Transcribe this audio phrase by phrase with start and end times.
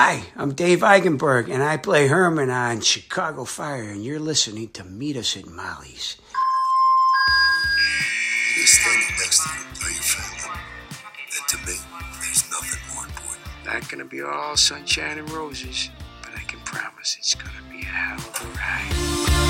[0.00, 4.84] Hi, I'm Dave Eigenberg, and I play Herman on Chicago Fire, and you're listening to
[4.84, 6.18] Meet Us at Molly's.
[8.54, 10.60] He's standing next to you, are you family?
[11.34, 11.76] And to me,
[12.20, 13.44] there's nothing more important.
[13.66, 15.88] Not gonna be all sunshine and roses,
[16.22, 19.47] but I can promise it's gonna be a hell of a ride.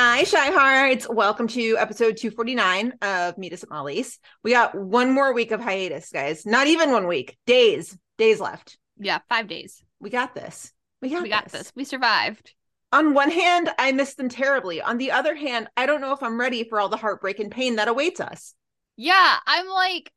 [0.00, 1.08] Hi, Shy Hearts.
[1.10, 4.20] Welcome to episode 249 of Meet Us at Molly's.
[4.44, 6.46] We got one more week of hiatus, guys.
[6.46, 7.36] Not even one week.
[7.46, 7.98] Days.
[8.16, 8.78] Days left.
[8.96, 9.82] Yeah, five days.
[9.98, 10.72] We got this.
[11.02, 11.72] We got we got this.
[11.74, 12.54] We survived.
[12.92, 14.80] On one hand, I miss them terribly.
[14.80, 17.50] On the other hand, I don't know if I'm ready for all the heartbreak and
[17.50, 18.54] pain that awaits us.
[18.96, 20.12] Yeah, I'm like,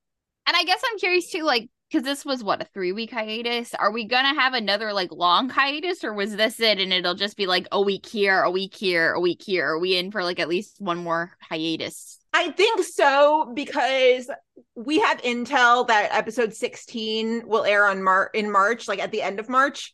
[0.45, 3.73] and I guess I'm curious too, like, because this was what a three week hiatus.
[3.73, 6.80] Are we gonna have another like long hiatus, or was this it?
[6.80, 9.67] And it'll just be like a week here, a week here, a week here.
[9.67, 12.20] Are we in for like at least one more hiatus?
[12.34, 14.30] I think so because
[14.76, 19.22] we have intel that episode 16 will air on Mar- in March, like at the
[19.22, 19.94] end of March.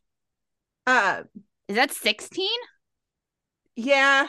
[0.86, 1.23] Uh
[1.68, 2.48] Is that 16?
[3.75, 4.28] yeah,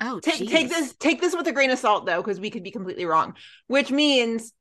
[0.00, 2.62] Oh, take take this take this with a grain of salt though because we could
[2.62, 3.34] be completely wrong
[3.66, 4.54] which means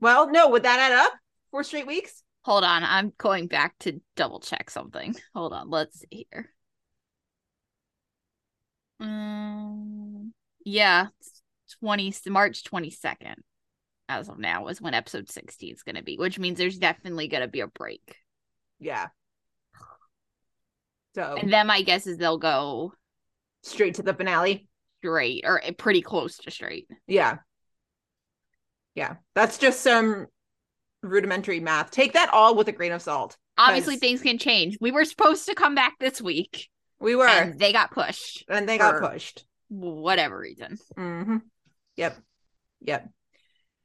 [0.00, 1.12] well no would that add up
[1.50, 5.14] four straight weeks Hold on, I'm going back to double check something.
[5.34, 6.50] Hold on, let's see here.
[9.00, 10.32] Um,
[10.64, 11.08] yeah,
[11.80, 13.34] 20 March 22nd
[14.08, 17.28] as of now is when episode 16 is going to be, which means there's definitely
[17.28, 18.16] going to be a break.
[18.80, 19.08] yeah
[21.14, 22.94] so And then my guess is they'll go
[23.62, 24.68] straight to the finale
[25.00, 26.88] straight or pretty close to straight.
[27.06, 27.38] yeah
[28.98, 30.26] yeah that's just some
[31.02, 34.78] rudimentary math take that all with a grain of salt obviously things can change.
[34.80, 36.68] We were supposed to come back this week,
[37.00, 40.78] we were they got pushed and they got pushed whatever reason.
[40.96, 41.36] hmm
[41.96, 42.16] Yep.
[42.82, 43.10] Yep.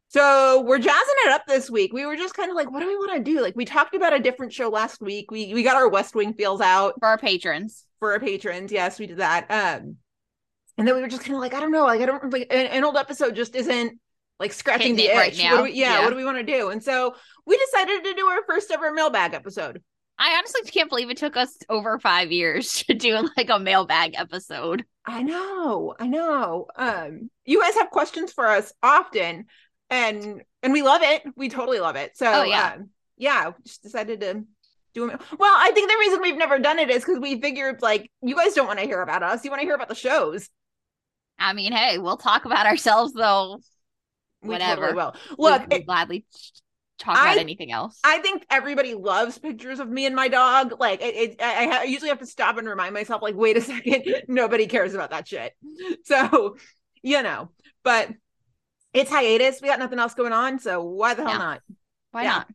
[0.10, 1.92] So we're jazzing it up this week.
[1.92, 3.42] We were just kind of like, what do we want to do?
[3.42, 5.32] Like we talked about a different show last week.
[5.32, 8.72] We we got our West Wing feels out For our patrons, for our patrons.
[8.72, 9.50] Yes, we did that.
[9.50, 9.98] Um,
[10.78, 12.48] and then we were just kind of like, I don't know, like I don't like
[12.52, 14.00] an, an old episode just isn't
[14.40, 15.40] like scratching the it right itch.
[15.42, 15.52] now.
[15.52, 16.04] What do we, yeah, Yeah.
[16.04, 16.70] what do we want to do?
[16.70, 19.82] And so we decided to do our first ever mailbag episode.
[20.20, 24.16] I honestly can't believe it took us over five years to do like a mailbag
[24.16, 24.86] episode.
[25.06, 26.68] I know, I know.
[26.76, 29.46] Um, you guys have questions for us often,
[29.90, 31.24] and and we love it.
[31.36, 32.16] We totally love it.
[32.16, 32.74] So, Oh, yeah.
[32.78, 34.44] um, yeah, just decided to
[34.94, 35.20] do it.
[35.38, 38.36] Well, I think the reason we've never done it is because we figured like you
[38.36, 39.44] guys don't want to hear about us.
[39.44, 40.48] You want to hear about the shows.
[41.38, 43.60] I mean, hey, we'll talk about ourselves though.
[44.44, 44.82] We Whatever.
[44.88, 45.16] totally will.
[45.38, 46.26] We- Look, we it- gladly
[47.00, 48.00] talk about I- anything else.
[48.04, 50.74] I think everybody loves pictures of me and my dog.
[50.80, 53.62] Like, it, it I, I usually have to stop and remind myself, like, wait a
[53.62, 55.54] second, nobody cares about that shit.
[56.06, 56.58] So,
[57.02, 57.50] you know,
[57.84, 58.10] but
[58.94, 59.62] it's hiatus.
[59.62, 60.60] We got nothing else going on.
[60.60, 61.38] So why the hell Yeah.
[61.38, 61.62] not?
[62.12, 62.30] Why yeah.
[62.30, 62.48] not?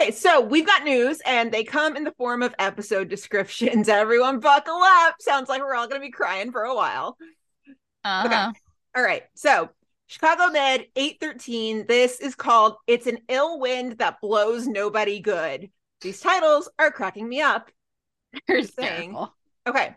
[0.00, 3.88] Okay, so we've got news, and they come in the form of episode descriptions.
[3.90, 5.16] Everyone, buckle up.
[5.20, 7.18] Sounds like we're all going to be crying for a while.
[8.04, 8.52] Uh-huh.
[8.96, 9.68] All right, so
[10.10, 11.86] Chicago Med 813.
[11.86, 15.70] This is called It's an Ill Wind That Blows Nobody Good.
[16.00, 17.70] These titles are cracking me up.
[18.48, 19.12] You're saying.
[19.12, 19.36] terrible.
[19.68, 19.94] Okay.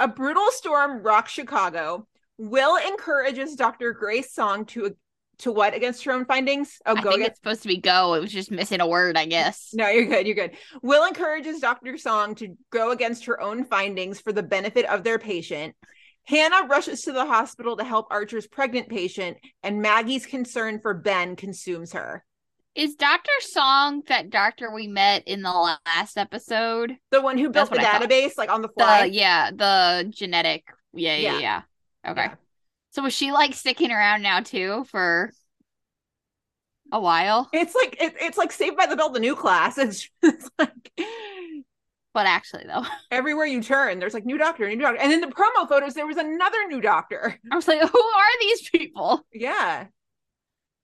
[0.00, 2.06] A brutal storm rocks Chicago.
[2.36, 3.94] Will encourages Dr.
[3.94, 4.94] Grace Song to
[5.38, 6.78] to what against her own findings?
[6.84, 8.12] Oh, I go think it's supposed to be go.
[8.14, 9.70] It was just missing a word, I guess.
[9.72, 10.26] No, you're good.
[10.26, 10.58] You're good.
[10.82, 11.96] Will encourages Dr.
[11.96, 15.74] Song to go against her own findings for the benefit of their patient.
[16.26, 21.36] Hannah rushes to the hospital to help Archer's pregnant patient, and Maggie's concern for Ben
[21.36, 22.24] consumes her.
[22.74, 23.30] Is Dr.
[23.40, 26.96] Song that doctor we met in the last episode?
[27.10, 28.10] The one who built That's the what I thought.
[28.10, 29.04] database, like on the The fly.
[29.04, 30.64] yeah, the genetic.
[30.92, 31.38] Yeah, yeah, Yeah.
[31.38, 32.10] yeah.
[32.10, 32.22] Okay.
[32.24, 32.34] Yeah.
[32.90, 35.30] So was she like sticking around now too for
[36.92, 37.48] a while?
[37.52, 39.78] It's like it, it's like Saved by the Bell, the new class.
[39.84, 40.90] It's, it's like
[42.14, 45.26] But actually though, everywhere you turn, there's like new doctor, new doctor, and in the
[45.26, 47.38] promo photos, there was another new doctor.
[47.52, 49.26] I was like, who are these people?
[49.32, 49.86] Yeah,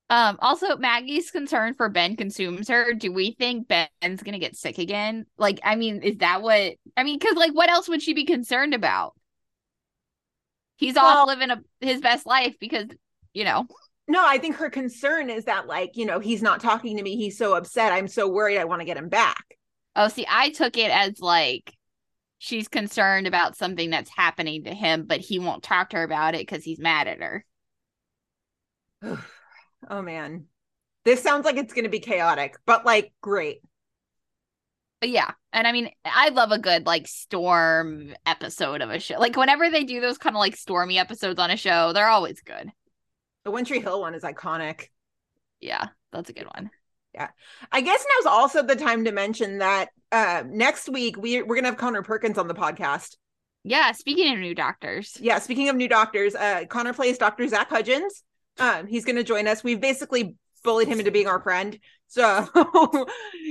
[0.09, 2.95] Um, also Maggie's concern for Ben consumes her.
[2.95, 5.27] Do we think Ben's gonna get sick again?
[5.39, 7.19] Like, I mean, is that what I mean?
[7.19, 9.15] Because like what else would she be concerned about?
[10.79, 12.87] He's Well- off living a, his best life because,
[13.35, 13.67] you know,
[14.09, 17.17] no, I think her concern is that like you know he's not talking to me.
[17.17, 17.93] He's so upset.
[17.93, 18.59] I'm so worried.
[18.59, 19.45] I want to get him back.
[19.97, 21.75] Oh, see, I took it as like
[22.39, 26.35] she's concerned about something that's happening to him, but he won't talk to her about
[26.35, 27.45] it because he's mad at her.
[29.91, 30.47] oh man,
[31.05, 33.63] this sounds like it's going to be chaotic, but like great.
[35.01, 39.19] But yeah, and I mean, I love a good like storm episode of a show.
[39.19, 42.43] Like whenever they do those kind of like stormy episodes on a show, they're always
[42.43, 42.71] good.
[43.45, 44.89] The Wintry Hill one is iconic.
[45.61, 46.71] Yeah, that's a good one.
[47.73, 51.69] I guess now's also the time to mention that uh next week we we're gonna
[51.69, 53.17] have Connor Perkins on the podcast.
[53.63, 57.47] Yeah, speaking of new doctors, Yeah, speaking of new doctors, uh Connor plays Dr.
[57.49, 58.23] Zach Hudgens.
[58.59, 59.63] Um, he's gonna join us.
[59.65, 61.79] We've basically bullied him into being our friend.
[62.09, 62.49] So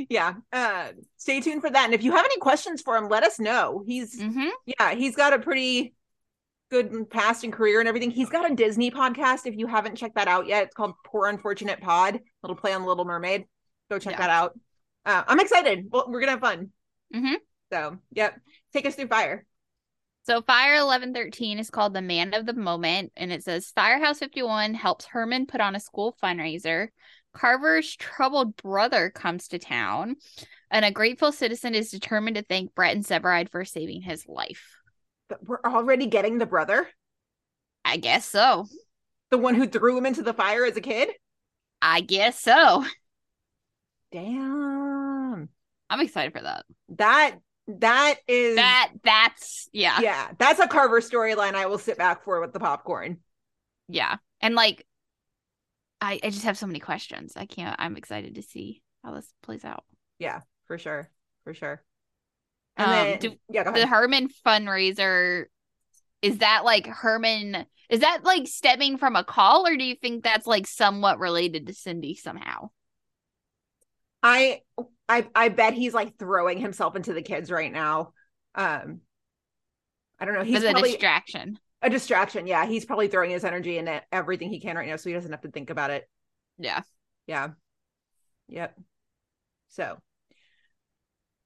[0.09, 1.85] yeah, uh stay tuned for that.
[1.85, 3.83] And if you have any questions for him, let us know.
[3.85, 5.93] He's hmm yeah, he's got a pretty
[6.71, 8.11] good past and career and everything.
[8.11, 9.45] He's got a Disney podcast.
[9.45, 12.19] If you haven't checked that out yet, it's called Poor Unfortunate Pod.
[12.43, 13.45] Little play on Little Mermaid.
[13.89, 14.19] Go check Yeah.
[14.19, 14.59] that out.
[15.05, 15.85] Uh, I'm excited.
[15.89, 16.71] Well, we're gonna have fun.
[17.13, 17.37] Mhm.
[17.71, 18.39] So, yep.
[18.73, 19.45] Take us through fire.
[20.23, 24.75] So Fire 1113 is called The Man of the Moment, and it says Firehouse 51
[24.75, 26.89] helps Herman put on a school fundraiser.
[27.33, 30.17] Carver's troubled brother comes to town,
[30.69, 34.75] and a grateful citizen is determined to thank Brett and Severide for saving his life.
[35.29, 36.89] But we're already getting the brother,
[37.85, 38.67] I guess so.
[39.29, 41.09] the one who threw him into the fire as a kid.
[41.81, 42.83] I guess so.
[44.11, 45.49] Damn.
[45.89, 46.65] I'm excited for that.
[46.89, 47.35] That
[47.67, 49.99] that is That that's yeah.
[50.01, 53.19] yeah, that's a Carver storyline I will sit back for with the popcorn.
[53.87, 54.17] Yeah.
[54.41, 54.85] And like
[56.01, 57.33] I I just have so many questions.
[57.35, 59.83] I can't I'm excited to see how this plays out.
[60.17, 61.09] Yeah, for sure.
[61.43, 61.83] For sure.
[62.79, 63.85] And Um, then, do- yeah, the.
[63.85, 65.45] Herman fundraiser
[66.21, 70.23] is that like Herman is that like stemming from a call or do you think
[70.23, 72.69] that's like somewhat related to Cindy somehow?
[74.21, 74.61] I
[75.07, 78.13] I I bet he's like throwing himself into the kids right now.
[78.55, 79.01] Um
[80.19, 80.43] I don't know.
[80.43, 81.59] He's As a distraction.
[81.81, 82.45] a distraction.
[82.47, 85.31] Yeah, he's probably throwing his energy into everything he can right now so he doesn't
[85.31, 86.09] have to think about it.
[86.57, 86.81] Yeah.
[87.27, 87.49] Yeah.
[88.49, 88.77] Yep.
[89.69, 89.97] So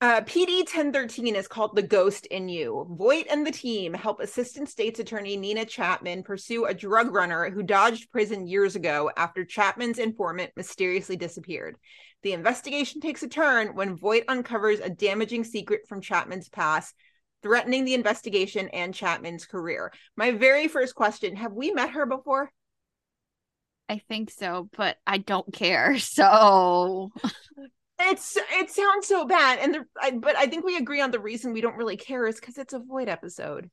[0.03, 2.85] uh, PD 1013 is called The Ghost in You.
[2.89, 7.63] Voight and the team help Assistant State's Attorney Nina Chapman pursue a drug runner who
[7.63, 11.77] dodged prison years ago after Chapman's informant mysteriously disappeared.
[12.21, 16.93] The investigation takes a turn when Voight uncovers a damaging secret from Chapman's past,
[17.41, 19.93] threatening the investigation and Chapman's career.
[20.17, 22.51] My very first question Have we met her before?
[23.87, 25.97] I think so, but I don't care.
[25.97, 27.13] So
[27.99, 31.19] It's it sounds so bad, and the I, but I think we agree on the
[31.19, 33.69] reason we don't really care is because it's a Voight episode.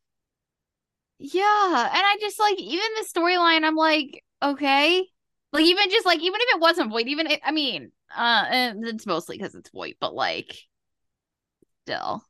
[1.18, 3.64] yeah, and I just like even the storyline.
[3.64, 5.06] I'm like, okay,
[5.52, 8.86] like even just like even if it wasn't Voight, even it, I mean, uh, and
[8.86, 10.56] it's mostly because it's Voight, but like,
[11.84, 12.22] still,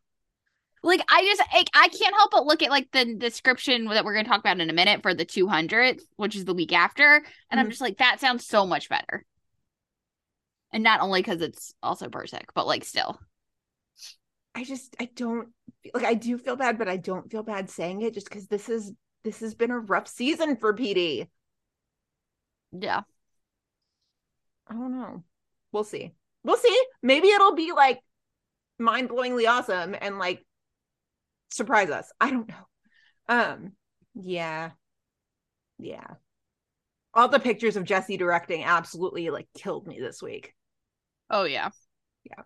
[0.83, 4.15] like I just I, I can't help but look at like the description that we're
[4.15, 7.61] gonna talk about in a minute for the 200th, which is the week after, and
[7.61, 7.71] I'm Mhm.
[7.71, 9.25] just like that sounds so much better.
[10.72, 13.19] And not only because it's also Burzek, but like still,
[14.55, 15.49] I just I don't
[15.94, 18.69] like I do feel bad, but I don't feel bad saying it just because this
[18.69, 18.93] is
[19.25, 21.28] this has been a rough season for PD.
[22.72, 23.02] yeah.
[24.67, 25.25] I don't know.
[25.72, 26.12] We'll see.
[26.44, 26.84] We'll see.
[27.02, 28.00] Maybe it'll be like
[28.78, 30.44] mind blowingly awesome and like
[31.50, 32.11] surprise us.
[32.20, 32.55] I don't know.
[33.28, 33.72] Um,
[34.14, 34.70] yeah,
[35.78, 36.06] yeah.
[37.14, 40.55] All the pictures of Jesse directing absolutely like killed me this week.
[41.31, 41.71] Oh yeah.
[42.25, 42.43] Yeah,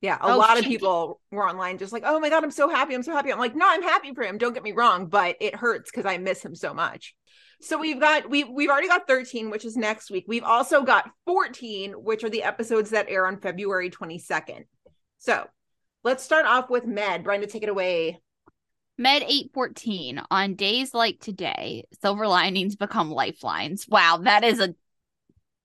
[0.00, 0.18] Yeah.
[0.20, 2.94] a Oh, lot of people were online just like, "Oh my god, I'm so happy.
[2.94, 4.38] I'm so happy." I'm like, "No, I'm happy for him.
[4.38, 7.14] Don't get me wrong, but it hurts cuz I miss him so much."
[7.60, 10.24] So we've got we we've already got 13, which is next week.
[10.28, 14.64] We've also got 14, which are the episodes that air on February 22nd.
[15.18, 15.46] So,
[16.04, 17.24] let's start off with Med.
[17.24, 18.20] Brenda, take it away.
[18.96, 23.86] Med 814 on days like today, silver linings become lifelines.
[23.88, 24.74] Wow, that is a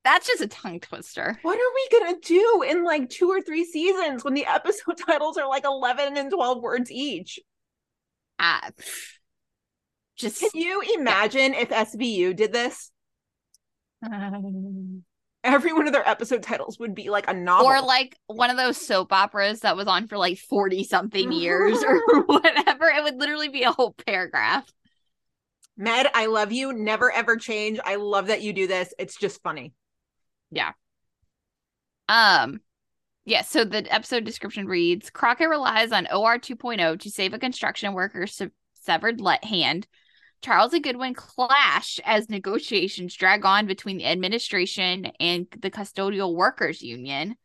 [0.03, 1.38] that's just a tongue twister.
[1.41, 4.98] What are we going to do in like two or three seasons when the episode
[5.07, 7.39] titles are like 11 and 12 words each?
[8.39, 8.69] Ah,
[10.17, 12.91] just Can you imagine if SVU did this?
[15.45, 17.67] Every one of their episode titles would be like a novel.
[17.67, 21.83] or like one of those soap operas that was on for like 40 something years
[21.83, 22.88] or whatever.
[22.88, 24.65] It would literally be a whole paragraph.
[25.75, 26.72] Med, I love you.
[26.72, 27.79] Never ever change.
[27.83, 28.93] I love that you do this.
[28.98, 29.74] It's just funny.
[32.10, 32.62] Um,
[33.25, 37.93] yeah, so the episode description reads Crockett relies on OR 2.0 to save a construction
[37.93, 39.88] worker's se- severed hand.
[40.41, 46.81] Charles and Goodwin clash as negotiations drag on between the administration and the custodial workers
[46.81, 47.38] union.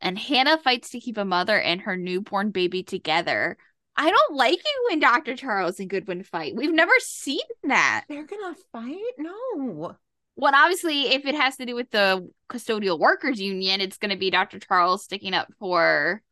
[0.00, 3.56] And Hannah fights to keep a mother and her newborn baby together.
[3.96, 5.34] I don't like it when Dr.
[5.34, 6.54] Charles and Goodwin fight.
[6.54, 8.04] We've never seen that.
[8.08, 9.14] They're gonna fight?
[9.18, 9.96] No.
[10.36, 14.18] Well, obviously, if it has to do with the custodial workers union, it's going to
[14.18, 14.58] be Dr.
[14.58, 16.22] Charles sticking up for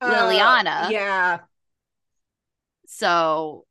[0.00, 0.90] Uh, Liliana.
[0.90, 1.40] Yeah.
[2.86, 3.64] So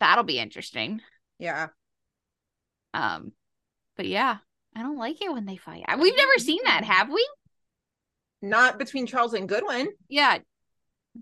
[0.00, 1.00] that'll be interesting.
[1.38, 1.68] Yeah.
[2.94, 3.32] Um,
[3.96, 4.38] but yeah,
[4.74, 5.84] I don't like it when they fight.
[5.98, 7.26] We've never seen that, have we?
[8.40, 10.38] Not between Charles and Goodwin, Yeah.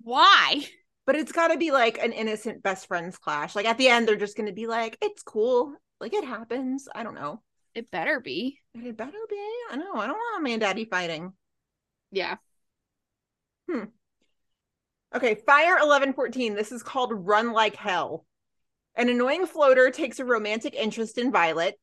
[0.03, 0.65] Why?
[1.07, 3.55] but it's got to be like an innocent best friends clash.
[3.55, 5.73] Like at the end, they're just going to be like, it's cool.
[6.01, 6.89] Like it happens.
[6.95, 7.41] I don't know.
[7.76, 8.59] It better be.
[8.75, 9.49] It better be.
[9.71, 9.92] I know.
[9.95, 11.35] I don't want mom and daddy fighting.
[12.11, 12.37] Yeah.
[13.71, 13.85] Hmm.
[15.14, 16.54] Okay, Fire 1114.
[16.54, 18.25] This is called Run Like Hell.
[18.95, 21.78] An annoying floater takes a romantic interest in Violet.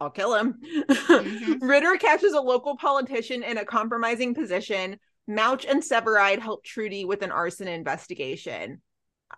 [0.00, 0.54] I'll kill him.
[0.88, 1.58] Mhm.
[1.68, 4.98] Ritter catches a local politician in a compromising position.
[5.28, 8.80] Mouch and Severide help Trudy with an arson investigation.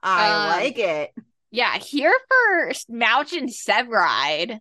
[0.04, 1.10] I Um, like it.
[1.50, 1.76] Yeah.
[1.78, 4.60] Here for Mouch and Severide.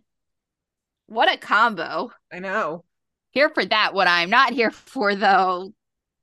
[1.14, 2.10] What a combo.
[2.32, 2.84] I know.
[3.30, 3.94] Here for that.
[3.94, 5.72] What I'm not here for, though,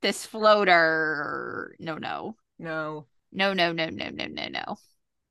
[0.02, 1.74] this floater.
[1.78, 2.36] No, no.
[2.58, 3.06] No.
[3.32, 4.76] No, no, no, no, no, no, no.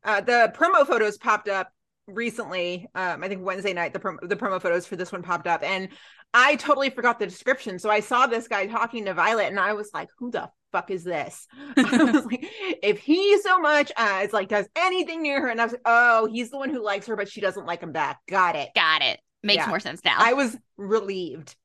[0.04, 1.72] Uh, the promo photos popped up
[2.08, 2.88] recently.
[2.96, 5.62] Um, I think Wednesday night the prom- the promo photos for this one popped up,
[5.62, 5.90] and
[6.34, 7.78] I totally forgot the description.
[7.78, 10.90] So I saw this guy talking to Violet, and I was like, "Who the fuck
[10.90, 12.48] is this?" I was like,
[12.82, 16.28] "If he so much as like does anything near her," and I was like, "Oh,
[16.32, 18.70] he's the one who likes her, but she doesn't like him back." Got it.
[18.74, 19.20] Got it.
[19.44, 19.70] Makes Yeah.
[19.70, 20.16] more sense now.
[20.20, 21.56] I was relieved.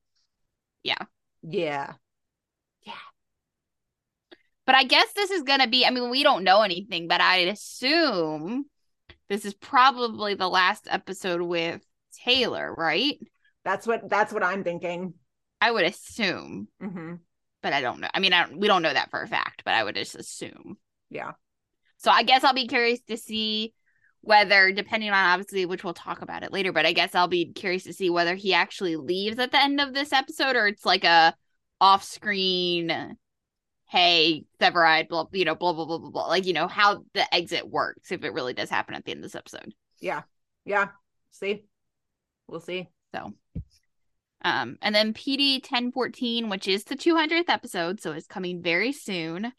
[0.82, 0.98] Yeah.
[1.42, 1.94] Yeah.
[2.82, 2.92] Yeah.
[4.66, 7.20] But I guess this is going to be, I mean, we don't know anything, but
[7.20, 8.66] I'd assume
[9.28, 11.82] this is probably the last episode with
[12.24, 13.18] Taylor, right?
[13.64, 15.14] That's what that's what I'm thinking.
[15.60, 17.14] I would assume, hmm
[17.62, 18.08] but I don't know.
[18.14, 20.14] I mean, I don't, we don't know that for a fact, but I would just
[20.14, 20.78] assume.
[21.10, 21.32] Yeah.
[21.96, 23.74] So I guess I'll be curious to see
[24.26, 27.52] whether, depending on obviously, which we'll talk about it later, but I guess I'll be
[27.52, 30.84] curious to see whether he actually leaves at the end of this episode or it's
[30.84, 31.34] like a
[31.80, 33.16] off screen,
[33.88, 36.26] hey, Severide, blah, you know, blah, blah, blah, blah, blah.
[36.26, 39.18] Like, you know, how the exit works if it really does happen at the end
[39.18, 39.72] of this episode.
[40.00, 40.22] Yeah.
[40.64, 40.88] Yeah.
[41.30, 41.64] See,
[42.48, 42.88] we'll see.
[43.14, 43.32] So,
[44.42, 49.52] um, and then PD 1014, which is the 200th episode, so it's coming very soon,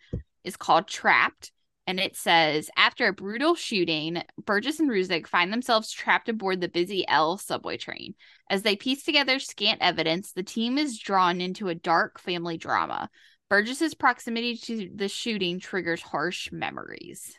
[0.44, 1.54] is called Trapped.
[1.88, 6.68] And it says after a brutal shooting, Burgess and Ruzek find themselves trapped aboard the
[6.68, 8.14] busy L subway train.
[8.50, 13.10] As they piece together scant evidence, the team is drawn into a dark family drama.
[13.50, 17.34] Burgess's proximity to the shooting triggers harsh memories.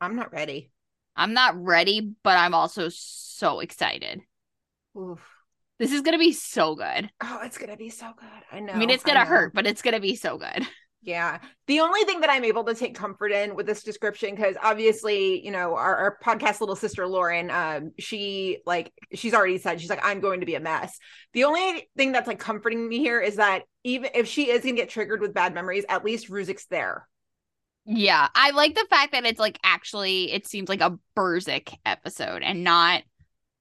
[0.00, 0.70] I'm not ready.
[1.16, 4.20] I'm not ready, but I'm also so excited.
[4.96, 5.20] Oof.
[5.80, 7.10] This is gonna be so good.
[7.20, 8.28] Oh, it's gonna be so good.
[8.52, 8.72] I know.
[8.72, 10.66] I mean, it's gonna hurt, but it's gonna be so good.
[11.04, 11.38] Yeah.
[11.66, 15.44] The only thing that I'm able to take comfort in with this description, because obviously,
[15.44, 19.90] you know, our, our podcast little sister Lauren, um, she like she's already said she's
[19.90, 20.98] like, I'm going to be a mess.
[21.34, 24.76] The only thing that's like comforting me here is that even if she is gonna
[24.76, 27.06] get triggered with bad memories, at least Ruzek's there.
[27.84, 32.42] Yeah, I like the fact that it's like actually it seems like a Burzek episode
[32.42, 33.02] and not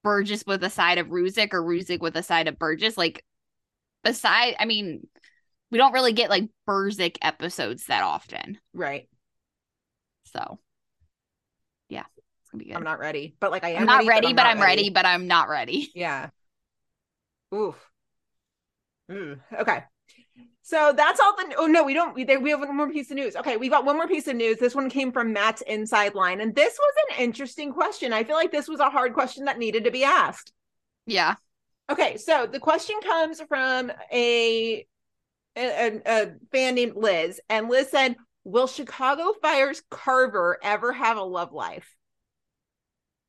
[0.01, 2.97] Burgess with a side of Ruzek or Ruzek with a side of Burgess.
[2.97, 3.25] Like
[4.01, 5.07] beside, I mean,
[5.73, 8.59] we don't really get like Burzek episodes that often.
[8.75, 9.09] Right.
[10.25, 10.59] So
[11.89, 12.03] yeah,
[12.43, 12.77] it's gonna be good.
[12.77, 13.35] I'm not ready.
[13.39, 15.91] But like I am I'm not ready, I'm but I'm ready, but I'm not ready.
[15.95, 16.29] Yeah.
[17.55, 17.75] Oof.
[19.11, 19.83] Mm, Okay.
[20.61, 21.55] So that's all the.
[21.57, 22.13] Oh no, we don't.
[22.13, 23.35] We, we have one more piece of news.
[23.35, 24.57] Okay, we got one more piece of news.
[24.59, 28.13] This one came from Matt's inside line, and this was an interesting question.
[28.13, 30.53] I feel like this was a hard question that needed to be asked.
[31.07, 31.35] Yeah.
[31.91, 34.85] Okay, so the question comes from a
[35.57, 41.23] a, a fan named Liz, and Liz said, "Will Chicago Fire's Carver ever have a
[41.23, 41.95] love life?"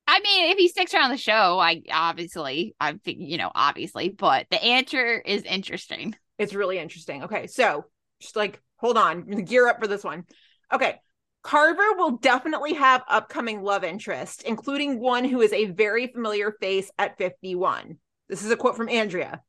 [0.07, 4.11] I mean, if he sticks around the show, I obviously, I think, you know, obviously,
[4.11, 6.15] but the answer is interesting.
[6.39, 7.25] It's really interesting.
[7.25, 7.87] Okay, so
[8.21, 10.25] just like hold on, gear up for this one.
[10.73, 11.01] Okay.
[11.43, 16.91] Carver will definitely have upcoming love interest, including one who is a very familiar face
[16.99, 17.99] at 51.
[18.29, 19.43] This is a quote from Andrea.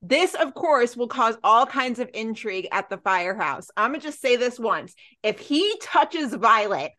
[0.00, 3.70] This, of course, will cause all kinds of intrigue at the firehouse.
[3.76, 4.94] I'm gonna just say this once.
[5.22, 6.92] If he touches Violet,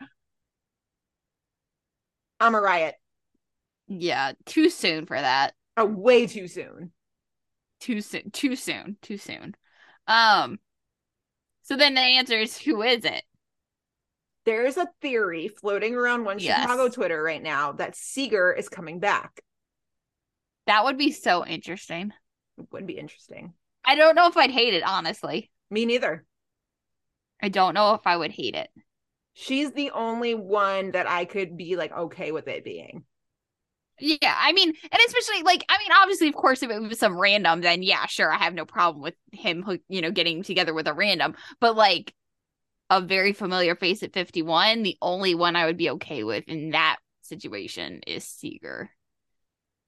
[2.40, 2.96] I'm a riot.
[3.88, 5.54] Yeah, too soon for that.
[5.78, 6.92] Oh, way too soon.
[7.80, 8.32] Too soon.
[8.32, 8.98] Too soon.
[9.02, 9.56] Too soon.
[10.08, 10.60] Um.
[11.64, 13.24] So then the answer is who is it?
[14.46, 16.62] There's a theory floating around one Yes.
[16.62, 19.42] Chicago Twitter right now that Seeger is coming back.
[20.66, 22.12] That would be so interesting.
[22.72, 23.54] Would be interesting.
[23.86, 25.50] I don't know if I'd hate it, honestly.
[25.70, 26.26] Me neither.
[27.42, 28.70] I don't know if I would hate it.
[29.34, 33.04] She's the only one that I could be like okay with it being.
[34.02, 37.20] Yeah, I mean, and especially like, I mean, obviously, of course, if it was some
[37.20, 40.88] random, then yeah, sure, I have no problem with him, you know, getting together with
[40.88, 41.36] a random.
[41.60, 42.14] But like,
[42.90, 44.84] a very familiar face at 51.
[44.84, 48.90] The only one I would be okay with in that situation is Seeger.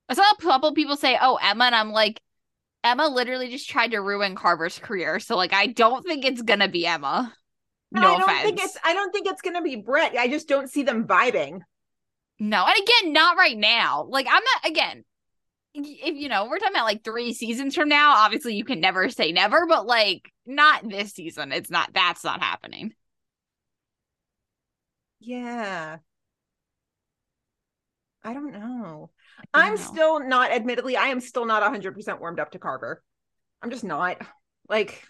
[0.07, 2.21] I saw a couple people say, "Oh, Emma," and I'm like,
[2.83, 5.19] Emma literally just tried to ruin Carver's career.
[5.19, 7.33] So like, I don't think it's gonna be Emma.
[7.91, 8.43] No, No, I don't offense.
[8.43, 10.15] think it's I don't think it's gonna be Brett.
[10.17, 11.61] I just don't see them vibing.
[12.39, 14.05] No, and again, not right now.
[14.09, 15.05] Like, I'm not again.
[15.73, 18.15] If you know, we're talking about like three seasons from now.
[18.17, 21.51] Obviously, you can never say never, but like, not this season.
[21.51, 21.93] It's not.
[21.93, 22.93] That's not happening.
[25.19, 25.99] Yeah.
[28.23, 29.09] I don't know.
[29.53, 29.81] I I'm know.
[29.81, 33.03] still not admittedly, I am still not 100% warmed up to Carver.
[33.61, 34.17] I'm just not.
[34.69, 35.03] Like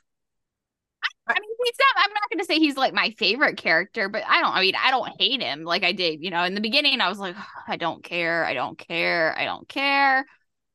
[1.27, 2.03] I mean, he's not.
[2.05, 4.53] I'm not going to say he's like my favorite character, but I don't.
[4.53, 6.21] I mean, I don't hate him like I did.
[6.21, 7.35] You know, in the beginning, I was like,
[7.67, 10.25] I don't care, I don't care, I don't care.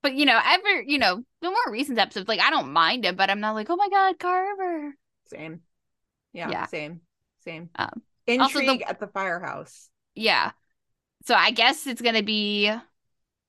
[0.02, 3.16] But you know, ever you know, the more recent episodes, like I don't mind him,
[3.16, 4.94] but I'm not like, oh my god, Carver.
[5.26, 5.60] same.
[6.32, 6.66] Yeah, Yeah.
[6.66, 7.00] same.
[7.44, 7.70] Same.
[7.76, 8.02] Um,
[8.38, 9.88] also the- Intrigue at the firehouse.
[10.14, 10.52] Yeah.
[11.26, 12.72] So I guess it's gonna be.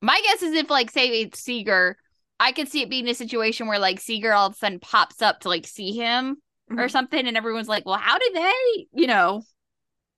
[0.02, 1.98] My guess is if like say it's Seeger,
[2.40, 5.22] I could see it being a situation where like Seeger all of a sudden pops
[5.22, 6.38] up to like see him
[6.72, 6.92] or Mhm.
[6.92, 8.88] something, and everyone's like, "Well, how did they?
[8.94, 9.44] You know,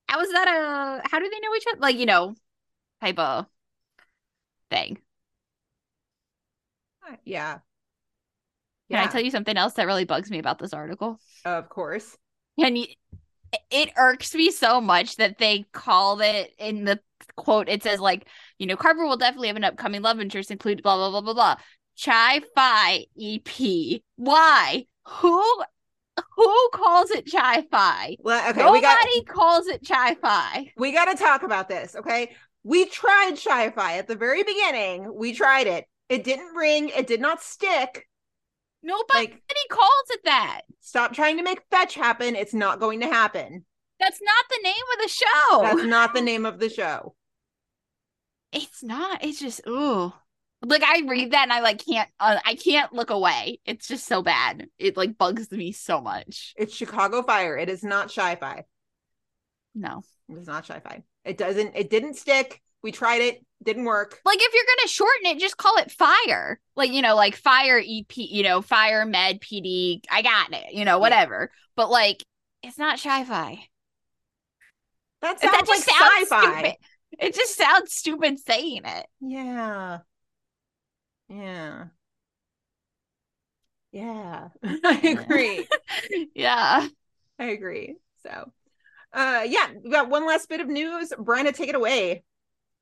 [0.09, 1.07] how is that a?
[1.09, 1.81] How do they know each other?
[1.81, 2.35] Like, you know,
[3.01, 3.47] type of
[4.69, 5.01] thing."
[7.25, 7.59] Yeah.
[8.89, 11.19] Can I tell you something else that really bugs me about this article?
[11.45, 12.17] Of course.
[12.57, 12.87] And you,
[13.69, 16.99] it irks me so much that they called it in the
[17.35, 17.69] quote.
[17.69, 18.27] It says like,
[18.57, 21.33] you know, Carver will definitely have an upcoming love interest, including blah blah blah blah
[21.33, 21.55] blah.
[21.95, 24.01] Chai Fi EP.
[24.15, 24.85] Why?
[25.07, 25.43] Who?
[26.35, 28.17] Who calls it Chai Fi?
[28.19, 30.71] Well, okay, Nobody we got calls it Chai Fi.
[30.77, 32.35] we got to talk about this, okay?
[32.63, 35.13] We tried Sci-Fi at the very beginning.
[35.15, 35.85] We tried it.
[36.09, 36.89] It didn't ring.
[36.89, 38.07] It did not stick.
[38.81, 40.61] Nobody Like, calls it that.
[40.79, 42.35] stop trying to make fetch happen.
[42.35, 43.65] It's not going to happen.
[43.99, 45.61] That's not the name of the show.
[45.63, 47.15] That's not the name of the show.
[48.51, 49.23] it's not.
[49.23, 50.13] It's just ooh.
[50.61, 52.09] Like I read that and I like can't.
[52.19, 53.59] Uh, I can't look away.
[53.65, 54.67] It's just so bad.
[54.77, 56.53] It like bugs me so much.
[56.57, 57.57] It's Chicago Fire.
[57.57, 58.65] It is not Sci-Fi.
[59.75, 60.01] No.
[60.29, 61.03] It is not Sci-Fi.
[61.25, 61.75] It doesn't.
[61.75, 62.61] It didn't stick.
[62.83, 63.45] We tried it.
[63.63, 64.19] Didn't work.
[64.23, 66.59] Like if you're gonna shorten it, just call it Fire.
[66.75, 68.15] Like you know, like Fire EP.
[68.15, 70.01] You know, Fire Med PD.
[70.09, 70.73] I got it.
[70.73, 71.51] You know, whatever.
[71.75, 72.23] But like,
[72.63, 73.59] it's not Sci-Fi.
[75.21, 76.53] That that sounds just like sounds Sci-Fi.
[76.53, 76.75] stupid.
[77.19, 79.05] It just sounds stupid saying it.
[79.19, 79.99] Yeah.
[81.27, 81.85] Yeah.
[83.91, 84.49] Yeah.
[84.63, 85.67] I agree.
[86.35, 86.87] yeah.
[87.37, 87.95] I agree.
[88.23, 88.51] So,
[89.13, 91.11] uh, yeah, we got one last bit of news.
[91.17, 92.23] Brenna, take it away.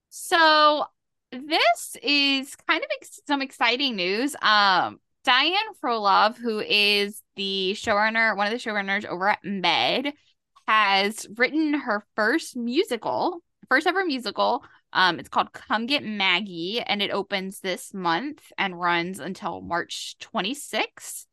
[0.10, 0.86] So
[1.32, 4.36] this is kind of ex- some exciting news.
[4.42, 10.14] Um, Diane Frolov, who is the showrunner, one of the showrunners over at Med,
[10.68, 14.64] has written her first musical, first ever musical.
[14.94, 20.16] Um, it's called Come Get Maggie, and it opens this month and runs until March
[20.22, 21.26] 26th.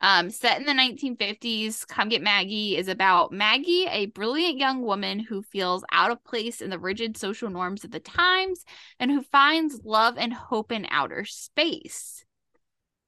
[0.00, 5.18] Um, set in the 1950s, Come Get Maggie is about Maggie, a brilliant young woman
[5.18, 8.64] who feels out of place in the rigid social norms of the times
[9.00, 12.24] and who finds love and hope in outer space.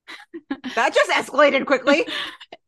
[0.74, 2.06] That just escalated quickly.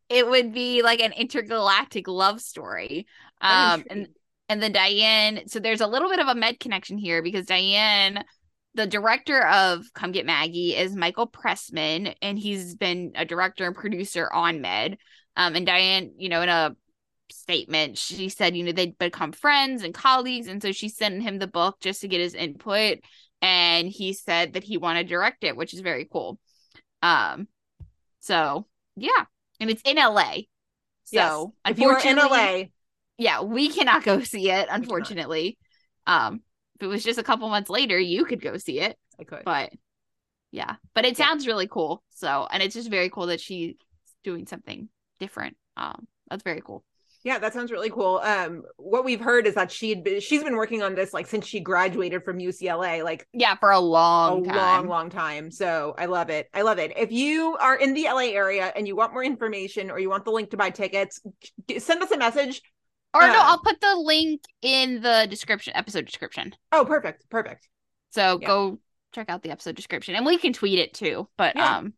[0.08, 3.06] It would be like an intergalactic love story.
[3.40, 4.08] Um, and
[4.50, 8.22] and then Diane, so there's a little bit of a med connection here because Diane,
[8.74, 13.74] the director of Come Get Maggie, is Michael Pressman, and he's been a director and
[13.74, 14.98] producer on Med.
[15.36, 16.74] Um, and Diane, you know, in a
[17.30, 21.38] statement, she said, you know, they'd become friends and colleagues, and so she sent him
[21.38, 22.98] the book just to get his input.
[23.40, 26.38] And he said that he wanted to direct it, which is very cool.
[27.02, 27.48] Um,
[28.20, 29.24] so yeah,
[29.58, 30.34] and it's in LA.
[31.04, 31.72] So yes.
[31.72, 32.64] If you are in unfortunately- LA,
[33.18, 35.58] yeah, we cannot go see it, unfortunately.
[36.06, 36.40] Um,
[36.82, 38.98] if it was just a couple months later, you could go see it.
[39.20, 39.44] I could.
[39.44, 39.72] But
[40.50, 41.26] yeah, but it Yeah.
[41.26, 42.02] sounds really cool.
[42.10, 43.74] So, and it's just very cool that she's
[44.24, 44.88] doing something
[45.20, 45.56] different.
[45.76, 46.84] Um, that's very cool.
[47.24, 48.18] Yeah, that sounds really cool.
[48.18, 51.46] Um, what we've heard is that she'd been, she's been working on this like since
[51.46, 54.56] she graduated from UCLA, like Yeah, for a long a time.
[54.56, 55.52] long, long time.
[55.52, 56.48] So I love it.
[56.52, 56.92] I love it.
[56.96, 60.24] If you are in the LA area and you want more information or you want
[60.24, 61.20] the link to buy tickets,
[61.78, 62.60] send us a message.
[63.14, 66.54] Or no, Uh, I'll put the link in the description, episode description.
[66.72, 67.68] Oh, perfect, perfect.
[68.10, 68.46] So Yeah.
[68.46, 68.78] go
[69.12, 71.28] check out the episode description, and we can tweet it too.
[71.36, 71.76] But Yeah.
[71.78, 71.94] um,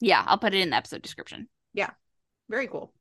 [0.00, 1.48] yeah, I'll put it in the episode description.
[1.72, 1.90] Yeah,
[2.48, 2.94] very cool.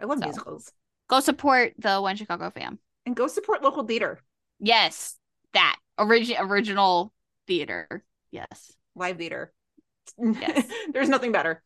[0.00, 0.24] I love So.
[0.26, 0.70] musicals.
[1.08, 2.78] Go support the One Chicago fam.
[3.04, 4.20] And go support local theater,
[4.58, 5.16] Yes,
[5.52, 7.12] that origin original
[7.46, 8.04] theater.
[8.30, 9.52] Yes, live theater.
[10.18, 10.66] Yes.
[10.92, 11.62] There's nothing better.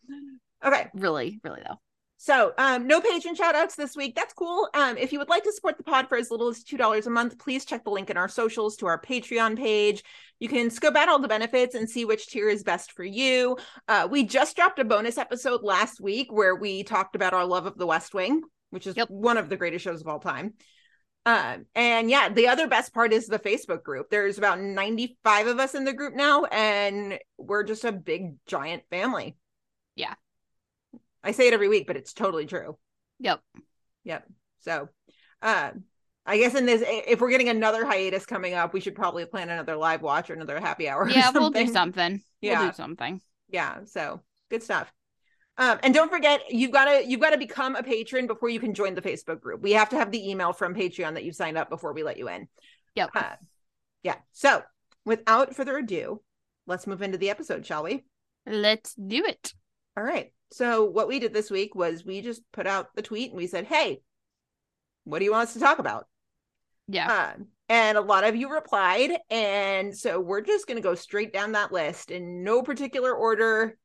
[0.65, 0.89] Okay.
[0.95, 1.81] really, really though.
[2.23, 4.15] So, um, no patron shout outs this week.
[4.15, 4.69] That's cool.
[4.75, 7.11] Um, if you would like to support the pod for as little as $2 a
[7.11, 10.05] month, please check the link in our socials to our Patreon page.
[10.39, 13.57] You can scope out all the benefits and see which tier is best for you.
[13.89, 17.65] Uh, we just dropped a bonus episode last week where we talked about our love
[17.65, 19.09] of the West Wing, which is Yep.
[19.09, 20.53] one of the greatest shows of all time.
[21.25, 24.11] Um, and yeah, the other best part is the Facebook group.
[24.11, 28.83] There's about 95 of us in the group now, and we're just a big giant
[28.91, 29.39] family.
[29.97, 30.13] Yeah.
[31.23, 32.77] I say it every week, but it's totally true.
[33.19, 33.41] Yep.
[34.05, 34.27] Yep.
[34.61, 34.89] So,
[35.43, 35.71] uh,
[36.27, 39.49] I guess in this, if we're getting another hiatus coming up, we should probably plan
[39.49, 41.03] another live watch or another happy hour.
[41.05, 41.73] or Yeah, we'll do something.
[41.73, 42.23] something.
[42.41, 42.61] Yeah.
[42.61, 43.21] We'll do something.
[43.49, 43.85] Yeah.
[43.85, 44.93] So good stuff.
[45.59, 48.61] Um, and don't forget, you've got to you've got to become a patron before you
[48.61, 49.61] can join the Facebook group.
[49.61, 52.17] We have to have the email from Patreon that you signed up before we let
[52.17, 52.49] you in.
[52.95, 53.11] Yep.
[53.15, 53.35] Uh,
[54.03, 54.17] yeah.
[54.33, 54.63] So
[55.05, 56.23] without further ado,
[56.67, 58.05] let's move into the episode, shall we?
[58.47, 59.53] Let's do it.
[59.97, 60.33] All right.
[60.53, 63.47] So what we did this week was we just put out the tweet and we
[63.47, 64.03] said, "Hey,
[65.05, 66.07] what do you want us to talk about?"
[66.89, 67.09] Yeah.
[67.11, 71.33] Uh, and a lot of you replied, and so we're just going to go straight
[71.33, 73.79] down that list in no particular order.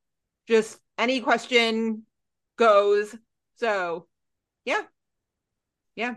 [0.48, 2.04] Just any question
[2.58, 3.16] goes.
[3.58, 4.08] So,
[4.66, 4.82] yeah,
[5.96, 6.16] yeah.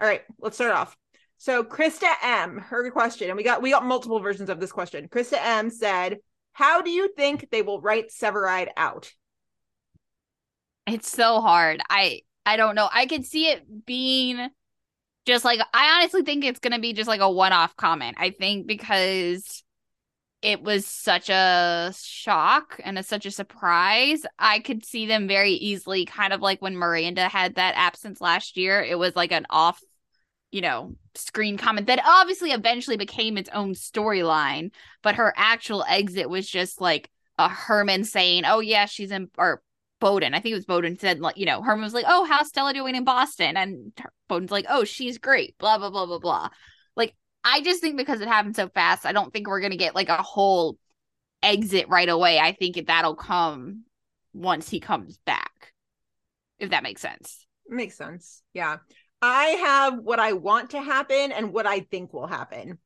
[0.00, 0.96] All right, let's start off.
[1.38, 5.08] So Krista M, her question, and we got we got multiple versions of this question.
[5.08, 6.18] Krista M said,
[6.54, 9.12] "How do you think they will write Severide out?"
[10.86, 11.82] It's so hard.
[11.90, 12.88] I I don't know.
[12.92, 14.50] I could see it being
[15.26, 18.16] just like I honestly think it's gonna be just like a one-off comment.
[18.20, 19.64] I think because
[20.42, 24.22] it was such a shock and a, such a surprise.
[24.38, 28.56] I could see them very easily, kind of like when Miranda had that absence last
[28.56, 28.82] year.
[28.82, 29.80] It was like an off,
[30.52, 34.70] you know, screen comment that obviously eventually became its own storyline.
[35.02, 39.62] But her actual exit was just like a Herman saying, "Oh yeah, she's in," or
[40.06, 40.34] Bowden.
[40.34, 42.72] I think it was Bowden said like, you know, Herman was like, "Oh, how's Stella
[42.72, 43.92] doing in Boston?" And
[44.28, 46.48] Bowden's like, "Oh, she's great." Blah blah blah blah blah.
[46.96, 47.14] Like
[47.44, 50.08] I just think because it happened so fast, I don't think we're gonna get like
[50.08, 50.78] a whole
[51.42, 52.38] exit right away.
[52.38, 53.84] I think that'll come
[54.32, 55.72] once he comes back,
[56.58, 57.46] if that makes sense.
[57.68, 58.42] Makes sense.
[58.54, 58.78] Yeah.
[59.22, 62.78] I have what I want to happen and what I think will happen.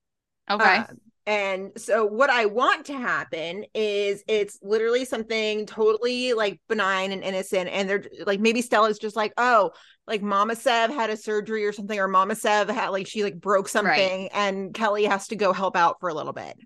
[0.49, 0.77] Okay.
[0.77, 0.87] Uh,
[1.27, 7.23] and so what I want to happen is it's literally something totally like benign and
[7.23, 7.69] innocent.
[7.69, 9.71] And they're like, maybe Stella's just like, oh,
[10.07, 13.41] like Mama Sev had a surgery or something, or Mama Sev had like she like
[13.41, 16.57] broke something and Kelly has to go help out for a little bit.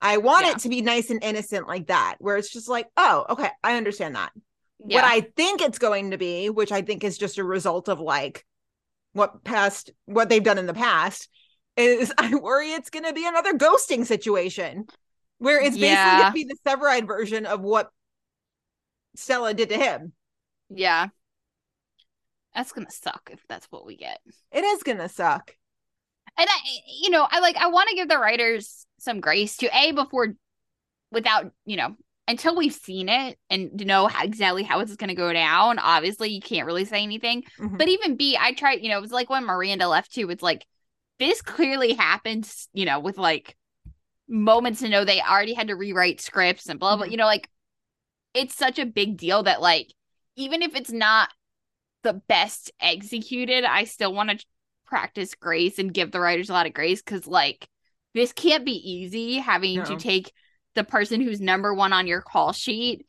[0.00, 0.52] I want Yeah.
[0.52, 3.76] it to be nice and innocent like that, where it's just like, oh, okay, I
[3.76, 4.32] understand that.
[4.86, 5.02] yeah.
[5.02, 8.00] What I think it's going to be, which I think is just a result of
[8.00, 8.44] like
[9.12, 11.28] what past what they've done in the past,
[11.80, 14.86] is I worry it's going to be another ghosting situation
[15.38, 16.16] where it's basically Yeah.
[16.18, 17.90] going to be the Severide version of what
[19.16, 20.12] Stella did to him.
[20.68, 21.08] yeah.
[22.54, 24.18] That's gonna suck if that's what we get.
[24.50, 25.54] It is going to suck.
[26.36, 26.58] and I,
[27.00, 30.34] you know, I like I want to give the writers some grace to a before,
[31.12, 31.94] without you know,
[32.26, 35.78] until we've seen it and to know how, exactly how it's going to go down.
[35.78, 37.44] Obviously, you can't really say anything.
[37.60, 37.78] Mhm.
[37.78, 38.82] But even b, I tried.
[38.82, 40.28] You know, it was like when Miranda left too.
[40.30, 40.66] It's like
[41.20, 42.52] this clearly happened.
[42.72, 43.56] You know, with like
[44.28, 47.06] moments to know they already had to rewrite scripts and blah blah.
[47.06, 47.12] Mhm.
[47.12, 47.48] You know, like
[48.34, 49.92] it's such a big deal that like
[50.36, 51.28] even if it's not
[52.02, 54.46] the best executed, I still want to
[54.86, 57.68] practice grace and give the writers a lot of grace because like
[58.14, 60.32] this can't be easy having to take
[60.74, 63.06] the person who's number one on your call sheet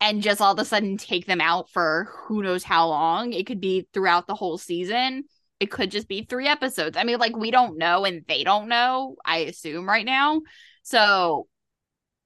[0.00, 3.32] and just all of a sudden take them out for who knows how long.
[3.34, 5.24] It could be throughout the whole season.
[5.60, 6.96] It could just be three episodes.
[6.96, 10.40] I mean, like we don't know and they don't know, I assume right now.
[10.82, 11.46] So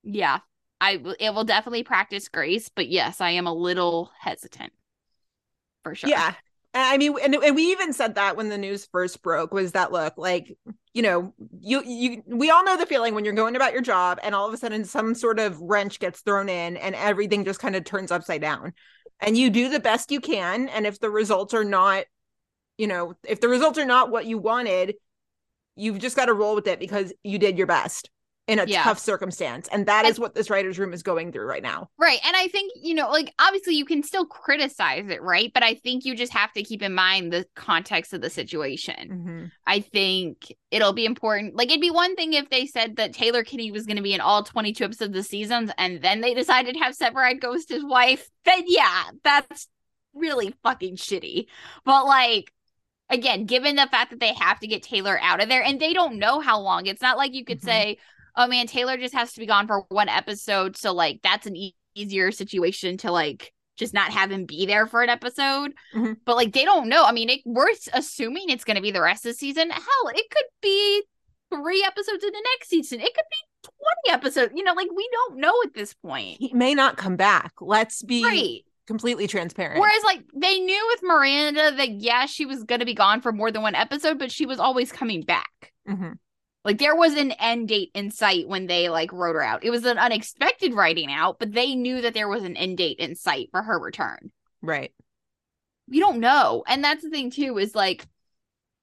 [0.02, 0.38] yeah,
[0.80, 4.72] I it will definitely practice grace, but yes, I am a little hesitant.
[5.82, 6.10] For sure.
[6.10, 6.34] Yeah.
[6.76, 9.92] I mean, and, and we even said that when the news first broke was that
[9.92, 10.56] look like,
[10.92, 14.18] you know, you, you, we all know the feeling when you're going about your job
[14.24, 17.60] and all of a sudden some sort of wrench gets thrown in and everything just
[17.60, 18.72] kind of turns upside down
[19.20, 20.68] and you do the best you can.
[20.68, 22.06] And if the results are not,
[22.78, 24.94] you know, if the results are not what you wanted,
[25.76, 28.10] you've just got to roll with it because you did your best
[28.46, 28.82] in a Yeah.
[28.82, 29.68] tough circumstance.
[29.72, 31.88] And that is And- what this writer's room is going through right now.
[31.96, 32.20] Right.
[32.26, 35.50] And I think, you know, like obviously you can still criticize it, right?
[35.54, 39.08] But I think you just have to keep in mind the context of the situation.
[39.08, 39.44] Mm-hmm.
[39.66, 41.56] I think it'll be important.
[41.56, 44.12] Like it'd be one thing if they said that Taylor Kinney was going to be
[44.12, 47.70] in all 22 episodes of the seasons and then they decided to have Severide ghost
[47.70, 48.28] his wife.
[48.44, 49.68] Then yeah, that's
[50.12, 51.46] really fucking shitty.
[51.86, 52.52] But like
[53.10, 55.92] again, given the fact that they have to get Taylor out of there and they
[55.92, 57.64] don't know how long, it's not like you could Mhm.
[57.64, 57.98] say,
[58.36, 61.56] "Oh man, Taylor just has to be gone for one episode." So like that's an
[61.56, 65.72] e- easier situation to like just not have him be there for an episode.
[65.94, 66.16] Mhm.
[66.24, 67.04] But like they don't know.
[67.04, 69.70] I mean, it, we're assuming it's going to be the rest of the season.
[69.70, 71.02] Hell, it could be
[71.52, 73.00] three episodes in the next season.
[73.00, 73.68] It could be
[74.06, 74.52] 20 episodes.
[74.54, 76.36] You know, like we don't know at this point.
[76.38, 77.52] He may not come back.
[77.60, 78.64] Let's be Right.
[78.86, 79.80] Completely transparent.
[79.80, 83.32] Whereas, like, they knew with Miranda that, yeah, she was going to be gone for
[83.32, 85.72] more than one episode, but she was always coming back.
[85.88, 86.18] Mhm.
[86.64, 89.64] Like, there was an end date in sight when they, like, wrote her out.
[89.64, 92.98] It was an unexpected writing out, but they knew that there was an end date
[92.98, 94.32] in sight for her return.
[94.62, 94.92] Right.
[95.88, 96.64] You don't know.
[96.66, 98.06] And that's the thing, too, is like,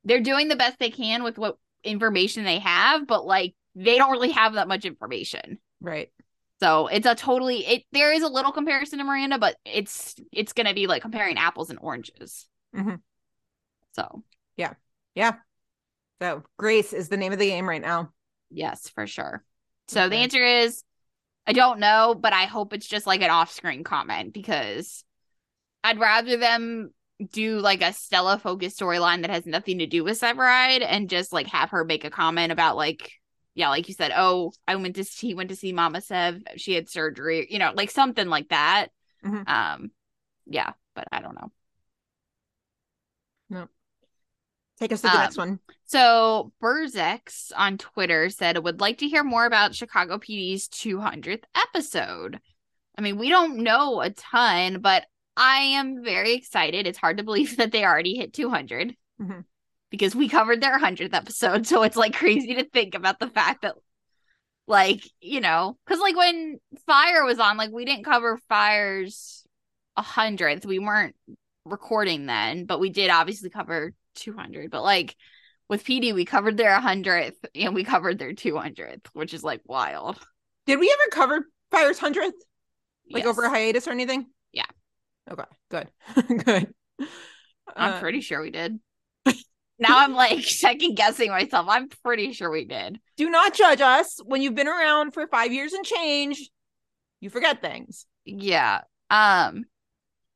[0.03, 4.11] they're doing the best they can with what information they have, but, like, they don't
[4.11, 5.57] really have that much information.
[5.79, 6.11] Right.
[6.61, 10.53] So it's a totally it there is a little comparison to Miranda, but it's it's
[10.53, 12.47] gonna be like comparing apples and oranges.
[12.75, 13.01] Mhm.
[13.93, 14.23] So
[14.57, 14.73] yeah.
[15.15, 15.33] Yeah.
[16.21, 18.11] So Grace is the name of the game right now.
[18.51, 19.43] yes, for sure.
[19.87, 20.83] So the answer is
[21.47, 25.03] I don't know, but I hope it's just like an off-screen comment because
[25.83, 26.91] I'd rather them
[27.31, 31.33] do like a Stella focused storyline that has nothing to do with Severide and just
[31.33, 33.11] like have her make a comment about like
[33.55, 36.73] yeah, like you said, oh, I went to he went to see Mama Sev, she
[36.73, 38.87] had surgery, you know, like something like that.
[39.23, 39.47] Mhm.
[39.47, 39.91] Um,
[40.45, 41.51] yeah, but I don't know.
[43.49, 43.67] No.
[44.79, 45.59] Take us to the Um, next one.
[45.85, 52.39] So Burzex on Twitter said would like to hear more about Chicago PD's 200th episode.
[52.97, 55.05] I mean, we don't know a ton, but
[55.37, 56.87] I am very excited.
[56.87, 59.45] It's hard to believe that they already hit 200 Mhm.
[59.91, 61.67] Because we covered their 100th episode.
[61.67, 63.75] So it's like crazy to think about the fact that,
[64.67, 69.45] like, you know, because like when Fire was on, like, we didn't cover Fire's
[69.95, 70.65] 100th.
[70.65, 71.15] We weren't
[71.65, 74.71] recording then, but we did obviously cover 200.
[74.71, 75.15] But like
[75.69, 80.17] with PD, we covered their 100th and we covered their 200th, which is like wild.
[80.65, 82.35] Did we ever cover Fire's hundredth?
[83.11, 83.31] Like Yes.
[83.31, 84.27] over a hiatus or anything?
[84.53, 84.65] Yeah.
[85.29, 85.43] Okay.
[85.69, 85.89] Good.
[86.45, 86.73] Good.
[87.75, 88.79] I'm Uh, pretty sure we did.
[89.81, 91.67] Now I'm like second guessing myself.
[91.69, 92.99] I'm pretty sure we did.
[93.17, 96.49] do not judge us when you've been around for five years and change.
[97.19, 98.05] You forget things.
[98.25, 98.81] Yeah.
[99.09, 99.65] Um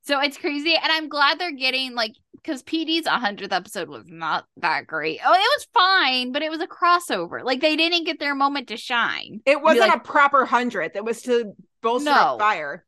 [0.03, 4.45] so it's crazy and I'm glad they're getting like cuz PD's 100th episode was not
[4.58, 5.19] that great.
[5.25, 7.43] Oh, it was fine, but it was a crossover.
[7.43, 9.41] Like they didn't get their moment to shine.
[9.45, 10.95] It wasn't like- a proper hundredth.
[10.95, 12.38] It was to bolster No.
[12.38, 12.86] Fire.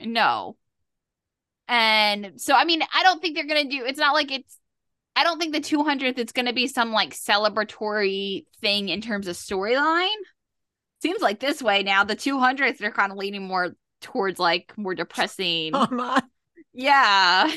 [0.00, 0.56] No.
[1.68, 4.56] And so I mean, I don't think they're going to do it's not like it's
[5.16, 9.26] I don't think the 200th it's going to be some like celebratory thing in terms
[9.28, 10.14] of storyline.
[11.02, 12.04] Seems like this way now.
[12.04, 15.72] The 200th they're kind of leaning more towards like more depressing.
[15.74, 16.28] Oh Mama.
[16.72, 17.50] yeah,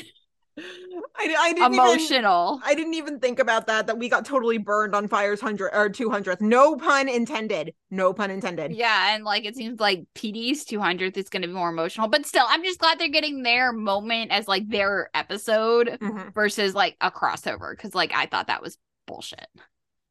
[1.16, 2.60] I, I didn't even, emotional.
[2.64, 3.86] I didn't even think about that.
[3.86, 6.40] That we got totally burned on Fire's hundred or two hundredth.
[6.40, 7.74] No pun intended.
[7.90, 8.72] No pun intended.
[8.72, 12.26] Yeah, and like it seems like PD's 200th is going to be more emotional, but
[12.26, 16.32] still, I'm just glad they're getting their moment as like their episode Mhm.
[16.34, 19.46] versus like a crossover because like I thought that was bullshit.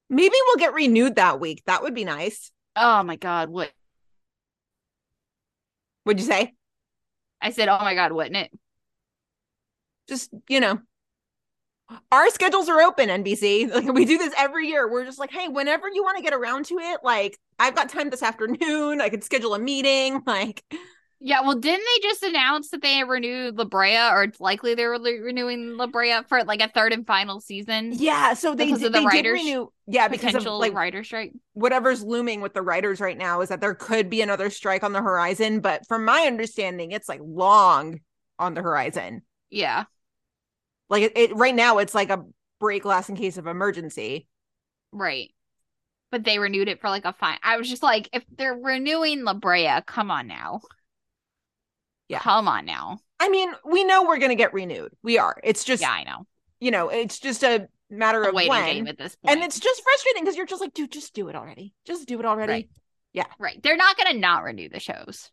[0.10, 1.64] Maybe we'll get renewed that week.
[1.66, 2.52] That would be nice.
[2.76, 3.72] Oh my god, what
[6.06, 6.54] Would you say?
[7.42, 8.52] I said, oh my god, wouldn't it?
[10.10, 10.80] Just you know,
[12.12, 13.10] our schedules are open.
[13.10, 13.66] NBC.
[13.74, 14.90] Like we do this every year.
[14.90, 17.90] We're just like, hey, whenever you want to get around to it, like I've got
[17.90, 19.02] time this afternoon.
[19.02, 20.22] I could schedule a meeting.
[20.30, 20.64] Like
[21.22, 24.92] Yeah, well, didn't they just announce that they renewed La Brea, or it's likely they're
[24.92, 27.98] re- renewing La Brea for like a third and final season?
[27.98, 28.34] yeah.
[28.34, 29.70] So they Because did, of the they did writers' renew.
[29.88, 31.34] Yeah, because of like writer strike.
[31.54, 34.94] whatever's looming with the writers right now is that there could be another strike on
[34.94, 35.60] the horizon.
[35.60, 38.00] But from my understanding, it's like long
[38.38, 39.24] on the horizon.
[39.50, 39.86] Yeah,
[40.90, 42.26] Like it, it right now, it's like a
[42.60, 44.28] break glass in case of emergency.
[44.92, 45.32] right.
[46.12, 47.38] But they renewed it for like a fine.
[47.44, 50.62] I was just like, if they're renewing La Brea, come on now.
[52.08, 52.18] Yeah.
[52.20, 53.00] Come on now.
[53.20, 54.92] I mean, we know we're going to get renewed.
[55.04, 55.40] We are.
[55.44, 56.26] It's just, Yeah, I know.
[56.60, 58.66] you know, it's just a matter A of waiting when.
[58.74, 59.36] game at this point.
[59.36, 61.76] And it's just frustrating because you're just like, dude, just do it already.
[61.86, 62.68] Just do it already.
[63.16, 63.28] Right.
[63.38, 63.62] right.
[63.62, 65.30] They're not going to not renew the shows.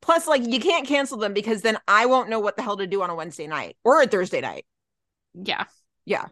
[0.00, 2.86] Plus, like, you can't cancel them because then I won't know what the hell to
[2.86, 4.66] do on a Wednesday night or a Thursday night.
[5.34, 5.64] Yeah.
[6.04, 6.26] Yeah.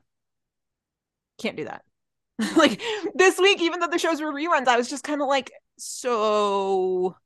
[1.38, 1.82] Can't do that.
[2.56, 2.80] like
[3.14, 7.16] this week, even though the shows were reruns, I was just kind of like, so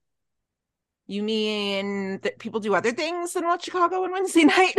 [1.06, 4.74] you mean that people do other things than watch Chicago on Wednesday night?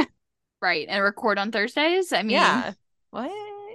[0.62, 0.88] Right.
[0.90, 2.14] And record on Thursdays.
[2.14, 2.74] I mean, yeah.
[3.10, 3.32] What?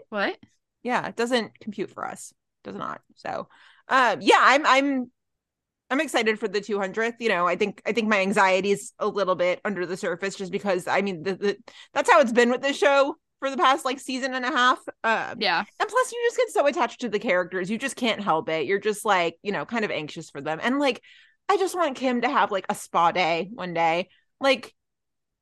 [0.08, 0.38] what?
[0.82, 2.32] Yeah, it doesn't compute for us.
[2.64, 3.02] Does not.
[3.16, 3.48] So,
[3.88, 5.10] uh, yeah, I'm I'm
[5.90, 7.14] I'm excited for the 200th.
[7.20, 10.34] You know, I think I think my anxiety is a little bit under the surface
[10.36, 11.56] just because I mean the, the
[11.94, 14.78] that's how it's been with this show for the past like season and a half.
[15.04, 15.64] Um, Yeah.
[15.78, 18.66] and plus you just get so attached to the characters, you just can't help it.
[18.66, 21.02] You're just like you know kind of anxious for them, and like
[21.48, 24.08] I just want Kim to have like a spa day one day.
[24.40, 24.74] Like,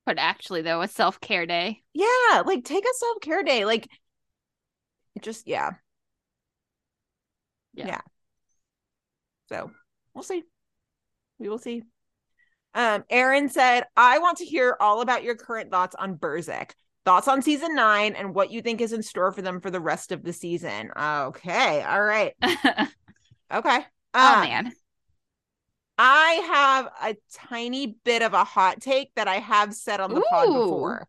[0.07, 1.83] But actually, though, a self care day.
[1.94, 3.64] yeah, like take a self care day.
[3.64, 3.88] Like,
[5.20, 5.72] just, yeah.
[7.74, 7.87] Yeah.
[7.87, 8.00] Yeah.
[9.48, 9.70] So
[10.14, 10.42] we'll see.
[11.38, 11.83] We will see.
[12.74, 16.72] Um, Aaron said, I want to hear all about your current thoughts on Burzek.
[17.05, 19.81] Thoughts on season nine and what you think is in store for them for the
[19.81, 20.90] rest of the season.
[20.96, 21.83] Okay.
[21.83, 22.33] All right.
[22.42, 22.87] oh
[23.53, 23.77] Okay.
[24.14, 24.72] Um, man.
[25.96, 27.16] I have a
[27.48, 31.07] tiny bit of a hot take that I have said on the pod before.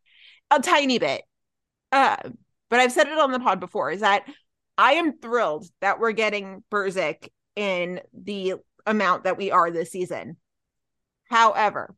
[0.52, 1.24] A tiny bit.
[1.92, 2.18] Uh,
[2.70, 4.26] but I've said it on the pod before is that
[4.78, 10.38] I am thrilled that we're getting Burzek in the amount that we are this season.
[11.30, 11.96] However,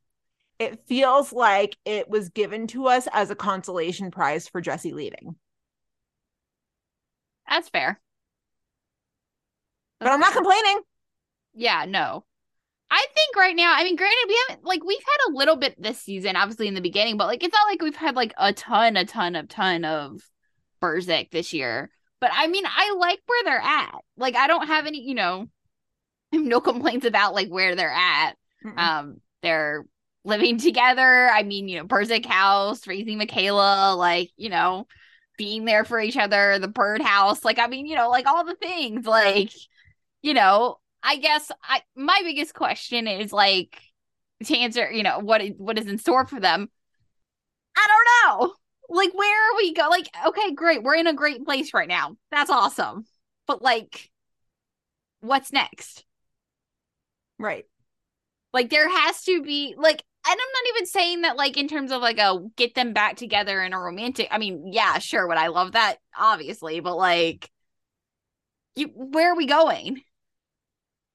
[0.59, 5.35] it feels like it was given to us as a consolation prize for Jesse leaving.
[7.49, 7.99] That's fair.
[9.99, 10.41] But I'm not fair.
[10.41, 10.81] complaining.
[11.53, 12.25] Yeah, no.
[12.89, 15.81] I think right now, I mean, granted, we haven't like we've had a little bit
[15.81, 18.53] this season, obviously in the beginning, but like it's not like we've had like a
[18.53, 20.21] ton, a ton, a ton of
[20.81, 21.89] Burzek this year.
[22.19, 23.95] But I mean, I like where they're at.
[24.17, 25.47] Like, I don't have any, you know,
[26.31, 28.33] no complaints about like where they're at.
[28.65, 28.77] Mm-mm.
[28.77, 29.85] Um, they're
[30.23, 31.29] living together.
[31.29, 34.87] I mean, you know, Burzek house, raising Michaela, like, you know,
[35.37, 38.55] being there for each other, the birdhouse, like, I mean, you know, like all the
[38.55, 39.51] things, like,
[40.21, 43.79] you know, I guess I my biggest question is like
[44.43, 46.69] to answer, you know, what is what is in store for them.
[47.77, 48.53] I don't know.
[48.89, 49.87] Like, where are we go?
[49.89, 52.15] Like, okay, great, we're in a great place right now.
[52.31, 53.05] That's awesome.
[53.45, 54.09] But like,
[55.21, 56.03] what's next?
[57.39, 57.65] Right.
[58.53, 61.91] Like there has to be like and I'm not even saying that like in terms
[61.91, 65.37] of like a get them back together in a romantic I mean, yeah, sure, would
[65.37, 67.49] I love that, obviously, but like
[68.75, 70.01] you where are we going?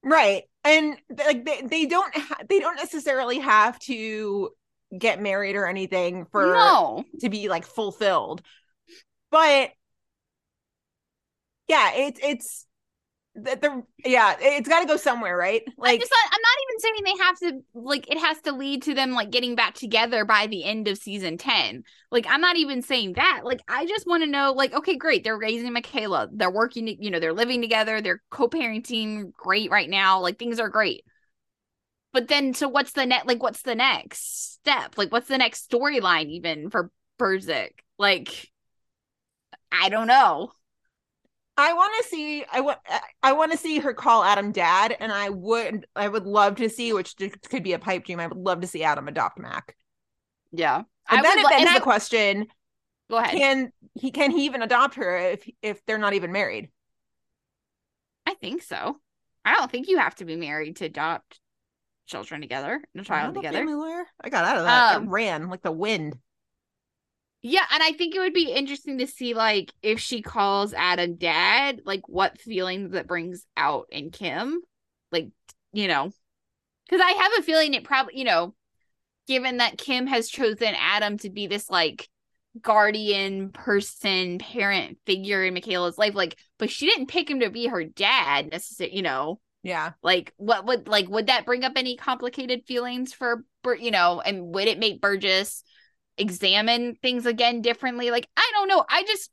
[0.05, 4.51] right and like they, they don't ha- they don't necessarily have to
[4.97, 7.05] get married or anything for no.
[7.21, 8.43] to be like fulfilled
[9.31, 9.71] but
[11.69, 12.67] yeah it's it's
[13.35, 16.59] the, the yeah it's got to go somewhere right I'm like just not, I'm not
[16.69, 19.75] even saying they have to like it has to lead to them like getting back
[19.75, 21.85] together by the end of season 10.
[22.11, 23.41] Like I'm not even saying that.
[23.45, 25.25] Like I just want to know like okay, great.
[25.25, 26.29] They're raising Michaela.
[26.31, 28.03] They're working, you know, they're living together.
[28.03, 30.21] They're co-parenting great right now.
[30.21, 31.05] Like things are great.
[32.13, 34.99] But then so what's the net like what's the next step?
[34.99, 37.71] Like what's the next storyline even for Burzek?
[37.99, 38.51] Like
[39.71, 40.53] I don't know.
[41.57, 42.79] I want to see i want
[43.23, 46.69] i want to see her call adam dad and i would i would love to
[46.69, 47.15] see which
[47.51, 49.77] could be a pipe dream i would love to see adam adopt mac
[50.53, 50.83] Yeah.
[51.11, 52.47] but I then it begs and the I- question
[53.11, 53.33] Go ahead.
[53.37, 56.71] can he can he even adopt her if if they're not even married
[58.25, 58.99] I think so.
[59.45, 61.41] I don't think you have to be married to adopt
[62.07, 63.59] children together and a child I'm a together.
[63.59, 64.05] family lawyer.
[64.23, 64.97] I got out of that.
[64.97, 66.17] Um, it ran like the wind.
[67.43, 71.17] Yeah, and I think it would be interesting to see like if she calls Adam
[71.17, 74.61] dad, like what feelings that brings out in Kim.
[75.11, 75.29] Like,
[75.73, 76.13] you know,
[76.89, 78.55] because I have a feeling it probably, you know,
[79.27, 82.09] given that Kim has chosen Adam to be this like
[82.61, 87.67] guardian person, parent figure in Michaela's life, like, but she didn't pick him to be
[87.67, 89.41] her dad necessarily, you know.
[89.65, 89.93] Yeah.
[90.03, 93.45] like what would like would that bring up any complicated feelings for
[93.79, 95.63] you know and would it make burgess
[96.19, 99.31] examine things again differently like i don't know i just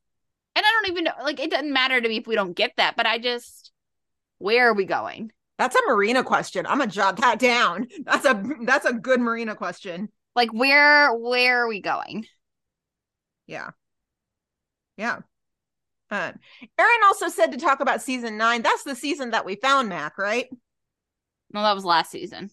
[0.55, 2.71] and i don't even know like it doesn't matter to me if we don't get
[2.77, 3.71] that but i just
[4.37, 6.65] where are we going That's a Miranda question.
[6.65, 7.87] I'm gonna jot that down.
[8.05, 10.07] That's a that's a good Miranda question.
[10.35, 12.25] like where where are we going
[13.47, 13.71] Yeah.
[14.95, 15.19] Yeah.
[16.11, 16.31] Uh,
[16.77, 18.61] Aaron also said to talk about season nine.
[18.61, 20.47] That's the season that we found Mac, right?
[21.53, 22.49] no that was last season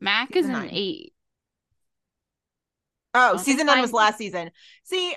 [0.00, 0.70] mac is Season in nine.
[0.72, 1.12] eight
[3.18, 4.50] Oh, season nine was last season.
[4.84, 5.14] See,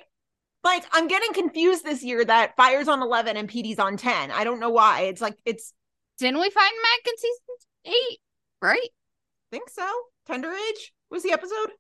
[0.64, 4.32] like I'm getting confused this year that Fire's on 11 and PD's on 10.
[4.32, 5.02] I don't know why.
[5.02, 5.74] It's like it's
[6.18, 8.20] didn't we find mac in season eight
[8.62, 8.90] right
[9.52, 9.88] think so.
[10.26, 11.72] Tender Age was the episode.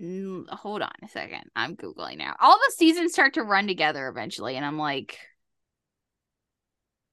[0.00, 1.44] Mm, hold on a second.
[1.54, 2.34] I'm googling now.
[2.40, 5.18] All the seasons start to run together eventually, and I'm like,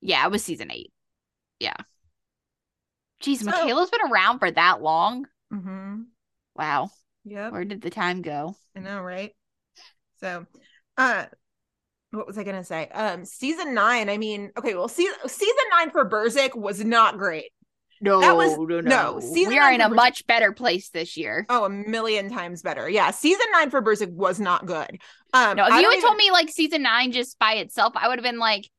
[0.01, 0.91] yeah, it was season eight.
[1.59, 1.75] Yeah.
[3.21, 5.27] Jeez, So- Michaela's been around for that long.
[5.53, 6.01] Mm-hmm.
[6.55, 6.89] Wow,
[7.25, 7.51] Yep.
[7.51, 8.55] where did the time go?
[8.75, 9.31] I know, right?
[10.19, 10.45] So,
[10.97, 11.25] uh,
[12.11, 12.87] what was I gonna say?
[12.87, 14.09] Um, season nine.
[14.09, 17.51] I mean, okay, well, season season nine for Burzek was not great.
[17.99, 21.17] No, That was- no, no, season we are in a for- much better place this
[21.17, 21.45] year.
[21.49, 22.87] Oh, a million times better.
[22.87, 24.99] Yeah, season nine for Burzek was not good.
[25.33, 27.93] Um, No, if I you had even- told me like season nine just by itself,
[27.95, 28.69] I would have been like,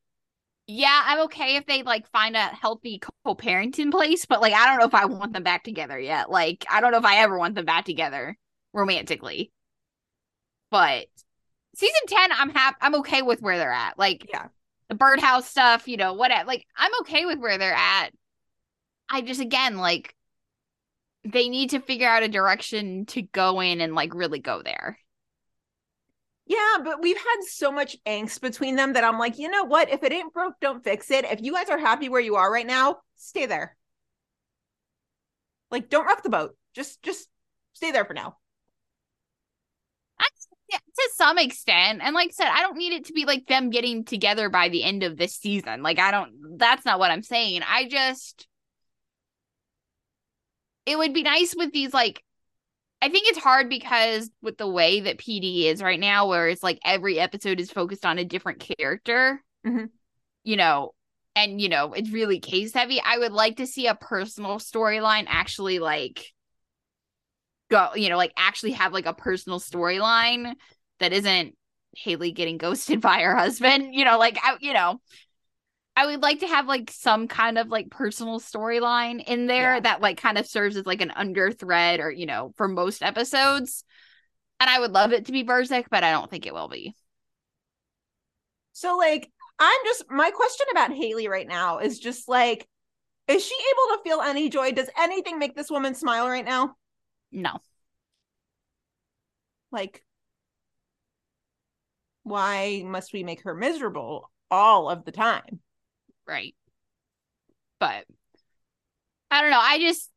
[0.71, 4.77] yeah, I'm okay if they like find a healthy co-parenting place, but like I don't
[4.79, 6.29] know if I want them back together yet.
[6.29, 8.37] Like I don't know if I ever want them back together
[8.71, 9.51] romantically.
[10.71, 11.07] But
[11.75, 13.97] season 10, I'm happy I'm okay with where they're at.
[13.97, 14.49] Like Yeah.
[14.89, 18.11] the birdhouse stuff, you know, what like I'm okay with where they're at.
[19.09, 20.15] I just again like
[21.23, 24.97] they need to figure out a direction to go in and like really go there.
[26.49, 29.89] Yeah, but we've had so much angst between them that I'm like, you know what?
[29.89, 31.23] If it ain't broke, don't fix it.
[31.23, 33.77] If you guys are happy where you are right now, stay there.
[35.69, 36.57] Like, don't rock the boat.
[36.73, 37.29] Just, just
[37.73, 38.35] stay there for now.
[40.71, 42.01] Yeah, to some extent.
[42.03, 44.69] And like I said, I don't need it to be like them getting together by
[44.69, 45.81] the end of this season.
[45.81, 47.61] Like I don't that's not what I'm saying.
[47.67, 48.47] I just
[50.85, 52.23] it would be nice with these like
[53.01, 56.63] I think it's hard because with the way that PD is right now, where it's
[56.63, 59.89] like every episode is focused on a different character, Mhm.
[60.43, 60.93] you know,
[61.35, 63.01] and you know, it's really case heavy.
[63.01, 66.33] I would like to see a personal storyline actually like
[67.69, 70.53] go, you know, like actually have like a personal storyline
[70.99, 71.55] that isn't
[71.95, 74.99] Haley getting ghosted by her husband, you know, like I, you know,
[75.99, 79.79] I would like to have like some kind of like personal storyline in there Yeah.
[79.81, 83.03] that like kind of serves as like an under thread or, you know, for most
[83.03, 83.83] episodes.
[84.61, 86.95] And I would love it to be Burzek, but I don't think it will be.
[88.71, 89.29] So, like,
[89.59, 92.65] I'm just, my question about Haley right now is just like,
[93.27, 94.71] is she able to feel any joy?
[94.71, 96.77] Does anything make this woman smile right now?
[97.29, 97.59] No.
[99.69, 100.05] Like,
[102.23, 105.59] why must we make her miserable all of the time?
[106.29, 106.53] Right.
[107.79, 108.05] But
[109.31, 109.59] I don't know.
[109.59, 110.11] I just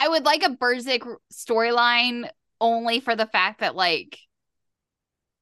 [0.00, 1.02] I would like a Burzek
[1.32, 4.18] storyline only for the fact that like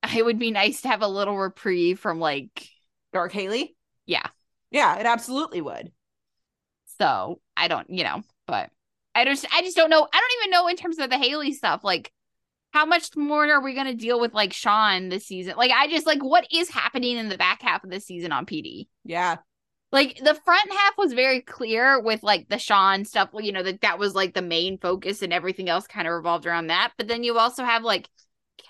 [0.17, 2.69] it would be nice to have a little reprieve from like
[3.13, 3.77] Dark Haley?
[4.07, 4.27] yeah.
[4.71, 5.93] Yeah, it absolutely would.
[6.99, 8.71] So I don't, you know, but
[9.15, 10.09] I just I just don't know.
[10.11, 12.11] I don't even know in terms of the Haley stuff, like
[12.73, 15.55] how much more are we gonna deal with like Sean this season?
[15.57, 18.47] Like I just like what is happening in the back half of the season on
[18.47, 18.89] PD?
[19.05, 19.37] Yeah.
[19.93, 23.83] Like the front half was very clear with like the Sean stuff, you know, that
[23.83, 26.93] that was like the main focus and everything else kind of revolved around that.
[26.97, 28.09] But then you also have like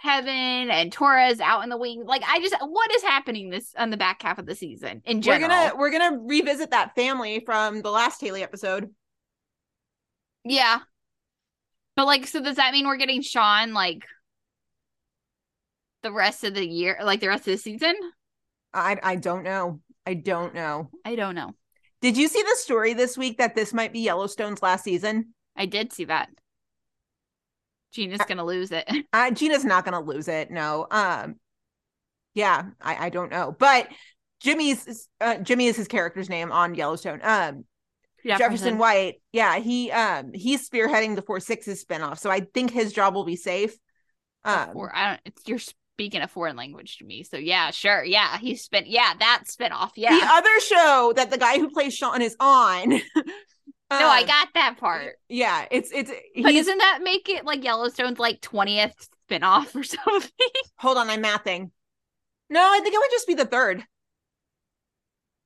[0.03, 2.05] Kevin and Torres out in the wing.
[2.05, 5.22] Like I just what is happening this on the back half of the season in
[5.22, 5.48] general?
[5.48, 8.90] We're gonna we're gonna revisit that family from the last Haley episode.
[10.44, 10.80] Yeah.
[11.97, 14.05] But like so does that mean we're getting Sean like
[16.03, 17.95] the rest of the year, like the rest of the season?
[18.72, 19.80] I I don't know.
[20.07, 20.90] I don't know.
[21.05, 21.55] I don't know.
[22.01, 25.34] Did you see the story this week that this might be Yellowstone's last season?
[25.57, 26.30] I did see that.
[27.93, 28.88] Gina's gonna lose it.
[29.12, 30.51] Uh, Gina's not gonna lose it.
[30.51, 30.86] No.
[30.90, 31.36] Um.
[32.34, 33.88] Yeah, I I don't know, but
[34.40, 37.20] Jimmy's uh, Jimmy is his character's name on Yellowstone.
[37.22, 37.64] Um,
[38.25, 39.20] Jefferson White.
[39.33, 43.25] Yeah, he um he's spearheading the Four Sixes spinoff, so I think his job will
[43.25, 43.77] be safe.
[44.45, 45.20] Um, Or I don't.
[45.25, 48.39] It's you're speaking a foreign language to me, so yeah, sure, yeah.
[48.39, 48.85] He's spin.
[48.87, 49.91] Yeah, that spinoff.
[49.97, 50.18] Yeah.
[50.18, 52.89] The other show that the guy who plays Sean is on.
[52.91, 53.01] no,
[53.91, 55.16] I um, got that part.
[55.29, 56.11] Yeah, it's it's.
[56.41, 58.95] But doesn't that make it like Yellowstone's like twentieth
[59.29, 60.31] spinoff or something?
[60.77, 61.70] hold on, I'm mathing.
[62.51, 63.83] No, I think it would just be the third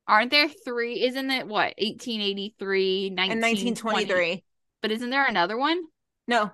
[0.08, 1.02] Aren't there three?
[1.04, 4.14] Isn't it what 1883, in 1923?
[4.14, 4.44] 1923.
[4.82, 5.82] But isn't there another one?
[6.28, 6.52] No,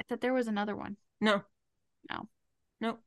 [0.00, 0.96] I thought there was another one.
[1.20, 1.42] no,
[2.10, 2.28] No.
[2.80, 3.00] nope.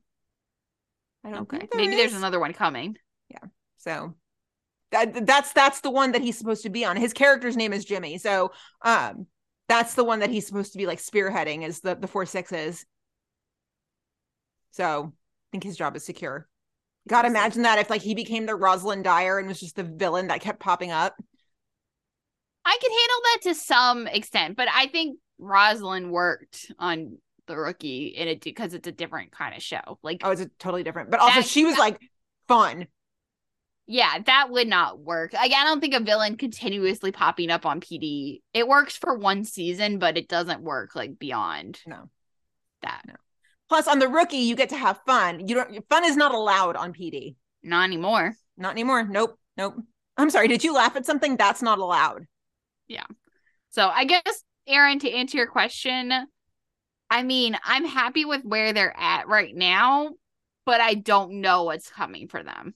[1.23, 2.97] I don't Okay, think there maybe there's another one coming.
[3.29, 3.47] Yeah.
[3.77, 4.15] So
[4.91, 6.97] that that's that's the one that he's supposed to be on.
[6.97, 8.17] His character's name is Jimmy.
[8.17, 8.51] So
[8.83, 9.27] um
[9.67, 12.85] that's the one that he's supposed to be like spearheading is the the four sixes.
[14.71, 16.47] So I think his job is secure.
[17.07, 20.27] God, imagine that if like he became the Rosalind Dyer and was just the villain
[20.27, 21.15] that kept popping up.
[22.63, 28.07] I could handle that to some extent, but I think Rosalind worked on the rookie
[28.09, 29.97] in it because it's a different kind of show.
[30.03, 31.09] Like, Oh, it's a totally different.
[31.09, 31.99] But also That- she was like
[32.47, 32.85] fun.
[33.87, 35.33] yeah, that would not work.
[35.33, 38.41] Like, I don't think a villain continuously popping up on PD.
[38.53, 42.09] It works for one season, but it doesn't work like beyond No.
[42.83, 43.01] that.
[43.71, 45.47] Plus on the rookie, you get to have fun.
[45.47, 47.37] You don't fun is not allowed on PD.
[47.63, 48.35] Not anymore.
[48.57, 49.05] Not anymore.
[49.05, 49.39] Nope.
[49.55, 49.75] Nope.
[50.17, 50.49] I'm sorry.
[50.49, 51.37] Did you laugh at something?
[51.37, 52.27] That's not allowed.
[52.89, 53.05] Yeah.
[53.69, 56.11] So I guess, Aaron, to answer your question,
[57.09, 60.09] I mean, I'm happy with where they're at right now,
[60.65, 62.75] but I don't know what's coming for them.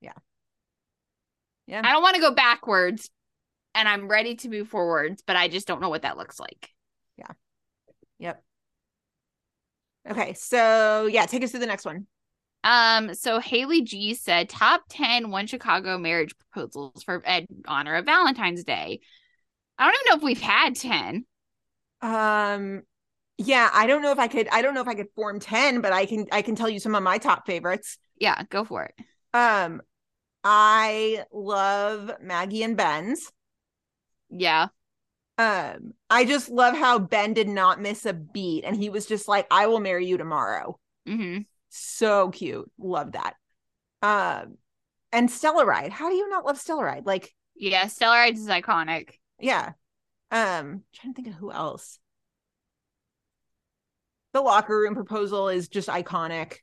[0.00, 0.10] Yeah.
[1.68, 1.82] Yeah.
[1.84, 3.10] I don't want to go backwards
[3.76, 6.68] and I'm ready to move forwards, but I just don't know what that looks like.
[7.16, 7.30] Yeah.
[8.18, 8.42] Yep.
[10.08, 12.06] Okay, so yeah, take us to the next one.
[12.64, 18.04] Um, so Haley G said top 10 one Chicago marriage proposals for in honor of
[18.06, 19.00] Valentine's Day.
[19.78, 21.24] I don't even know if we've had 10.
[22.02, 22.82] Um
[23.38, 25.80] yeah, I don't know if I could I don't know if I could form 10,
[25.80, 27.98] but I can I can tell you some of my top favorites.
[28.18, 28.94] Yeah, go for it.
[29.34, 29.82] Um
[30.44, 33.32] I love Maggie and Ben's.
[34.30, 34.68] Yeah.
[35.42, 39.26] Um I just love how Ben did not miss a beat and he was just
[39.28, 40.78] like I will marry you tomorrow.
[41.06, 41.38] hmm
[41.70, 42.70] So cute.
[42.78, 43.34] Love that.
[44.02, 44.58] Um
[45.10, 45.90] and Stellaride.
[45.90, 47.06] How do you not love Stellaride?
[47.06, 49.14] Like Yeah, Stellarides is iconic.
[49.40, 49.72] yeah.
[50.30, 51.98] Um trying to think of who else.
[54.32, 56.58] The locker room proposal is just iconic.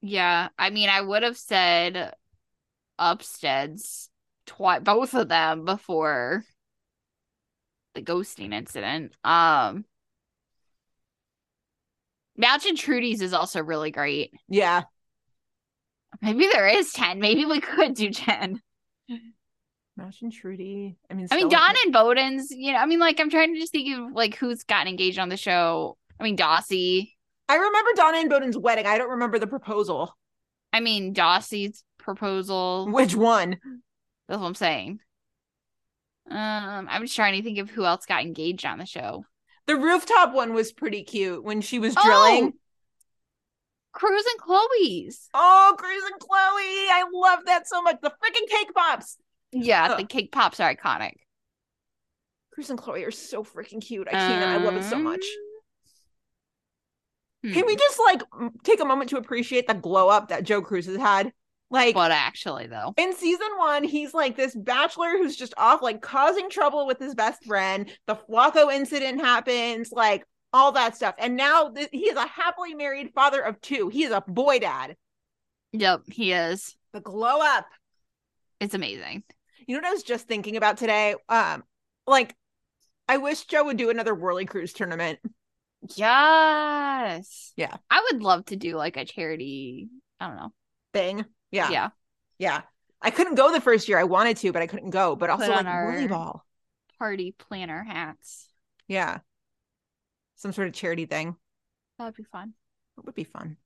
[0.00, 0.48] Yeah.
[0.58, 2.14] I mean, I would have said
[2.98, 4.10] Upsteads
[4.46, 6.44] twice both of them before
[7.98, 9.12] the ghosting incident.
[9.24, 9.84] Um
[12.36, 14.32] Mouch and Trudy's is also really great.
[14.48, 14.84] Yeah.
[16.22, 17.18] Maybe there is 10.
[17.18, 18.62] Maybe we could do 10.
[19.96, 20.96] Mouch and Trudy.
[21.10, 23.60] I mean, I mean, Don and Boden's, you know, I mean, like, I'm trying to
[23.60, 25.98] just think of like who's gotten engaged on the show.
[26.20, 27.10] I mean, Dawsey.
[27.48, 28.86] I remember Donna and Boden's wedding.
[28.86, 30.16] I don't remember the proposal.
[30.72, 32.88] I mean, Dawsey's proposal.
[32.90, 33.58] Which one?
[34.28, 35.00] That's what I'm saying.
[36.30, 39.24] Um, I'm just trying to think of who else got engaged on the show.
[39.66, 42.54] The rooftop one was pretty cute when she was drilling.
[43.92, 45.28] Cruz and Chloe's.
[45.34, 46.38] Oh, Cruz and Chloe.
[46.38, 47.96] I love that so much.
[48.00, 49.16] The freaking cake pops.
[49.52, 49.98] Yeah, Ugh.
[49.98, 51.14] the cake pops are iconic.
[52.52, 54.08] Cruz and Chloe are so freaking cute.
[54.08, 54.44] I can't.
[54.44, 55.24] I love it so much.
[57.44, 58.22] Um, Can we just like
[58.64, 61.32] take a moment to appreciate the glow up that Joe Cruz has had?
[61.70, 66.00] Like But actually, though, in season one, he's like this bachelor who's just off, like
[66.00, 67.90] causing trouble with his best friend.
[68.06, 71.14] The Flacco incident happens, like all that stuff.
[71.18, 73.90] And now th- he is a happily married father of two.
[73.90, 74.96] He is a boy dad.
[75.72, 76.74] yep, he is.
[76.94, 77.66] The glow up.
[78.60, 79.24] It's amazing.
[79.66, 81.16] You know what I was just thinking about today?
[81.28, 81.64] Um,
[82.06, 82.34] like
[83.06, 85.18] I wish Joe would do another Whirly Cruise tournament.
[85.96, 87.52] Yes.
[87.56, 87.76] Yeah.
[87.90, 89.88] I would love to do like a charity.
[90.18, 90.52] I don't know.
[90.92, 91.24] thing.
[91.50, 91.70] Yeah.
[91.70, 91.88] Yeah.
[92.38, 92.60] Yeah.
[93.00, 93.98] I couldn't go the first year.
[93.98, 95.16] I wanted to, but I couldn't go.
[95.16, 96.08] But also like our- Whirly
[96.98, 98.48] Party planner hats.
[98.88, 99.18] Yeah.
[100.36, 101.36] Some sort of charity thing.
[101.98, 102.54] That'd be fun.
[102.96, 103.56] It would be fun.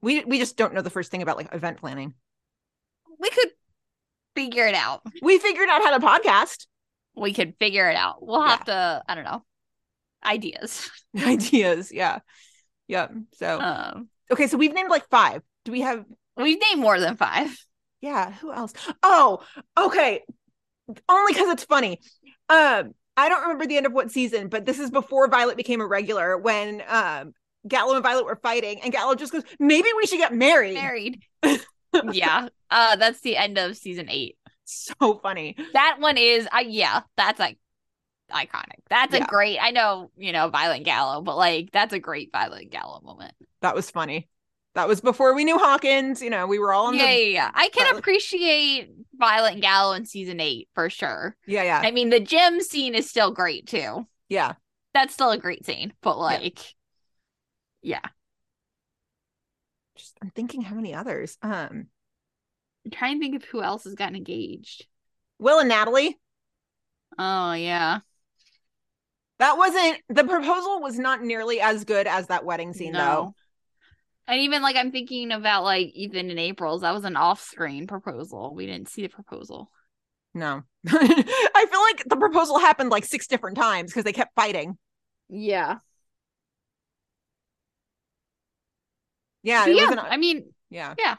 [0.00, 2.14] We we just don't know the first thing about like event planning.
[3.18, 3.48] We could
[4.34, 5.02] figure it out.
[5.22, 6.66] We figured out how to podcast
[7.16, 8.26] We could figure it out.
[8.26, 9.44] We'll have to, I don't know,
[10.24, 10.90] ideas.
[11.18, 11.92] ideas.
[11.92, 12.18] Yeah.
[12.86, 13.08] Yeah.
[13.34, 15.42] So Um, okay, so we've named like five.
[15.64, 16.04] Do we have
[16.36, 17.56] we've named more than five.
[18.00, 18.72] yeah, who else?
[19.02, 19.40] Oh,
[19.76, 20.22] okay.
[21.08, 22.00] Only because it's funny.
[22.48, 25.80] Um, I don't remember the end of what season, but this is before Violet became
[25.80, 27.32] a regular when um
[27.66, 30.74] Gallo and Violet were fighting, and Gallo just goes, Maybe we should get married.
[30.74, 31.22] Married.
[32.12, 32.48] yeah.
[32.70, 34.36] Uh, that's the end of season eight.
[34.64, 35.56] So funny.
[35.74, 37.58] That one is, uh, yeah, that's like
[38.32, 38.80] iconic.
[38.90, 39.24] That's Yeah.
[39.24, 39.58] a great.
[39.60, 43.32] I know, you know, Violent Gallo, but like that's a great Violent Gallo moment.
[43.62, 44.28] That was funny.
[44.74, 46.20] That was before we knew Hawkins.
[46.20, 47.50] You know, we were all on Yeah, the yeah, yeah.
[47.54, 51.36] I can appreciate Violet- Violent Gallo in season eight for sure.
[51.46, 54.06] yeah, yeah, I mean, the gym scene is still great too.
[54.28, 54.54] yeah.
[54.92, 56.60] That's still a great scene, but like,
[57.82, 57.98] yeah.
[59.96, 61.36] Just I'm thinking how many others.
[61.42, 61.86] Um,
[62.84, 64.86] I'm trying to think of who else has gotten engaged.
[65.38, 66.18] Will and Natalie.
[67.18, 68.00] Oh yeah,
[69.38, 73.34] That wasn't the proposal was not nearly as good as that wedding scene though.
[74.26, 76.80] And even like I'm thinking about like Ethan and April's.
[76.82, 78.54] That was an off-screen proposal.
[78.54, 79.70] We didn't see the proposal.
[80.32, 80.62] No.
[80.88, 84.78] I feel like the proposal happened like six different times because they kept fighting.
[85.28, 85.78] Yeah.
[89.42, 89.82] Yeah, But yeah.
[89.82, 90.94] wasn't I mean, yeah.
[90.98, 91.16] yeah.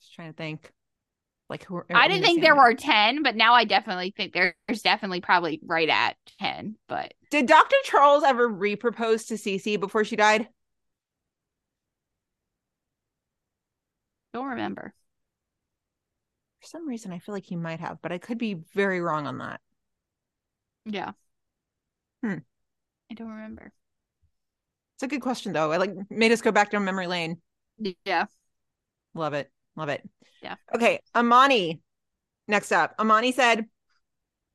[0.00, 0.72] Just trying to think.
[1.50, 4.82] Like who Are, I didn't think there were ten, but now I definitely think there's
[4.82, 6.76] definitely probably right at ten.
[6.88, 7.74] But Did Dr.
[7.82, 10.48] Charles ever re-propose to Cece before she died?
[14.32, 14.92] Don't remember.
[16.60, 19.26] For some reason I feel like he might have, but I could be very wrong
[19.26, 19.60] on that.
[20.84, 21.12] Yeah.
[22.22, 22.38] Hmm.
[23.10, 23.72] I don't remember.
[24.96, 25.72] It's a good question though.
[25.72, 27.40] I like made us go back down memory lane.
[28.04, 28.26] Yeah.
[29.14, 29.50] Love it.
[29.76, 30.06] Love it.
[30.42, 30.56] Yeah.
[30.74, 31.00] Okay.
[31.14, 31.80] Amani.
[32.46, 32.94] Next up.
[32.98, 33.66] Amani said,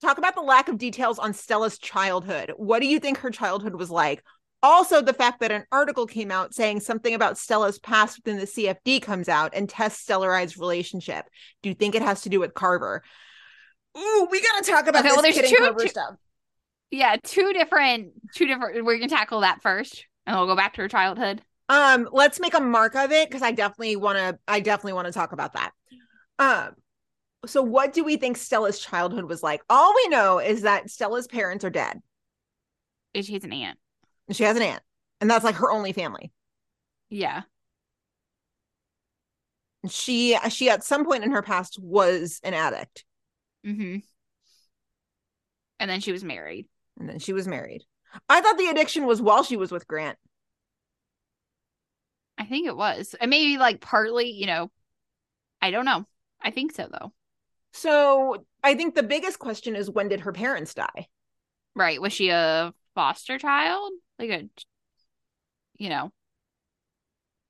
[0.02, 2.54] talk about the lack of details on Stella's childhood.
[2.58, 4.24] What do you think her childhood was like?
[4.66, 8.48] Also, the fact that an article came out saying something about Stella's past within the
[8.48, 11.26] CFD comes out and tests Stellaride's relationship.
[11.62, 13.04] Do you think it has to do with Carver?
[13.98, 16.16] Ooh, we gotta talk about Okay, this well, there's two- Carver two- stuff.
[16.90, 17.16] Yeah.
[17.24, 18.14] Two different.
[18.34, 18.84] Two different.
[18.86, 21.44] We're gonna tackle that first, and we'll go back to her childhood.
[21.70, 24.40] Um, let's make a mark of it because I definitely want to.
[24.48, 25.72] I definitely want to talk about that.
[26.40, 26.72] Um,
[27.46, 29.62] so what do we think Stella's childhood was like?
[29.70, 32.02] All we know is that Stella's parents are dead.
[33.16, 33.78] She's an aunt.
[34.28, 34.82] And she has an aunt,
[35.22, 36.32] and that's like her only family.
[37.10, 37.44] Yeah.
[39.84, 43.06] And she she at some point in her past was an addict,
[43.66, 43.98] Mm-hmm.
[45.80, 46.68] And then she was married.
[47.00, 47.84] and then she was married.
[48.30, 50.18] I thought the addiction was while she was with Grant.
[52.38, 53.16] I think it was.
[53.20, 54.72] And maybe like partly, you know,
[55.62, 56.06] I don't know.
[56.42, 57.12] I think so though.
[57.74, 61.08] So I think the biggest question is when did her parents die?
[61.76, 62.02] Right.
[62.02, 63.92] Was she a foster child?
[64.20, 64.50] Like a
[65.78, 66.12] you know.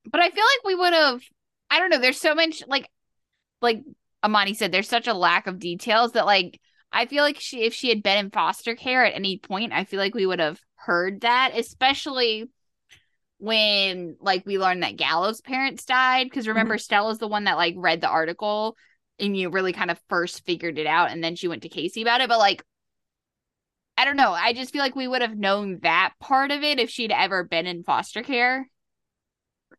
[0.09, 1.21] But I feel like we would have
[1.69, 2.89] I don't know, there's so much like
[3.61, 3.83] like
[4.23, 6.59] Amani said, there's such a lack of details that like
[6.91, 9.83] I feel like she if she had been in foster care at any point, I
[9.83, 12.49] feel like we would have heard that, especially
[13.37, 16.27] when like we learned that Gallo's parents died.
[16.27, 16.51] Because mm-hmm.
[16.51, 18.77] remember, Stella's the one that like read the article
[19.19, 22.01] and you really kind of first figured it out, and then she went to Casey
[22.01, 22.29] about it.
[22.29, 22.63] But like,
[23.97, 24.31] I don't know.
[24.31, 27.43] I just feel like we would have known that part of it if she'd ever
[27.43, 28.69] been in foster care.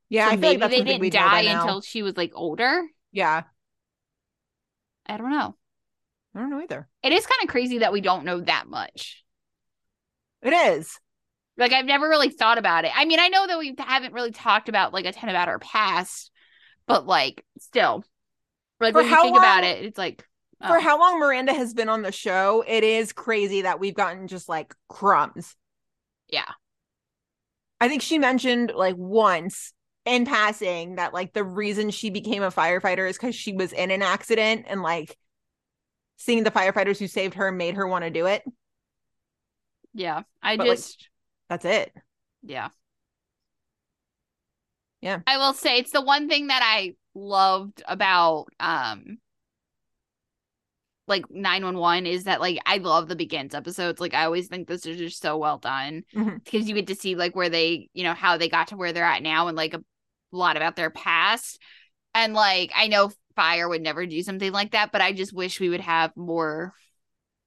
[0.09, 2.33] Yeah, So I maybe like they didn't we'd know by die until she was like
[2.35, 2.85] older.
[3.13, 3.45] yeah.
[5.07, 5.57] I don't know.
[6.35, 6.89] I don't know either.
[7.03, 9.25] It is kind of crazy that we don't know that much.
[10.43, 10.99] It is.
[11.57, 12.93] Like I've never really thought about it.
[12.95, 15.59] I mean, I know that we haven't really talked about like a ton about our
[15.59, 16.31] past,
[16.87, 18.05] but like still,
[18.81, 20.26] like For when you think about it, it's like
[20.65, 23.95] For oh, how long Miranda has been on the show, it is crazy that we've
[23.95, 25.55] gotten just like crumbs.
[26.29, 26.53] yeah,
[27.81, 29.73] I think she mentioned like once
[30.05, 33.91] in passing that like the reason she became a firefighter is because she was in
[33.91, 35.17] an accident and like
[36.17, 38.43] seeing the firefighters who saved her made her want to do it.
[39.95, 40.23] yeah.
[40.43, 41.09] I But, like, just
[41.49, 41.93] That's it.
[42.43, 42.71] yeah,
[45.01, 45.21] Yeah.
[45.27, 49.19] I will say it's the one thing that I loved about um
[51.07, 54.01] like 911 is that like I love the begins episodes.
[54.01, 56.05] Like I always think this is just so well done.
[56.15, 56.43] Mhm.
[56.45, 58.93] because you get to see like where they, you know, how they got to where
[58.93, 59.83] they're at now and like a
[60.33, 61.61] lot about their past.
[62.15, 65.61] And like I know Fire would never do something like that, but I just wish
[65.61, 66.73] we would have more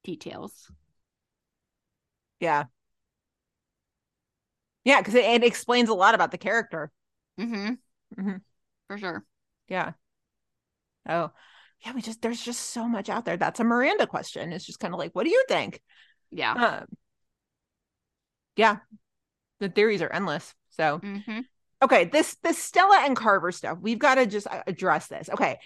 [0.04, 0.72] details.
[2.40, 2.66] Yeah.
[4.84, 6.92] Yeah, because it, it explains a lot about the character.
[7.40, 7.74] Mm-hmm.
[8.22, 8.42] Mhm.
[8.88, 9.26] For sure.
[9.68, 9.94] Yeah.
[11.08, 11.32] Oh,
[11.86, 11.94] yeah.
[11.94, 13.38] We just there's just so much out there.
[13.38, 14.54] That's a Miranda question.
[14.54, 15.82] It's just kind of like, what do you think?
[16.32, 16.54] Yeah.
[16.54, 16.86] Um,
[18.56, 18.78] yeah,
[19.60, 20.54] the theories are endless.
[20.72, 21.42] So Mm-hmm.
[21.82, 25.30] okay, this this Stella and Carver stuff, we've got to just uh, address this.
[25.30, 25.60] Okay,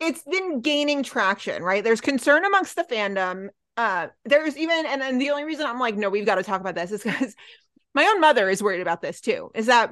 [0.00, 1.82] it's been gaining traction, right?
[1.84, 3.48] There's concern amongst the fandom.
[3.76, 6.60] Uh, there's even, and then the only reason I'm like, no, we've got to talk
[6.62, 7.34] about this is because
[7.94, 9.50] my own mother is worried about this too.
[9.54, 9.90] Is that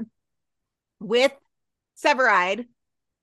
[1.01, 1.33] with
[2.03, 2.67] Severide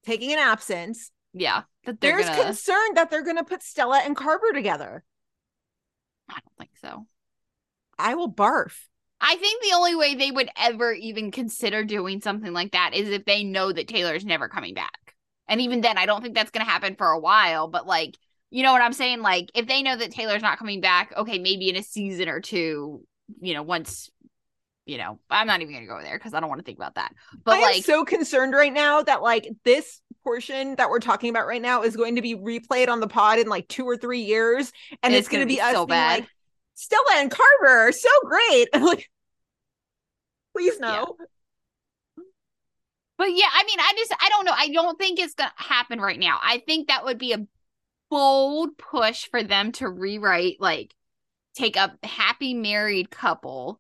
[0.05, 1.63] taking an absence, Yeah.
[1.85, 5.03] That there's gonna concern that they're going to put Stella and Carver together.
[6.29, 7.07] I don't think so.
[7.97, 8.73] I will barf.
[9.19, 13.09] I think the only way they would ever even consider doing something like that is
[13.09, 15.15] if they know that Taylor's never coming back.
[15.47, 17.67] And even then, I don't think that's going to happen for a while.
[17.67, 18.17] But, like,
[18.49, 19.21] you know what I'm saying?
[19.21, 22.39] Like, if they know that Taylor's not coming back, okay, maybe in a season or
[22.39, 23.05] two,
[23.41, 24.09] you know, once,
[24.85, 26.77] you know, I'm not even going to go there because I don't want to think
[26.77, 27.13] about that.
[27.43, 31.47] But, I like, so concerned right now that like this portion that we're talking about
[31.47, 34.21] right now is going to be replayed on the pod in like two or three
[34.21, 34.71] years,
[35.03, 36.21] and it's, It's going to gonna be, be us so bad.
[36.21, 36.29] like
[36.75, 38.67] Stella and Carver are so great.
[38.81, 39.09] Like,
[40.55, 41.15] please no.
[43.17, 44.53] But yeah, I mean, I just I don't know.
[44.55, 46.39] I don't think it's gonna happen right now.
[46.41, 47.45] I think that would be a
[48.09, 50.95] bold push for them to rewrite, like
[51.55, 53.79] take a happy married couple,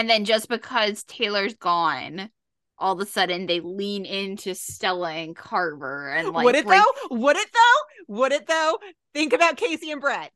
[0.00, 2.30] and then just because Taylor's gone,
[2.78, 6.80] all of a sudden they lean into Stella and Carver and like Would it break-
[6.80, 7.16] though?
[7.16, 8.14] Would it though?
[8.14, 8.78] Would it though?
[9.12, 10.32] Think about Casey and Brett,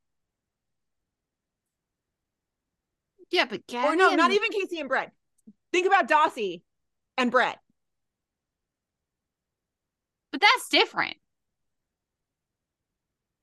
[3.30, 5.12] Yeah, but Gabby or no, and- not even Casey and Brett.
[5.72, 6.60] Think about Dawsey
[7.16, 7.58] and Brett.
[10.30, 11.16] But that's different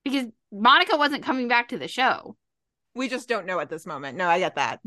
[0.04, 2.36] because Monica wasn't coming back to the show.
[2.94, 4.16] We just don't know at this moment.
[4.16, 4.78] No, I get that.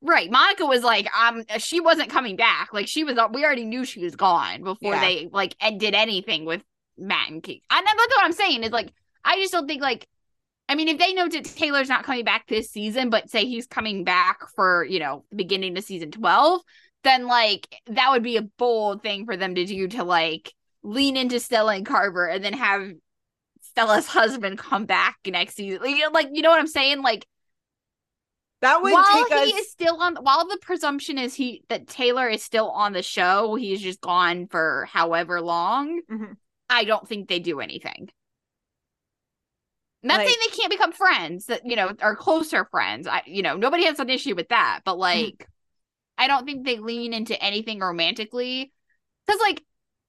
[0.00, 0.30] Right.
[0.30, 2.72] Monica was like, um, she wasn't coming back.
[2.72, 5.00] Like she was, we already knew she was gone before Yeah.
[5.00, 6.62] they like did anything with
[6.96, 7.64] Matt and Kate.
[7.70, 8.92] And that's what I'm saying is like,
[9.24, 10.06] I just don't think like,
[10.68, 13.66] I mean, if they know that Taylor's not coming back this season, but say he's
[13.66, 16.60] coming back for, you know, the beginning of season 12,
[17.04, 20.52] then like that would be a bold thing for them to do to like
[20.84, 22.92] lean into Stella and Carver and then have
[23.62, 25.80] Stella's husband come back next season.
[25.82, 27.02] Like, you know- like, you know what I'm saying?
[27.02, 27.26] Like,
[28.60, 29.48] That would while take us.
[29.50, 33.02] he is still on while the presumption is he that Taylor is still on the
[33.02, 36.00] show, he's just gone for however long.
[36.10, 36.36] Mhm.
[36.68, 38.10] I don't think they do anything.
[40.02, 43.06] Not Like- saying they can't become friends that you know are closer friends.
[43.06, 45.48] I you know nobody has an issue with that, but like
[46.16, 48.72] I don't think they lean into anything romantically
[49.26, 49.64] because like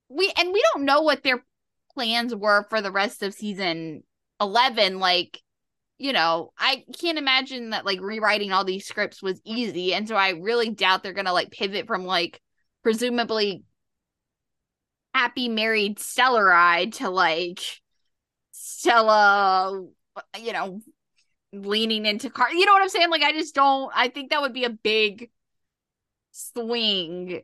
[0.10, 1.46] we and we don't know what their
[1.94, 4.04] plans were for the rest of season
[4.42, 5.00] eleven.
[5.00, 5.42] Like
[6.00, 10.16] you know, I can't imagine that like rewriting all these scripts was easy, and so
[10.16, 12.42] I really doubt they're gonna like pivot from like
[12.82, 13.64] presumably
[15.14, 17.62] happy married Stellaride to like
[18.52, 19.86] Stella,
[20.40, 20.82] you know,
[21.52, 22.52] leaning into car.
[22.52, 23.10] You know what I'm saying?
[23.10, 23.92] Like, I just don't.
[23.94, 25.30] I think that would be a big
[26.32, 27.42] swing.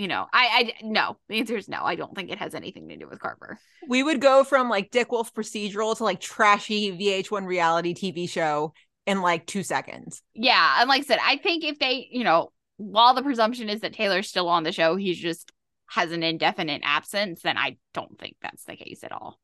[0.00, 1.18] You know, I, I, no.
[1.28, 1.82] The answer is no.
[1.82, 3.58] I don't think it has anything to do with Carver.
[3.86, 8.72] we would go from like Dick Wolf procedural to like trashy VH1 reality TV show
[9.04, 10.22] in like two seconds.
[10.32, 13.82] Yeah, and like I said, I think if they, you know, while the presumption is
[13.82, 15.52] that Taylor's still on the show, he's just
[15.90, 17.42] has an indefinite absence.
[17.42, 19.38] Then I don't think that's the case at all.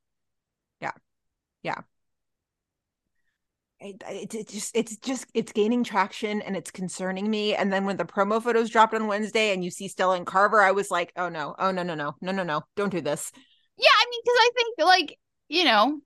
[3.78, 7.54] It, it, it just it's just it's gaining traction and it's concerning me.
[7.54, 10.62] And then when the promo photos dropped on Wednesday and you see Stella and Carver,
[10.62, 13.30] I was like, oh no, oh no, no, no, no, no, no, don't do this.
[13.76, 15.18] Yeah, I mean, because I think like
[15.48, 16.00] you know,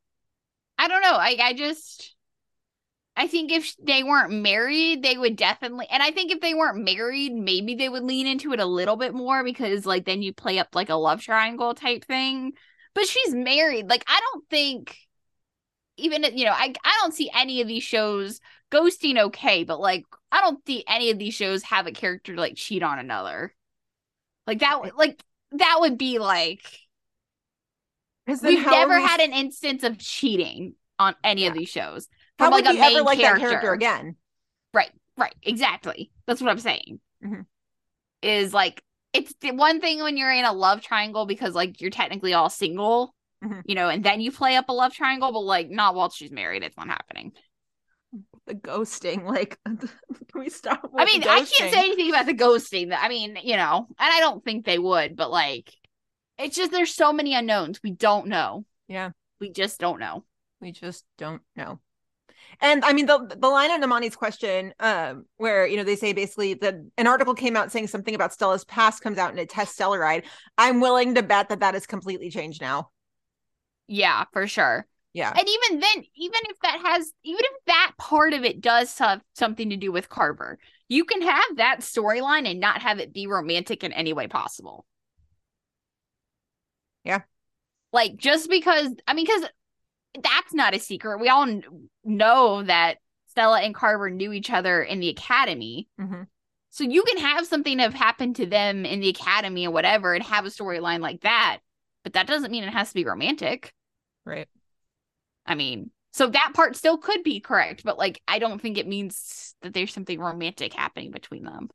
[0.78, 1.14] I don't know.
[1.14, 2.16] I I just
[3.16, 5.86] I think if they weren't married, they would definitely.
[5.90, 8.96] And I think if they weren't married, maybe they would lean into it a little
[8.96, 12.52] bit more because like then you play up like a love triangle type thing.
[12.94, 13.88] But she's married.
[13.88, 14.96] Like I don't think
[16.00, 18.40] even you know I I don't see any of these shows
[18.70, 22.56] ghosting okay, but like I don't see any of these shows have a character like
[22.56, 23.54] cheat on another.
[24.46, 25.22] Like that would like
[25.52, 26.62] that would be like
[28.26, 32.64] We've never had an instance of cheating on any of these shows how from like
[32.64, 33.44] would a we ever like character.
[33.44, 34.16] that character again?
[34.72, 36.10] Right, right, exactly.
[36.26, 37.00] That's what I'm saying.
[37.24, 37.46] Mhm.
[38.22, 38.82] Is like
[39.12, 42.50] it's the one thing when you're in a love triangle because like you're technically all
[42.50, 43.62] single, Mhm.
[43.64, 46.30] you know, and then you play up a love triangle, but like not while she's
[46.30, 46.62] married.
[46.62, 47.32] It's not happening.
[48.46, 49.88] The ghosting, like, can
[50.34, 50.90] we stop?
[50.96, 52.94] I mean, I can't say anything about the ghosting.
[52.96, 55.72] I mean, you know, and I don't think they would, but like,
[56.38, 57.80] it's just there's so many unknowns.
[57.82, 58.64] We don't know.
[58.88, 59.10] Yeah.
[59.40, 60.24] We just don't know.
[60.60, 61.80] We just don't know.
[62.60, 66.12] And I mean the the line on Namani's question, um, where you know they say
[66.12, 69.48] basically that an article came out saying something about Stella's past comes out and it
[69.48, 70.24] tests Stellaride.
[70.58, 72.90] I'm willing to bet that that has completely changed now.
[73.90, 74.86] Yeah, for sure.
[75.12, 78.96] Yeah, And even then, even if that has, even if that part of it does
[78.98, 83.12] have something to do with Carver, you can have that storyline and not have it
[83.12, 84.86] be romantic in any way possible.
[87.04, 87.22] Yeah.
[87.92, 89.50] Like just because, I mean, because
[90.22, 91.18] that's not a secret.
[91.18, 91.60] We all
[92.04, 95.88] know that Stella and Carver knew each other in the academy.
[96.00, 96.28] Mhm.
[96.68, 100.22] So you can have something have happened to them in the academy or whatever and
[100.22, 101.58] have a storyline like that.
[102.04, 103.74] But that doesn't mean it has to be romantic.
[104.24, 104.48] Right.
[105.46, 108.86] I mean, so that part still could be correct, but like I don't think it
[108.86, 111.70] means that there's something romantic happening between them.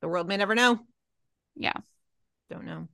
[0.00, 0.80] The world may never know.
[1.54, 1.74] Yeah.
[2.50, 2.88] Don't know.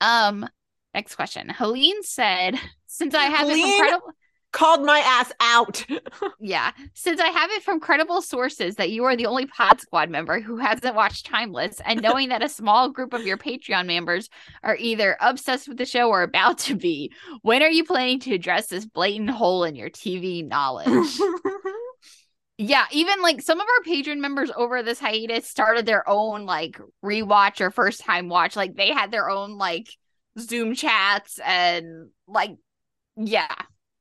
[0.00, 0.48] Um,
[0.94, 1.48] next question.
[1.48, 3.78] Helene said, since I have Helene?
[3.78, 4.12] from credible
[4.52, 5.84] Called my ass out.
[6.40, 10.10] yeah, since I have it from credible sources that you are the only Pod Squad
[10.10, 14.28] member who hasn't watched Timeless, and knowing that a small group of your Patreon members
[14.62, 18.34] are either obsessed with the show or about to be, when are you planning to
[18.34, 21.18] address this blatant hole in your TV knowledge?
[22.62, 26.78] Yeah, even like some of our patron members over this hiatus started their own like
[27.02, 28.54] rewatch or first time watch.
[28.54, 29.86] Like they had their own like
[30.38, 32.50] Zoom chats and like
[33.16, 33.54] yeah.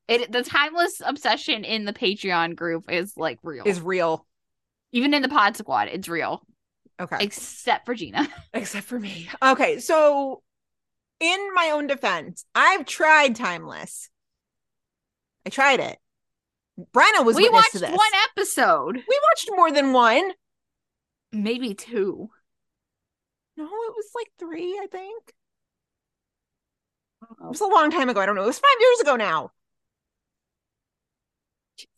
[0.10, 3.64] It the timeless obsession in the Patreon group is like real.
[3.66, 4.26] is real.
[4.92, 6.42] even in the pod squad, it's real.
[7.00, 7.18] Okay.
[7.22, 8.28] Except for Gina.
[8.54, 9.30] Except for me.
[9.42, 10.42] Okay, so
[11.20, 14.10] in my own defense, I've tried Timeless.
[15.46, 15.98] I tried it.
[16.92, 17.92] Bryna was we watched to this.
[17.92, 18.00] one
[18.30, 18.96] episode.
[18.96, 20.32] we watched more than one.
[21.32, 22.30] Maybe two.
[23.58, 25.34] No, it was like three, I think.
[27.24, 27.46] Oh.
[27.46, 28.22] It was a long time ago.
[28.22, 28.44] I don't know.
[28.44, 29.52] It was five years ago now.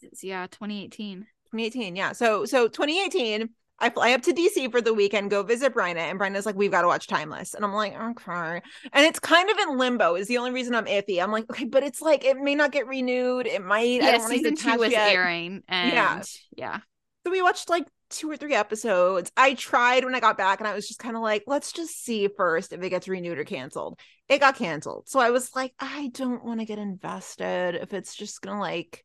[0.01, 1.19] Jesus, yeah, 2018.
[1.51, 1.95] 2018.
[1.95, 2.11] Yeah.
[2.13, 6.19] So so 2018, I fly up to DC for the weekend, go visit Bryna, and
[6.19, 7.55] Bryna's like, we've got to watch Timeless.
[7.55, 8.61] And I'm like, okay.
[8.93, 11.21] And it's kind of in limbo, is the only reason I'm iffy.
[11.21, 13.47] I'm like, okay, but it's like it may not get renewed.
[13.47, 14.01] It might.
[14.01, 15.13] I Yeah, season two was yet.
[15.13, 15.63] airing.
[15.67, 16.21] And Yeah.
[16.55, 16.79] yeah.
[17.25, 19.31] So we watched like two or three episodes.
[19.35, 22.03] I tried when I got back and I was just kind of like, let's just
[22.03, 23.97] see first if it gets renewed or canceled.
[24.29, 25.07] It got canceled.
[25.07, 28.61] So I was like, I don't want to get invested if it's just going to
[28.61, 29.03] like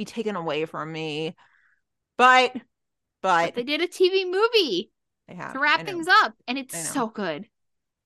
[0.00, 1.36] be taken away from me.
[2.16, 2.54] But,
[3.20, 4.90] but, But they did a TV movie
[5.28, 7.46] they have to wrap things up, and it's so good.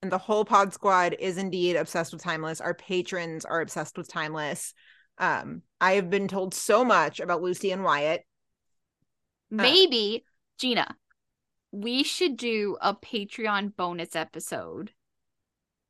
[0.01, 2.59] and the whole pod squad is indeed obsessed with timeless.
[2.59, 4.73] Our patrons are obsessed with timeless.
[5.17, 8.21] Um i have been told so much about lucy and wyatt.
[9.49, 10.25] Maybe
[10.59, 10.97] Gina,
[11.71, 14.91] we should do a Patreon bonus episode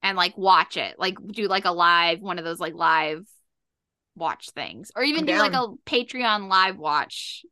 [0.04, 3.26] and like watch it, like do like a live one of those like live
[4.16, 5.68] watch things, or even I'm do like a.
[5.86, 7.46] Patreon live watch,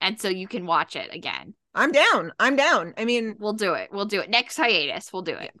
[0.00, 1.54] and so you can watch it again.
[1.74, 3.90] i'm down i'm down i mean We'll do it.
[3.92, 5.12] We'll do it next hiatus.
[5.12, 5.52] We'll do it.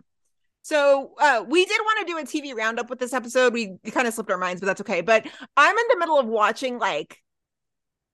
[0.62, 4.06] so uh we did want to do a tv roundup with this episode we kind
[4.08, 7.18] of slipped our minds but that's okay but i'm in the middle of watching like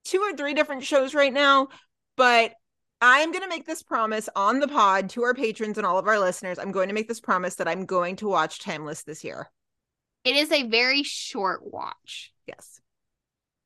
[0.03, 1.67] two or three different shows right now
[2.15, 2.53] but
[3.01, 6.07] i'm going to make this promise on the pod to our patrons and all of
[6.07, 9.23] our listeners i'm going to make this promise that i'm going to watch timeless this
[9.23, 9.49] year
[10.25, 12.33] It is a very short watch.
[12.47, 12.81] yes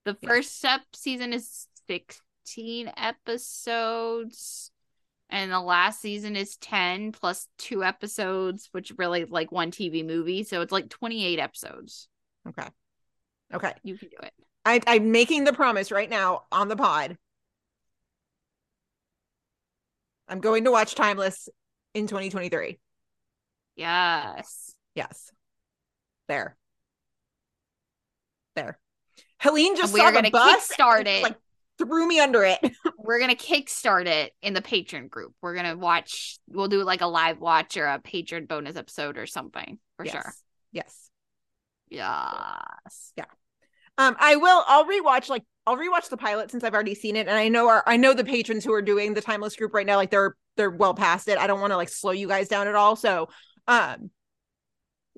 [0.05, 0.30] The Yes.
[0.30, 4.72] first step season is 16 episodes.
[5.32, 10.43] And the last season is 10 plus two episodes, which really like one TV movie.
[10.43, 12.07] So it's like 28 episodes.
[12.47, 12.68] okay
[13.53, 14.34] okay You can do it.
[14.66, 17.18] I, I'm making the promise right now on the pod.
[20.28, 21.47] I'm going to watch Timeless
[21.93, 22.78] in 2023.
[23.76, 24.76] Yes.
[24.93, 25.32] Yes.
[26.30, 26.55] There.
[28.55, 28.80] There.
[29.39, 31.23] Helene just we saw are the gonna bus, kickstart and, it.
[31.23, 31.36] like
[31.80, 32.59] threw me under it.
[32.97, 35.34] We're going to kickstart it in the patron group.
[35.41, 39.17] We're going to watch, we'll do like a live watch or a patron bonus episode
[39.17, 40.13] or something for yes.
[40.13, 40.34] sure.
[40.71, 41.09] Yes.
[41.89, 43.13] Yes.
[43.15, 43.25] Yeah.
[43.97, 44.63] Um, I will.
[44.67, 45.30] I'll rewatch.
[45.30, 47.84] Like, I'll rewatch the pilot since I've already seen it, and I know our.
[47.86, 49.97] I know the patrons who are doing the timeless group right now.
[49.97, 51.38] Like, they're they're well past it.
[51.38, 52.95] I don't want to like slow you guys down at all.
[52.95, 53.27] So,
[53.67, 54.09] um,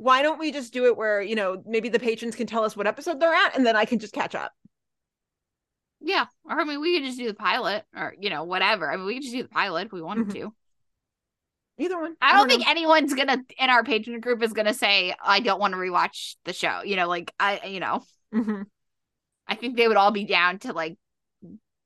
[0.02, 2.76] why don't we just do it where you know maybe the patrons can tell us
[2.76, 4.52] what episode they're at, and then I can just catch up.
[6.00, 6.26] Yeah.
[6.46, 8.92] Or I mean, we could just do the pilot or, you know, whatever.
[8.92, 10.34] I mean, we could just do the pilot if we wanted Mhm.
[10.34, 10.56] to.
[11.78, 12.16] Either one.
[12.20, 12.56] I don't know.
[12.56, 16.38] think anyone's gonna in our patron group is gonna say I don't want to rewatch
[16.46, 16.82] the show.
[16.84, 18.66] You know, like I, you know, Mhm.
[19.48, 20.98] I think they would all be down to like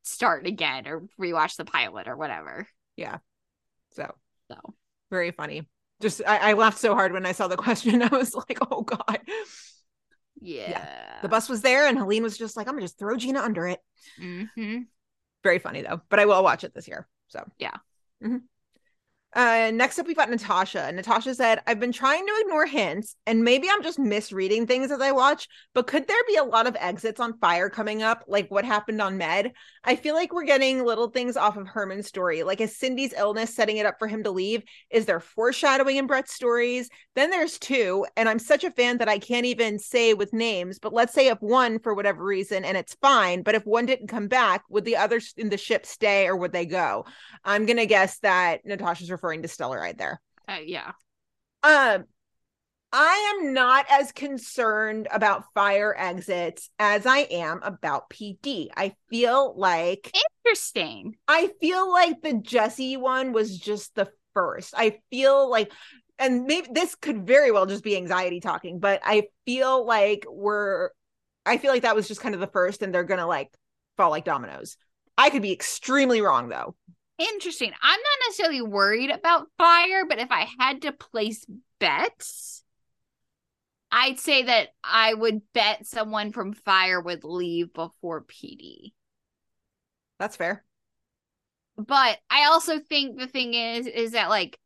[0.04, 2.70] start again or rewatch the pilot or whatever.
[2.96, 3.18] Yeah.
[3.92, 4.16] So
[4.50, 4.76] So
[5.10, 5.68] very funny.
[6.06, 8.04] Just I, I laughed so hard when I saw the question.
[8.04, 9.20] I was like, oh god.
[10.40, 10.86] yeah, yeah.
[11.24, 13.68] The bus was there, and Helene was just like, I'm gonna just throw Gina under
[13.68, 13.80] it.
[14.20, 14.84] hmm
[15.44, 17.78] very funny though but i will watch it this year so Yeah.
[18.24, 18.42] Mhm.
[19.36, 20.92] Uh next up we've got natasha.
[20.94, 25.02] Natasha said i've been trying to ignore hints and maybe i'm just misreading things as
[25.02, 28.50] i watch but could there be a lot of exits on fire coming up like
[28.50, 29.52] what happened on med?
[29.84, 33.54] I feel like we're getting little things off of herman's story like is cindy's illness
[33.54, 34.64] setting it up for him to leave?
[34.90, 36.90] Is there foreshadowing in brett's stories?
[37.16, 40.80] Then there's two and i'm such a fan that i can't even say with names
[40.80, 44.08] but let's say if one for whatever reason and it's fine but if one didn't
[44.08, 47.06] come back would the others in the ship stay or would they go?
[47.44, 50.92] I'm gonna guess that natasha's referring to stellaride there uh, yeah.
[51.64, 52.06] um
[52.92, 59.54] i am not as concerned about fire exits as i am about pd i feel
[59.58, 60.12] like
[60.46, 61.16] Interesting.
[61.28, 64.76] I feel like the Jesse one was just the first.
[64.78, 65.72] I feel like,
[66.20, 70.92] and maybe this could very well just be anxiety talking, but I feel like we're,
[71.46, 73.50] I feel like that was just kind of the first, and they're gonna like
[73.98, 74.78] fall like dominoes.
[75.18, 76.76] I could be extremely wrong though.
[77.18, 77.72] Interesting.
[77.82, 81.46] I'm not necessarily worried about fire, but if I had to place
[81.80, 82.64] bets,
[83.92, 88.94] I'd say that I would bet someone from fire would leave before PD.
[90.20, 90.64] That's fair.
[91.78, 94.60] But I also think the thing is, is that like,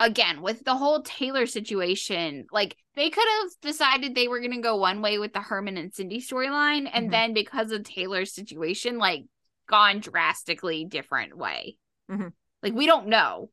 [0.00, 4.60] again, with the whole Taylor situation, like they could have decided they were going to
[4.60, 7.10] go one way with the Herman and Cindy storyline, and Mhm.
[7.10, 9.24] then because of Taylor's situation, like
[9.72, 11.76] gone drastically different way.
[12.08, 12.32] Mhm.
[12.62, 13.50] Like we don't know.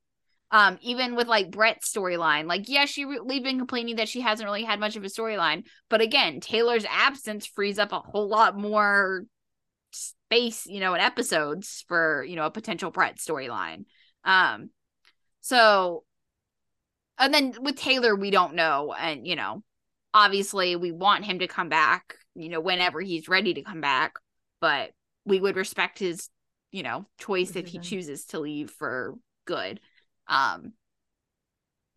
[0.51, 4.22] Um, even with like Brett's storyline, like yeah, she re- we've been complaining that she
[4.22, 8.28] hasn't really had much of a storyline, but again, Taylor's absence frees up a whole
[8.28, 9.26] lot more
[9.91, 13.86] space, you know, in episodes for, you know, a potential Brett storyline.
[14.24, 14.72] Um
[15.41, 16.03] so
[17.17, 19.63] and then with Taylor we don't know and you know,
[20.13, 24.15] obviously we want him to come back, you know, whenever he's ready to come back,
[24.59, 24.91] but
[25.26, 26.30] we would respect his,
[26.72, 29.15] you know, choice if he chooses to leave for
[29.45, 29.80] good.
[30.28, 30.74] Um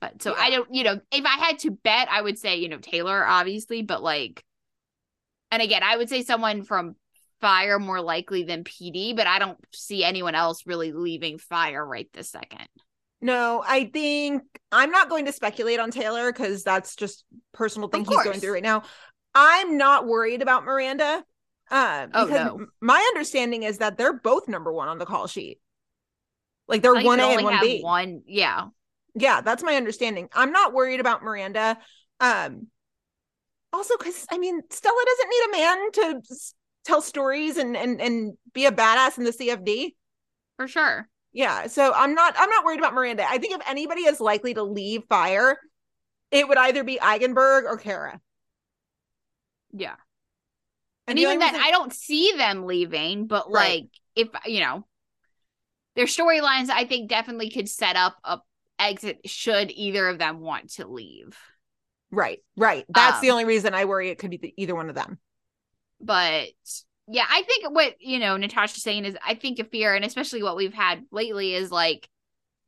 [0.00, 0.42] but so Yeah.
[0.42, 3.24] I don't, you know, if I had to bet, I would say, you know, Taylor,
[3.24, 4.44] obviously, but like,
[5.50, 6.96] and again, I would say someone from
[7.40, 12.08] Fire more likely than PD, but I don't see anyone else really leaving Fire right
[12.12, 12.68] this second.
[13.20, 14.42] No, I think
[14.72, 18.54] I'm not going to speculate on Taylor because that's just personal thing he's going through
[18.54, 18.82] right now.
[19.34, 21.24] I'm not worried about Miranda.
[21.72, 22.66] Uh, Oh, because no.
[22.80, 25.58] my understanding is that they're both number one on the call sheet.
[26.68, 27.80] Like they're one A and one B.
[27.82, 28.68] One, yeah.
[29.14, 30.28] Yeah, that's my understanding.
[30.34, 31.78] I'm not worried about Miranda.
[32.20, 32.68] Um,
[33.72, 36.54] also because I mean, Stella doesn't need a man to s-
[36.84, 39.94] tell stories and and and be a badass in the CFD.
[40.58, 41.08] For sure.
[41.32, 43.24] Yeah, so I'm not I'm not worried about Miranda.
[43.26, 45.58] I think if anybody is likely to leave Fire,
[46.30, 48.20] it would either be Eigenberg or Kara.
[49.72, 49.96] Yeah.
[51.06, 53.82] And And, the even then, reason- I don't see them leaving, but Right.
[53.82, 54.86] like, if you know,
[55.96, 58.40] their storylines, I think definitely could set up a
[58.78, 61.38] exit should either of them want to leave.
[62.10, 62.84] right, right.
[62.88, 65.18] That's the Um, only reason I worry it could be the, either one of them.
[66.00, 66.48] But
[67.08, 70.42] yeah, I think what you know Natasha's saying is, I think a fear, and especially
[70.42, 72.08] what we've had lately, is like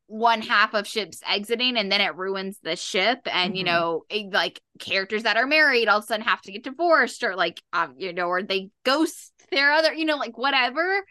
[0.07, 3.67] one half of ships exiting, and then it ruins the ship, and you Mhm.
[3.67, 7.25] know, it, like characters that are married all of a sudden have to get divorced,
[7.25, 11.05] or like um, you know, or they ghost their other, you know, like whatever.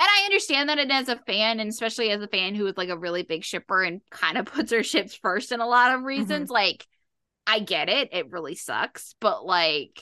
[0.00, 2.76] And I understand that it as a fan, and especially as a fan who is
[2.76, 5.94] like a really big shipper and kind of puts her ships first in a lot
[5.94, 6.50] of reasons.
[6.50, 6.86] Like,
[7.46, 8.10] I get it.
[8.12, 9.14] It really sucks.
[9.20, 10.00] But like,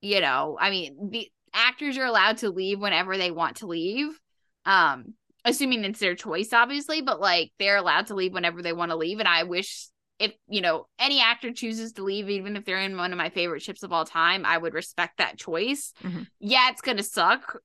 [0.00, 4.18] you know, I mean, the actors are allowed to leave whenever they want to leave.
[4.64, 5.14] Um,
[5.46, 8.96] assuming it's their choice, obviously, but like they're allowed to leave whenever they want to
[8.96, 9.18] leave.
[9.20, 9.86] And I wish
[10.18, 13.30] if you know any actor chooses to leave, even if they're in one of my
[13.30, 15.92] favorite ships of all time, I would respect that choice.
[16.02, 16.26] Mhm.
[16.40, 17.58] Yeah, it's gonna suck,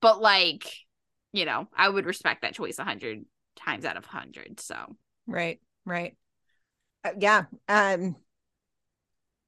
[0.00, 0.70] but like,
[1.32, 3.24] you know, I would respect that choice a hundred
[3.56, 4.60] times out of hundred.
[4.60, 4.96] So
[5.26, 6.16] Right, right.
[7.04, 7.44] Uh, yeah.
[7.68, 8.16] Um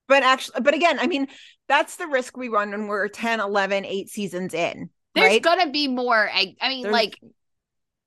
[0.08, 1.26] but actually but again, I mean,
[1.68, 4.90] that's the risk we run when we're 10, 11, 8 seasons in.
[5.16, 5.42] there's right?
[5.42, 6.30] gonna be more.
[6.32, 7.18] I, I mean, There's- like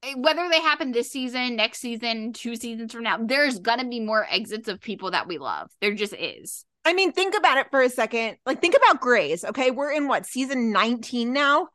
[0.03, 3.99] Eh, whether they happen this season, next season, two seasons from now, there's gonna be
[3.99, 5.69] more exits of people that we love.
[5.81, 6.65] There just is.
[6.85, 8.37] I mean, think about it for a second.
[8.45, 9.71] Like think about Grey's, okay?
[9.71, 11.67] We're in what, season 19 now?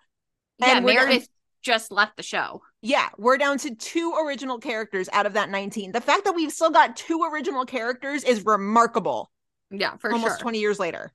[0.58, 1.28] Yeah, we're down- Meredith
[1.62, 2.62] just left the show.
[2.82, 5.92] Yeah, we're down to two original characters out of that 19.
[5.92, 9.30] The fact that we've still got two original characters is remarkable.
[9.70, 10.42] Yeah, for almost sure.
[10.42, 11.12] 20 years later.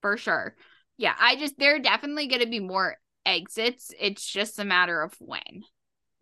[0.00, 0.56] for sure.
[0.96, 2.96] Yeah, I just there are definitely going to be more
[3.26, 3.90] exits.
[3.98, 5.64] It's just a matter of when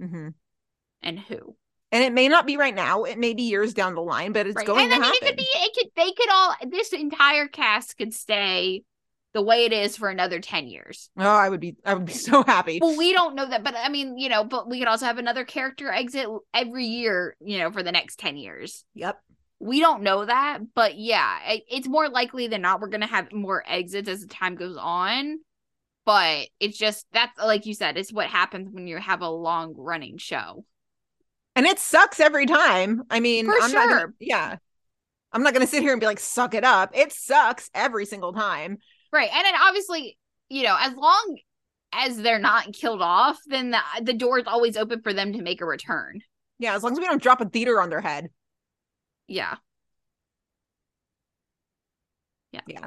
[0.00, 0.34] Mhm.
[1.02, 1.56] and who.
[1.90, 3.04] And it may not be right now.
[3.04, 4.66] It may be years down the line, but it's Right.
[4.66, 5.26] going and I to mean, happen.
[5.26, 5.46] it could be.
[5.54, 5.90] It could.
[5.96, 6.54] They could all.
[6.66, 8.82] This entire cast could stay
[9.32, 11.10] the way it is for another ten years.
[11.16, 12.78] oh, I would be I would be so happy.
[12.82, 15.18] Well, we don't know that, but I mean, you know, but we could also have
[15.18, 17.36] another character exit every year.
[17.40, 18.84] You know, for the next ten years.
[18.94, 19.18] Yep.
[19.60, 23.32] We don't know that, but yeah, it, it's more likely than not we're gonna have
[23.32, 25.38] more exits as the time goes on.
[26.08, 29.74] But it's just that's like you said, it's what happens when you have a long
[29.76, 30.64] running show.
[31.54, 33.02] And it sucks every time.
[33.10, 34.14] I mean, For I'm not gonna, sure.
[34.18, 34.56] yeah.
[35.32, 36.96] I'm not going to sit here and be like suck it up.
[36.96, 38.78] It sucks every single time.
[39.12, 39.28] Right.
[39.30, 40.16] And then obviously,
[40.48, 41.36] you know, as long
[41.92, 45.42] as they're not killed off, then the, the door is always open for them to
[45.42, 46.22] make a return.
[46.58, 48.30] Yeah, as long as we don't drop a theater on their head.
[49.26, 49.56] Yeah.
[52.52, 52.62] Yeah.
[52.66, 52.86] Yeah.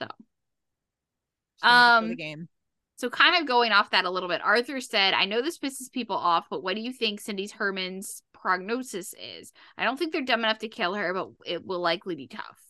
[0.00, 0.08] So.
[0.08, 2.48] Just gonna Um, the game.
[2.96, 5.90] So, kind of going off that a little bit, Arthur said, I know this pisses
[5.90, 9.52] people off, but what do you think Cindy's Herrmann's prognosis is?
[9.76, 12.60] I don't think they're dumb enough to kill her, but it will likely be tough.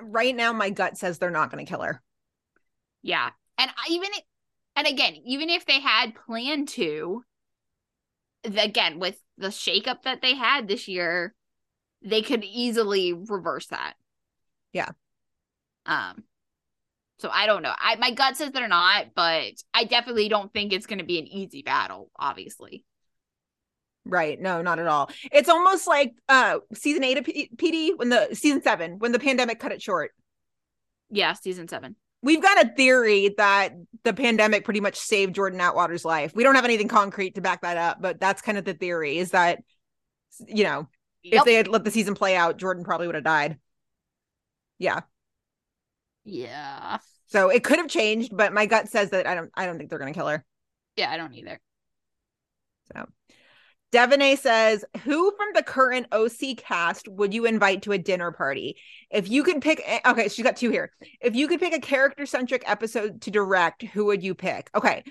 [0.00, 2.02] Right now, my gut says they're not going to kill her.
[3.02, 3.30] Yeah.
[3.58, 4.08] And I- even,
[4.76, 7.22] and again, even if they had planned to,
[8.44, 11.34] again, with the shakeup that they had this year,
[12.02, 13.94] they could easily reverse that.
[14.72, 14.92] Yeah.
[15.84, 16.24] Um,
[17.20, 17.74] so I don't know.
[17.76, 21.18] I my gut says they're not, but I definitely don't think it's going to be
[21.18, 22.10] an easy battle.
[22.18, 22.84] Obviously,
[24.06, 24.40] Right.
[24.40, 25.10] No, not at all.
[25.30, 29.18] It's almost like uh season eight of P- PD when the season seven, when the
[29.18, 30.12] pandemic cut it short.
[31.10, 31.96] yeah, season seven.
[32.22, 33.72] We've got a theory that
[34.04, 36.32] the pandemic pretty much saved Jordan Atwater's life.
[36.34, 39.16] We don't have anything concrete to back that up, but that's kind of the theory
[39.16, 39.62] is that,
[40.46, 40.86] you know,
[41.22, 43.58] if they had let the season play out, Jordan probably would have died.
[44.78, 45.00] Yeah.
[46.24, 49.78] Yeah, So it could have changed, but my gut says that I don't I don't
[49.78, 50.44] think they're gonna kill her.
[50.96, 51.60] yeah, I don't either.
[52.92, 53.06] So
[53.92, 58.76] Devaney says, Who from the current OC cast would you invite to a dinner party?
[59.10, 60.92] If you could pick okay, she's got two here.
[61.20, 64.70] If you could pick a character-centric episode to direct, who would you pick?
[64.74, 65.02] Okay.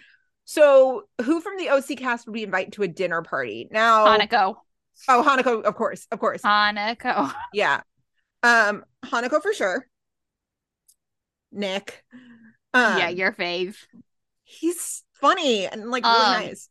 [0.46, 3.68] So who from the OC cast would we invite to a dinner party?
[3.70, 4.56] Now Hanako,
[5.08, 6.42] oh Hanako, of course, of course.
[6.42, 7.32] Hanako.
[7.54, 7.82] Yeah.
[8.42, 9.86] Um, Hanako for sure.
[11.52, 12.04] Nick.
[12.74, 13.76] Um, yeah, your fave.
[14.44, 16.70] he's funny and like really Um, nice.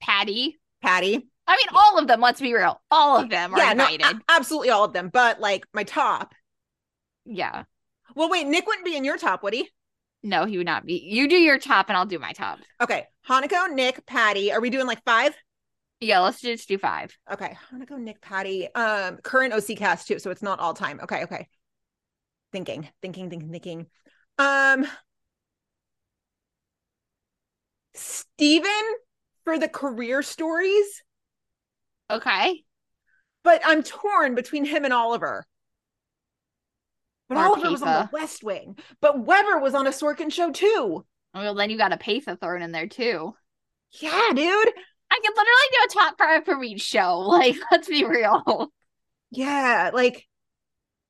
[0.00, 0.58] Patty.
[0.82, 1.28] Patty.
[1.46, 2.80] I mean, all of them, let's be real.
[2.90, 5.10] All of them are Yeah, no, a- absolutely all of them.
[5.12, 6.34] But like my top.
[7.24, 7.64] yeah.
[8.14, 9.68] Well, wait, Nick wouldn't be in your top, would he?
[10.22, 10.94] No, he would not be.
[11.06, 12.58] You do your top and I'll do my top.
[12.80, 14.52] Okay, Hanako, Nick, Patty.
[14.52, 15.34] Are we doing like five?
[16.00, 17.16] Yeah, let's just do five.
[17.30, 18.72] Okay, Hanako, Nick, Patty.
[18.74, 21.00] Um, current OC cast too, so it's not all time.
[21.02, 21.48] Okay, okay.
[22.52, 23.86] Thinking, thinking, thinking, thinking.
[24.38, 24.86] Um,
[27.94, 28.70] Steven
[29.44, 31.02] for the career stories,
[32.10, 32.64] Okay.
[33.42, 35.46] but I'm torn between him and Oliver.
[37.28, 40.50] But Or Oliver was on the West Wing, but Weber was on a Sorkin show
[40.50, 41.04] too.
[41.32, 43.34] Well, then you got Epatha thrown in there too.
[44.00, 44.72] Yeah, dude.
[45.10, 47.18] I could literally do a top five from each show.
[47.28, 48.70] Like, let's be real.
[49.30, 50.26] Yeah, like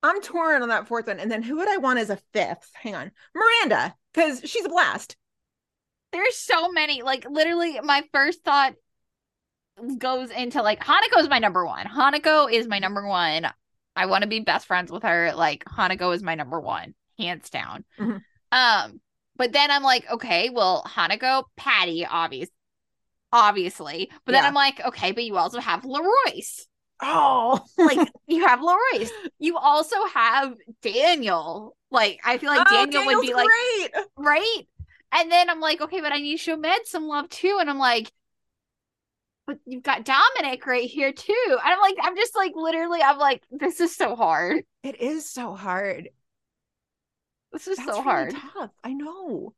[0.04, 1.18] I'm torn on that fourth one.
[1.18, 2.70] And then who would I want as a fifth?
[2.74, 3.10] Hang on.
[3.34, 5.16] Miranda, because she's a blast.
[6.12, 7.00] There's so many.
[7.00, 8.74] Like, literally, my first thought
[9.98, 11.86] goes into like Hanako is my number one.
[11.86, 13.48] Hanako is my number one.
[13.96, 15.32] I want to be best friends with her.
[15.34, 17.84] Like, Hanako is my number one, hands down.
[17.98, 18.22] Mhm.
[18.52, 19.00] Um,
[19.36, 22.50] but then I'm like, okay, well, Hanako, Patty, obvious,
[23.32, 24.10] obviously.
[24.26, 26.66] But then I'm like, okay, but you also have LaRoyce.
[27.00, 29.10] Oh, like you have LaRoyce.
[29.38, 31.76] You also have Daniel.
[31.90, 34.04] Like I feel like Oh, Daniel would be Daniel's like great.
[34.16, 34.62] right.
[35.12, 37.58] And then I'm like, okay, but I need to show Med some love too.
[37.60, 38.10] And I'm like,
[39.46, 41.46] but you've got Dominic right here too.
[41.50, 44.64] And I'm like, I'm just like literally, I'm like, this is so hard.
[44.82, 46.08] It is so hard.
[47.52, 48.34] This is That's so really hard.
[48.54, 48.70] tough.
[48.82, 49.52] I know.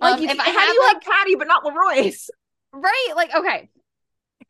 [0.00, 2.28] Um, Like, you- if I how had, do you like- have Patty but not LaRoyce?
[2.72, 3.08] Right?
[3.16, 3.70] Like, okay.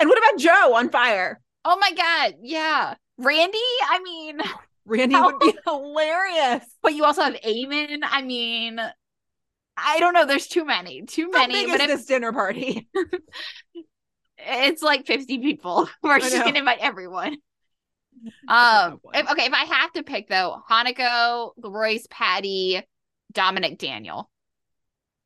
[0.01, 1.41] And what about Joe on fire?
[1.65, 2.95] Oh my god, yeah.
[3.19, 4.41] Randy, I mean,
[4.87, 6.65] Randy would be hilarious.
[6.83, 8.01] but you also have Eamonn.
[8.03, 8.81] I mean,
[9.77, 10.27] I don't know.
[10.27, 11.67] There's too many, too How many.
[11.67, 12.89] But if this dinner party?
[14.39, 15.89] it's like 50 people.
[16.03, 17.39] We're just gonna invite everyone.
[18.49, 22.81] Um if, okay, if I have to pick though, Hanako, Royce, Patty,
[23.33, 24.31] Dominic, Daniel.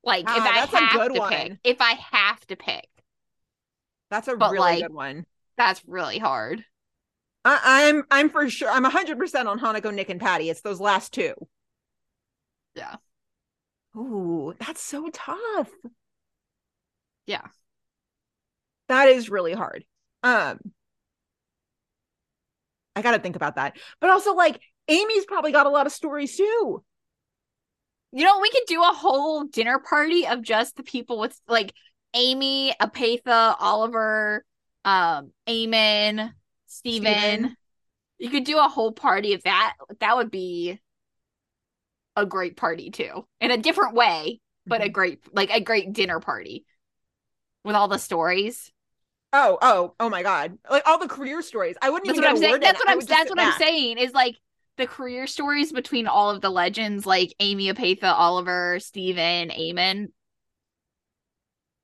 [0.02, 1.30] Like if Ah, I that's a have good to one.
[1.32, 2.88] pick, if I have to pick,
[4.10, 5.26] That's a But, really like- good one.
[5.56, 6.64] that's really hard.
[7.44, 10.50] I, I'm I'm for sure I'm hundred percent on Hanako, Nick, and Patty.
[10.50, 11.34] It's those last two.
[12.74, 12.96] Yeah.
[13.96, 15.70] Ooh, that's so tough.
[17.26, 17.46] Yeah.
[18.88, 19.84] That is really hard.
[20.22, 20.58] Um
[22.96, 23.76] I gotta think about that.
[24.00, 26.82] But also like Amy's probably got a lot of stories too.
[28.12, 31.72] You know, we could do a whole dinner party of just the people with like
[32.14, 34.44] Amy, Epatha, Oliver,
[34.84, 36.32] um, Eamonn,
[36.66, 37.10] Steven.
[37.12, 37.56] Steven.
[38.18, 39.76] You could do a whole party of that.
[40.00, 40.80] That would be
[42.16, 43.26] a great party too.
[43.40, 44.92] In a different way, but a Mhm.
[44.92, 46.64] great like a great dinner party
[47.64, 48.72] with all the stories.
[49.32, 50.58] Oh, oh, oh my god.
[50.70, 51.76] Like all the career stories.
[51.82, 52.60] I wouldn't That's even what I'm saying.
[52.60, 54.36] That's what I'm that's what I'm saying is like
[54.78, 60.08] the career stories between all of the legends like Amy, Epatha, Oliver, Steven, Eamonn.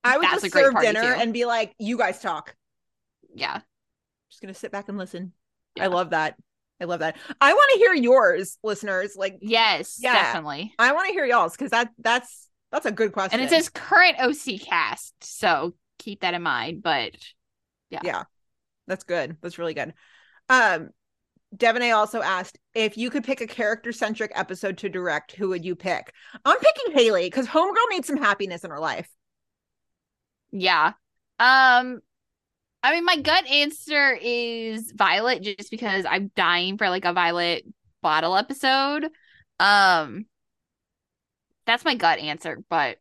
[0.04, 1.20] I would just serve dinner too.
[1.20, 2.54] and be like, you guys talk.
[3.34, 3.60] Yeah.
[4.30, 5.32] just gonna sit back and listen.
[5.76, 5.84] Yeah.
[5.84, 6.36] I love that.
[6.80, 7.16] I love that.
[7.40, 9.14] I want to hear yours, listeners.
[9.16, 10.12] Like, Yes, Yeah.
[10.14, 10.74] definitely.
[10.78, 13.38] I want to hear y'all's because that that's that's a good question.
[13.40, 16.82] And it says current OC cast, so keep that in mind.
[16.82, 17.12] But
[17.90, 18.24] yeah, yeah,
[18.86, 19.36] that's good.
[19.40, 19.94] That's really good.
[20.48, 20.90] Um,
[21.56, 25.64] Devonay also asked if you could pick a character centric episode to direct, who would
[25.64, 26.12] you pick?
[26.44, 29.08] I'm picking Haley because Homegirl needs some happiness in her life.
[30.54, 30.92] Yeah.
[31.38, 32.00] Um
[32.82, 37.66] I mean my gut answer is Violet just because I'm dying for like a Violet
[38.02, 39.10] bottle episode.
[39.58, 40.26] Um
[41.66, 42.98] that's my gut answer, but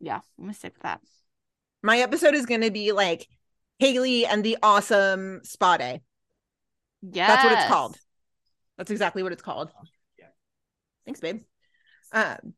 [0.00, 1.00] yeah, I'm gonna stick with that.
[1.82, 3.26] My episode is going to be like
[3.78, 6.00] Haley and the awesome spa day.
[7.02, 7.26] Yeah.
[7.26, 7.98] That's what it's called.
[8.78, 9.70] That's exactly what it's called.
[10.18, 10.26] Yeah.
[11.04, 11.42] Thanks, babe.
[12.12, 12.54] Um,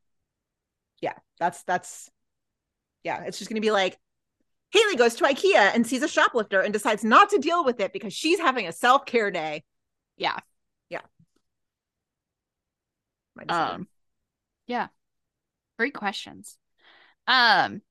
[1.00, 2.10] yeah, that's that's
[3.04, 3.22] yeah.
[3.24, 3.96] It's just gonna be like
[4.72, 7.92] Haley goes to IKEA and sees a shoplifter and decides not to deal with it
[7.92, 9.62] because she's having a self care day.
[10.16, 10.38] Yeah.
[13.34, 13.44] My.
[13.44, 13.88] Um,
[14.66, 14.88] yeah.
[15.78, 16.56] Great questions.
[17.26, 17.82] Um,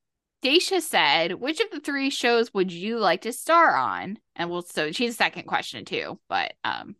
[0.44, 4.18] Daisha said, which of the three shows would you like to star on?
[4.36, 6.96] And we'll so she's a second question too, but um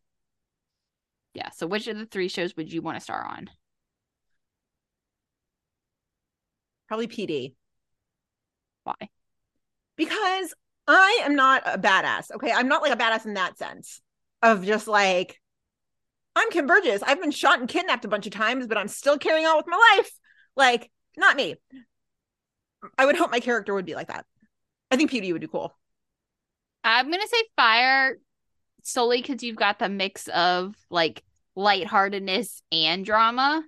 [1.34, 3.50] yeah, so which of the three shows would you want to star on?
[6.88, 7.56] Probably PD
[8.84, 9.10] Why?
[9.96, 10.54] because
[10.88, 12.32] I am not a badass.
[12.36, 14.02] Okay, I'm not like a badass in that sense
[14.42, 15.40] of just like
[16.36, 17.04] I'm Kim Burgess.
[17.04, 19.68] I've been shot and kidnapped a bunch of times, but I'm still carrying on with
[19.68, 20.12] my life.
[20.56, 21.56] Like, not me.
[22.98, 24.26] I would hope my character would be like that.
[24.92, 25.76] I think Petey would do cool.
[26.84, 28.18] I'm gonna say fire
[28.84, 31.24] solely because you've got the mix of like
[31.56, 33.64] lightheartedness and drama.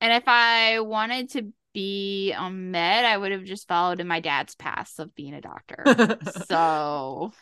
[0.00, 4.20] And if I wanted to be on med, I would have just followed in my
[4.20, 5.92] dad's path of being a doctor.
[6.48, 7.32] so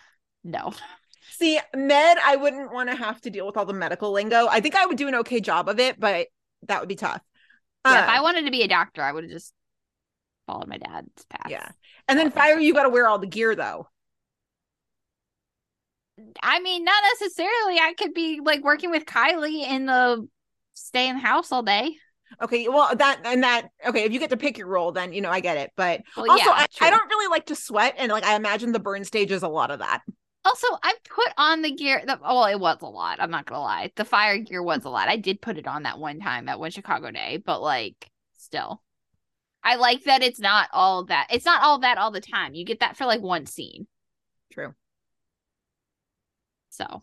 [0.44, 0.72] no.
[1.28, 4.46] See, med, I wouldn't want to have to deal with all the medical lingo.
[4.48, 6.28] I think I would do an okay job of it, but
[6.62, 7.22] that would be tough.
[7.86, 9.54] Yeah, if Uh, I wanted to be a doctor, I would have just
[10.46, 11.50] followed my dad's path.
[11.50, 11.68] yeah.
[12.08, 13.88] And then fire, you got to wear all the gear though.
[16.42, 17.78] I mean, not necessarily.
[17.78, 20.28] I could be like working with Kylie in the
[20.74, 21.96] stay in the house all day.
[22.42, 25.20] Okay, well that and that okay, if you get to pick your role, then you
[25.20, 25.72] know I get it.
[25.76, 26.86] But Well, also, yeah, I.
[26.86, 29.48] I don't really like to sweat, and like I imagine the burn stage is a
[29.48, 30.02] lot of that.
[30.44, 32.02] Also, I put on the gear.
[32.06, 33.20] The, well, it was a lot.
[33.20, 33.92] I'm not gonna lie.
[33.96, 35.08] The fire gear was a lot.
[35.08, 38.82] I did put it on that one time at one Chicago day, but like, still,
[39.62, 41.28] I like that it's not all that.
[41.30, 42.54] It's not all that all the time.
[42.54, 43.86] You get that for like one scene.
[44.52, 44.74] True.
[46.70, 47.02] So,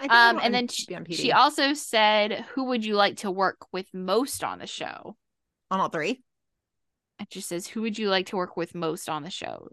[0.00, 3.92] Think um, and then she, she also said, "Who would you like to work with
[3.94, 5.16] most on the show?"
[5.70, 6.22] on all three.
[7.18, 9.68] And she says, "Who would you like to work with most on the show?"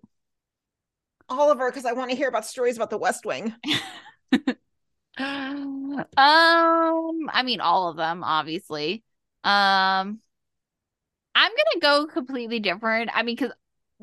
[1.30, 3.54] Oliver, because I want to hear about stories about the West Wing.
[5.18, 9.04] um, I mean all of them, obviously.
[9.44, 10.20] Um,
[11.36, 13.10] I'm gonna go completely different.
[13.14, 13.52] I mean, because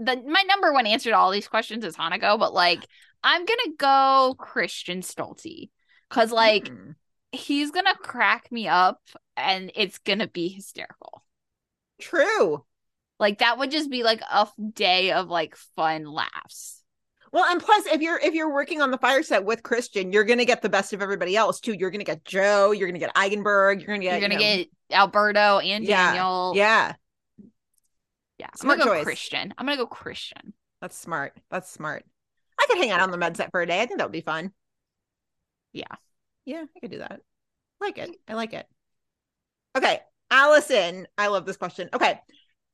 [0.01, 2.87] the my number one answer to all these questions is Hanako, but like
[3.23, 5.71] I'm gonna go Christian Stolte
[6.09, 6.93] because like Hmm.
[7.33, 9.01] he's gonna crack me up
[9.37, 11.25] and it's gonna be hysterical.
[12.01, 12.65] True.
[13.19, 16.83] Like that would just be like a day of like fun laughs.
[17.33, 20.25] Well, and plus, if you're if you're working on the fire set with Christian, you're
[20.25, 21.75] gonna get the best of everybody else too.
[21.75, 22.73] You're gonna get Joe.
[22.73, 23.79] You're gonna get Eigenberg.
[23.79, 24.21] You're gonna get.
[24.21, 26.53] You're gonna you know- get Alberto and Yeah, Daniel.
[26.57, 26.95] Yeah,
[28.41, 28.47] yeah.
[28.53, 29.05] I'm Smart gonna go choice.
[29.05, 29.55] Christian.
[29.59, 30.55] I'm gonna go Christian.
[30.81, 31.37] that's smart.
[31.51, 32.05] That's smart.
[32.59, 33.83] I could hang out on the med set for a day.
[33.83, 34.53] I think that would be fun.
[35.73, 35.95] Yeah.
[36.47, 37.21] Yeah, I could do that.
[37.81, 38.11] I like it.
[38.27, 38.67] I like it.
[39.77, 40.01] Okay,
[40.31, 41.07] Allison.
[41.19, 41.91] I love this question.
[41.93, 42.19] Okay.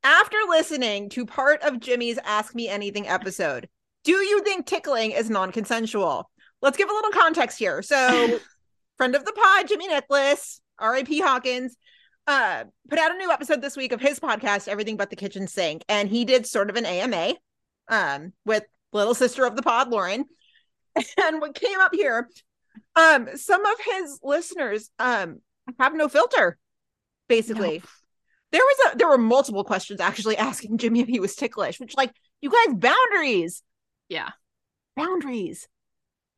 [0.03, 3.67] After listening to part of Jimmy's Ask Me Anything episode,
[4.05, 6.29] do you think tickling is non consensual?
[6.61, 7.81] Let's give a little context here.
[7.81, 8.39] So,
[8.97, 11.19] friend of the pod, Jimmy Nicholas, R.I.P.
[11.19, 11.75] Hawkins,
[12.27, 15.47] uh, put out a new episode this week of his podcast, Everything But the Kitchen
[15.47, 15.83] Sink.
[15.89, 17.35] And he did sort of an AMA
[17.87, 18.63] um, with
[18.93, 20.25] little sister of the pod, Lauren.
[21.23, 22.27] And what came up here,
[22.95, 25.41] um, some of his listeners um
[25.79, 26.57] have no filter,
[27.29, 27.77] basically.
[27.79, 27.89] No.
[28.51, 31.95] There was a there were multiple questions actually asking Jimmy if he was ticklish, which
[31.95, 33.61] like you guys boundaries,
[34.09, 34.29] Yeah.
[34.95, 35.67] boundaries.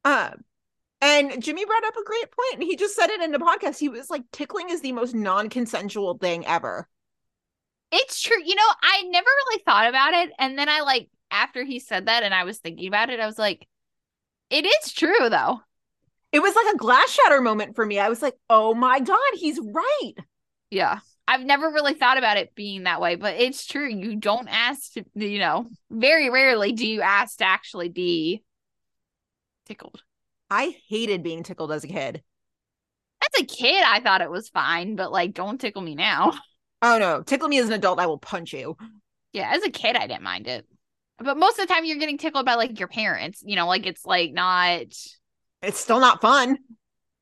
[0.03, 0.41] Um
[1.01, 3.79] and Jimmy brought up a great point, and he just said it in the podcast.
[3.79, 6.87] He was like, tickling is the most non-consensual thing ever.
[7.91, 8.41] It's true.
[8.43, 10.31] You know, I never really thought about it.
[10.37, 13.25] And then I like after he said that and I was thinking about it, I
[13.25, 13.67] was like,
[14.49, 15.61] it is true though.
[16.31, 17.99] It was like a glass shatter moment for me.
[17.99, 20.13] I was like, oh my God, he's right.
[20.69, 20.99] Yeah.
[21.27, 23.87] I've never really thought about it being that way, but it's true.
[23.87, 28.43] You don't ask to, you know, very rarely do you ask to actually be
[29.65, 30.03] tickled.
[30.49, 32.23] I hated being tickled as a kid.
[33.21, 36.33] As a kid, I thought it was fine, but like, don't tickle me now.
[36.81, 38.77] Oh no, tickle me as an adult, I will punch you.
[39.33, 40.65] Yeah, as a kid, I didn't mind it.
[41.17, 43.85] But most of the time, you're getting tickled by like your parents, you know, like
[43.85, 44.85] it's like not.
[45.61, 46.57] It's still not fun.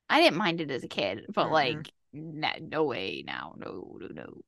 [0.08, 1.52] I didn't mind it as a kid, but Mhm.
[1.52, 3.54] like, no, no way now.
[3.58, 4.40] No, no, no.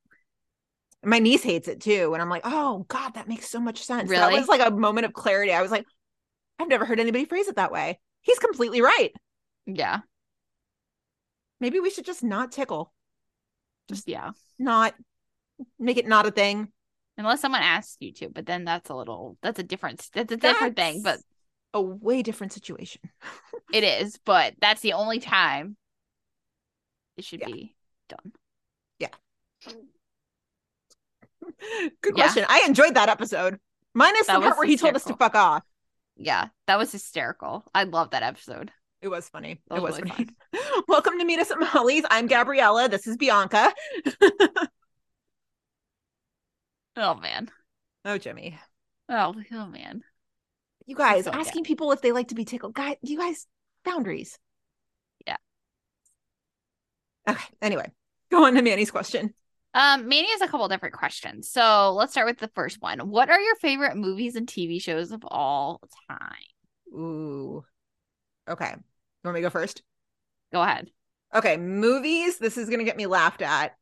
[1.03, 2.13] My niece hates it too.
[2.13, 4.09] And I'm like, oh God, that makes so much sense.
[4.09, 4.39] That Really?
[4.39, 5.51] was like a moment of clarity.
[5.51, 5.85] I was like,
[6.57, 7.99] I've never heard anybody phrase it that way.
[8.21, 9.11] He's completely right.
[9.65, 9.99] Yeah.
[11.59, 12.91] Maybe we should just not tickle,
[13.87, 14.31] Just, yeah.
[14.57, 14.95] not
[15.77, 16.71] make it not a thing.
[17.17, 20.37] Unless someone asks you to, but then that's a little, that's a different, that's a
[20.37, 21.19] different thing, but
[21.73, 23.01] a way different situation.
[23.73, 25.77] it is, but that's the only time
[27.17, 27.47] it should Yeah.
[27.47, 27.75] be
[28.09, 28.31] done.
[28.97, 29.09] Yeah.
[32.01, 32.23] Good Yeah.
[32.23, 32.45] question.
[32.49, 33.59] I enjoyed that episode.
[33.93, 35.63] Minus That the part where he told us to fuck off.
[36.23, 36.47] Yeah.
[36.67, 37.65] That was hysterical.
[37.73, 38.71] I love that episode.
[39.01, 39.59] It was funny.
[39.69, 40.29] That it was was really funny.
[40.87, 42.03] Welcome to Meet Us at Molly's.
[42.11, 42.87] I'm Gabriella.
[42.87, 43.73] This is Bianca.
[46.97, 47.49] Oh, man.
[48.03, 48.59] Oh, Jimmy.
[49.07, 50.01] Oh, oh man.
[50.85, 52.73] You guys so asking people if they like to be tickled.
[52.73, 53.47] Guys, you guys
[53.85, 54.37] boundaries.
[55.25, 55.37] Yeah.
[57.29, 57.45] Okay.
[57.61, 57.89] Anyway,
[58.29, 59.33] go on to Manny's question.
[59.73, 61.49] Um, Manny has a couple different questions.
[61.49, 62.99] So let's start with the first one.
[63.09, 66.19] What are your favorite movies and TV shows of all time?
[66.93, 67.63] Ooh.
[68.49, 68.71] Okay.
[68.71, 69.83] You want me to go first?
[70.51, 70.89] Go ahead.
[71.33, 72.37] Okay, movies.
[72.37, 73.77] This is gonna get me laughed at.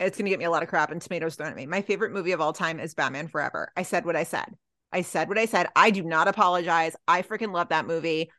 [0.00, 1.66] It's gonna get me a lot of crap and tomatoes thrown at me.
[1.66, 3.70] My favorite movie of all time is Batman Forever.
[3.76, 4.54] I said what I said.
[4.90, 5.66] I said what I said.
[5.76, 6.96] I do not apologize.
[7.06, 8.30] I freaking love that movie,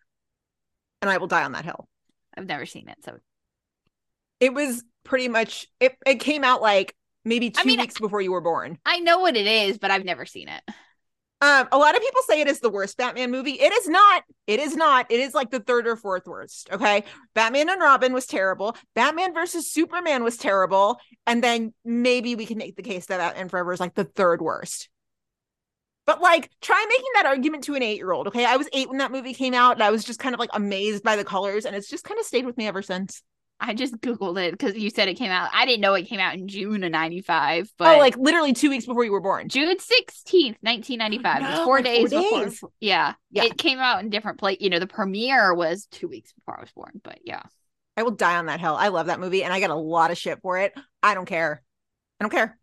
[1.02, 1.88] and I will die on that hill.
[2.36, 3.20] I've never seen it, so
[4.40, 5.68] It was pretty much.
[5.80, 8.78] It it came out like maybe two I mean, weeks before you were born.
[8.86, 10.62] I know what it is, but I've never seen it.
[11.42, 13.52] Um, a lot of people say it is the worst Batman movie.
[13.52, 14.24] It is not.
[14.48, 15.12] It is not.
[15.12, 16.70] It is like the third or fourth worst.
[16.72, 17.04] Okay.
[17.34, 18.76] Batman and Robin was terrible.
[18.96, 21.00] Batman versus Superman was terrible.
[21.28, 24.42] And then maybe we can make the case that Batman Forever is like the third
[24.42, 24.90] worst.
[26.06, 28.28] But like, try making that argument to an eight year old.
[28.28, 28.46] Okay.
[28.46, 30.52] I was eight when that movie came out and I was just kind of like
[30.54, 33.22] amazed by the colors and it's just kind of stayed with me ever since.
[33.60, 35.50] I just googled it because you said it came out.
[35.54, 38.70] I didn't know it came out in June of '95, but oh, like literally two
[38.70, 39.48] weeks before you were born.
[39.48, 41.38] June sixteenth, nineteen ninety five.
[41.38, 42.44] It No, four like four days before.
[42.46, 42.64] days.
[42.82, 43.46] Yeah, Yeah.
[43.46, 44.58] it came out in different place.
[44.60, 47.44] You know, the premiere was two weeks before I was born, but yeah,
[47.96, 48.76] I will die on that hill.
[48.76, 50.74] I love that movie and I got a lot of shit for it.
[51.02, 51.64] I don't care.
[52.20, 52.58] I don't care.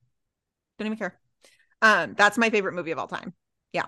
[0.78, 1.19] Don't even care.
[1.81, 3.32] Um, that's my favorite movie of all time.
[3.73, 3.86] Yeah.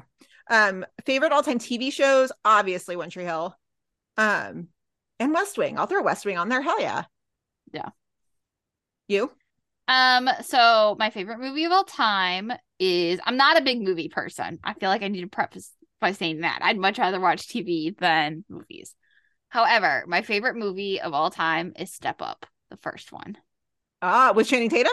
[0.50, 3.56] Um, favorite all-time TV shows, obviously One Tree Hill.
[4.16, 4.68] Um,
[5.18, 5.78] and West Wing.
[5.78, 6.62] I'll throw West Wing on there.
[6.62, 7.04] Hell yeah.
[7.72, 7.90] Yeah.
[9.08, 9.30] You?
[9.86, 14.58] Um, so my favorite movie of all time is I'm not a big movie person.
[14.64, 15.70] I feel like I need to preface
[16.00, 16.60] by saying that.
[16.62, 18.94] I'd much rather watch TV than movies.
[19.48, 23.36] However, my favorite movie of all time is Step Up, the first one.
[24.02, 24.92] Ah, with Channing Tatum?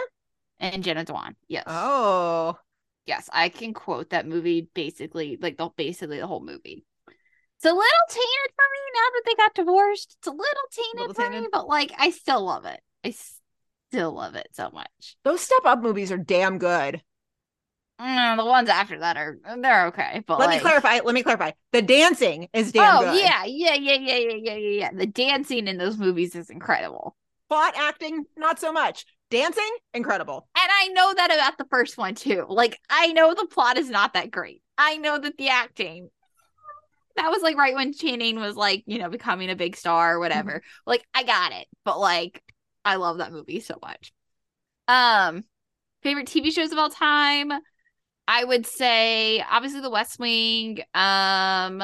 [0.60, 1.36] And Jenna Dewan.
[1.48, 1.64] Yes.
[1.66, 2.56] Oh.
[3.06, 6.84] Yes, I can quote that movie basically, like the basically the whole movie.
[7.62, 10.16] It's a little tainted for me now that they got divorced.
[10.18, 12.80] It's a little tainted Little for me, but like I still love it.
[13.04, 13.14] I
[13.92, 15.16] still love it so much.
[15.22, 17.02] Those step up movies are damn good.
[18.00, 20.98] Mm, the ones after that are they're okay, but Let me clarify.
[21.04, 21.52] Let me clarify.
[21.70, 23.20] The dancing is damn Oh good.
[23.20, 24.90] yeah, yeah, yeah, yeah, yeah, yeah, yeah, yeah.
[24.92, 27.14] The dancing in those movies is incredible,
[27.48, 29.04] Plot acting, not so much.
[29.30, 30.48] Dancing, incredible.
[30.60, 32.44] and I know that about the first one too.
[32.48, 34.62] Like I know the plot is not that great.
[34.76, 36.08] I know that the acting.
[37.16, 40.18] That was like right when Channing was like, you know, becoming a big star or
[40.18, 40.62] whatever.
[40.86, 42.42] Like I got it, but like
[42.84, 44.12] I love that movie so much.
[44.88, 45.44] Um,
[46.02, 47.52] favorite TV shows of all time.
[48.26, 50.80] I would say obviously The West Wing.
[50.94, 51.82] Um,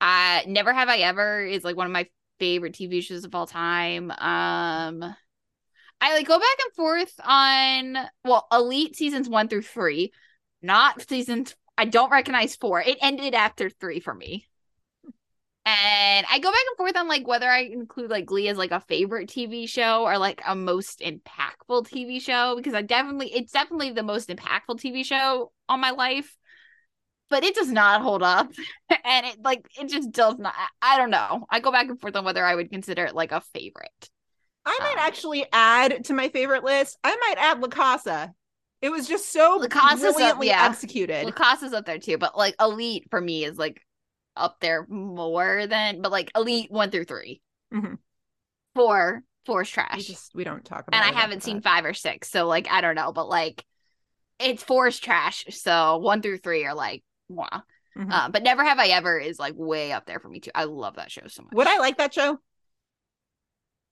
[0.00, 2.08] I Never Have I Ever is like one of my
[2.38, 4.10] favorite TV shows of all time.
[4.10, 5.14] Um,
[6.00, 10.12] I like go back and forth on well, Elite seasons one through three,
[10.62, 11.54] not seasons.
[11.80, 12.80] I don't recognize four.
[12.80, 14.46] It ended after three for me.
[15.66, 18.70] And I go back and forth on like whether I include like Glee as like
[18.70, 23.52] a favorite TV show or like a most impactful TV show because I definitely it's
[23.52, 26.36] definitely the most impactful TV show on my life.
[27.30, 28.52] But it does not hold up.
[29.04, 31.46] and it like it just does not I don't know.
[31.50, 34.10] I go back and forth on whether I would consider it like a favorite.
[34.66, 36.98] I might Um, actually add to my favorite list.
[37.04, 38.34] I might add La Casa.
[38.82, 40.66] It was just so up- brilliantly yeah.
[40.66, 41.24] executed.
[41.26, 43.80] La Casa's up there too, but like Elite for me is like
[44.36, 47.42] up there more than but like Elite one through 3
[47.74, 47.98] Mhm.
[48.74, 50.04] Four four is we trash.
[50.04, 51.02] just we don't talk about.
[51.04, 51.64] and I haven't seen that.
[51.64, 53.64] five or six, so like I don't know, but like
[54.38, 55.44] it's four is trash.
[55.50, 57.62] So one through three are like wow.
[57.98, 58.10] Mhm.
[58.10, 60.52] Uh, but Never Have I Ever is like way up there for me too.
[60.54, 61.52] I love that show so much.
[61.54, 62.38] Would I like that show?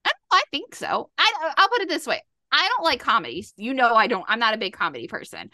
[0.04, 1.10] I, I think so.
[1.18, 2.22] I I'll put it this way.
[2.50, 3.52] I don't like comedies.
[3.56, 4.24] You know I don't.
[4.28, 5.50] I'm not a big comedy person.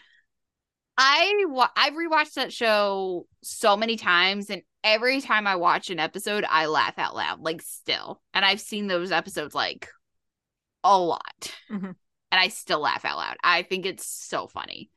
[0.97, 5.99] I wa- I've rewatched that show so many times and every time I watch an
[5.99, 8.21] episode I laugh out loud like still.
[8.33, 9.89] And I've seen those episodes like
[10.83, 11.53] a lot.
[11.69, 11.95] Mhm.
[12.31, 13.37] And I still laugh out loud.
[13.43, 14.89] I think it's so funny.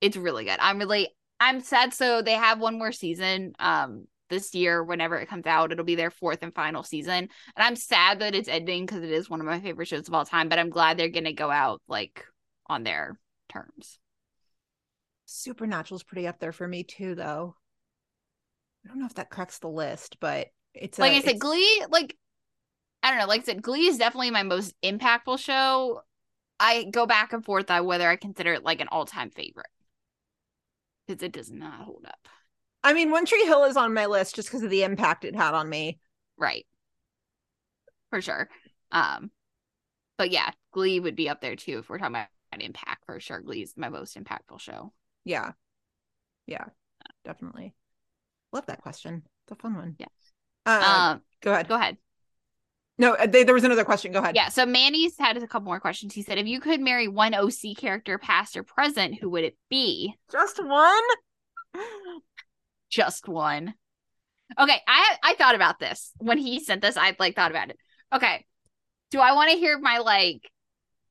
[0.00, 0.58] It's really good.
[0.60, 1.08] I'm really
[1.40, 5.72] I'm sad so they have one more season um this year whenever it comes out.
[5.72, 7.14] It'll be their fourth and final season.
[7.14, 10.14] And I'm sad that it's ending because it is one of my favorite shows of
[10.14, 12.24] all time, but I'm glad they're gonna go out like
[12.66, 13.98] on their terms.
[15.26, 17.56] Supernatural's pretty up there for me too, though.
[18.84, 21.84] I don't know if that cracks the list, but it's like I I said, Glee,
[21.90, 22.16] like
[23.02, 26.02] I don't know, like I said, Glee is definitely my most impactful show.
[26.58, 29.66] I go back and forth on whether I consider it like an all time favorite.
[31.06, 32.28] Because it does not hold up.
[32.86, 35.34] I mean, One Tree Hill is on my list just because of the impact it
[35.34, 35.98] had on me.
[36.38, 36.64] Right.
[38.10, 38.48] For sure.
[38.92, 39.32] Um
[40.18, 42.28] but yeah, Glee would be up there too if we're talking about
[42.60, 43.40] impact for sure.
[43.40, 44.92] Glee's my most impactful show.
[45.24, 45.52] Yeah,
[46.46, 46.66] yeah,
[47.24, 47.74] definitely.
[48.52, 49.24] Love that question.
[49.44, 49.96] It's a fun one.
[49.98, 50.06] Yeah.
[50.64, 51.68] Uh, um go ahead.
[51.68, 51.96] go ahead.
[52.98, 54.12] No, uh, they, there was another question.
[54.12, 54.36] Go ahead.
[54.36, 56.14] Yeah, so Manny's had a couple more questions.
[56.14, 59.56] He said, if you could marry one OC character, past or present, who would it
[59.68, 60.14] be?
[60.30, 61.02] Just one.
[62.90, 63.74] Just one.
[64.58, 66.96] Okay, I I thought about this when he sent this.
[66.96, 67.78] I like thought about it.
[68.12, 68.44] Okay,
[69.10, 70.50] do I want to hear my like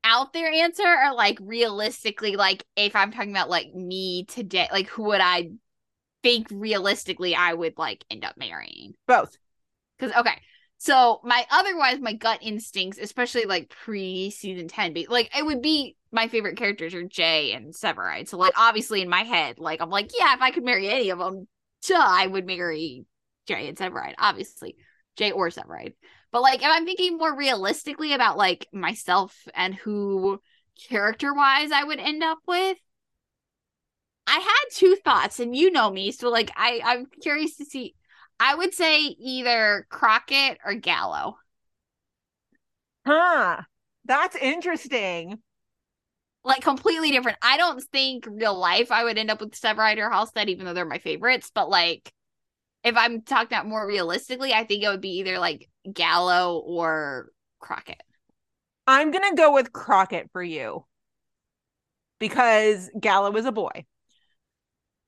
[0.03, 4.87] out there answer or like realistically, like if I'm talking about like me today, like
[4.87, 5.49] who would I
[6.23, 8.93] think realistically I would like end up marrying?
[9.07, 9.37] Both.
[9.97, 10.39] Because okay,
[10.77, 15.61] so my otherwise my gut instincts, especially like pre season ten, be like it would
[15.61, 18.27] be my favorite characters are Jay and Severide.
[18.27, 21.09] So like obviously in my head, like I'm like yeah, if I could marry any
[21.09, 21.47] of them,
[21.83, 23.05] duh, I would marry
[23.47, 24.75] Jay and Severide, obviously
[25.15, 25.93] Jay or Severide.
[26.31, 30.41] But like if I'm thinking more realistically about like myself and who
[30.89, 32.77] character wise I would end up with.
[34.27, 37.95] I had two thoughts, and you know me, so like I I'm curious to see
[38.39, 41.37] I would say either Crockett or Gallo.
[43.05, 43.61] Huh.
[44.05, 45.41] That's interesting.
[46.45, 47.39] Like completely different.
[47.41, 50.73] I don't think real life I would end up with Severide or Halstead, even though
[50.73, 51.51] they're my favorites.
[51.53, 52.13] But like,
[52.83, 57.31] if I'm talking about more realistically, I think it would be either like Gallo or
[57.59, 58.01] Crockett.
[58.85, 60.85] I'm to go with Crockett for you
[62.19, 63.85] because Gallo is a boy.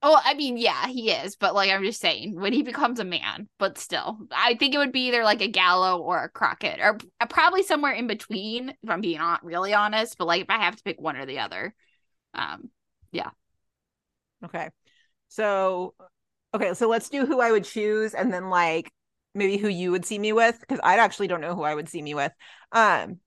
[0.00, 3.04] Oh, I mean, yeah, he is, but like I'm just saying, when he becomes a
[3.04, 6.78] man, but still, I think it would be either like a Gallo or a Crockett,
[6.80, 6.98] or
[7.28, 10.16] probably somewhere in between, if I'm being not really honest.
[10.16, 11.74] But like, if I have to pick one or the other,
[12.32, 12.70] um,
[13.10, 13.30] yeah.
[14.44, 14.68] Okay,
[15.26, 15.94] so
[16.54, 18.92] okay, so let's do who I would choose, and then like
[19.34, 21.88] maybe who you would see me with, because I actually don't know who I would
[21.88, 22.30] see me with.
[22.70, 23.18] Um,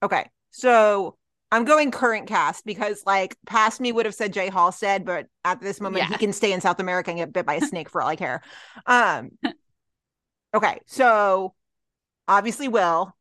[0.00, 1.16] okay, so
[1.52, 5.60] I'm going current cast because like past me would have said Jay Halstead, but at
[5.60, 6.08] this moment Yeah.
[6.08, 8.16] he can stay in South America and get bit by a snake for all I
[8.16, 8.42] care.
[8.86, 9.30] Um
[10.54, 11.54] okay, so
[12.26, 13.14] obviously Will,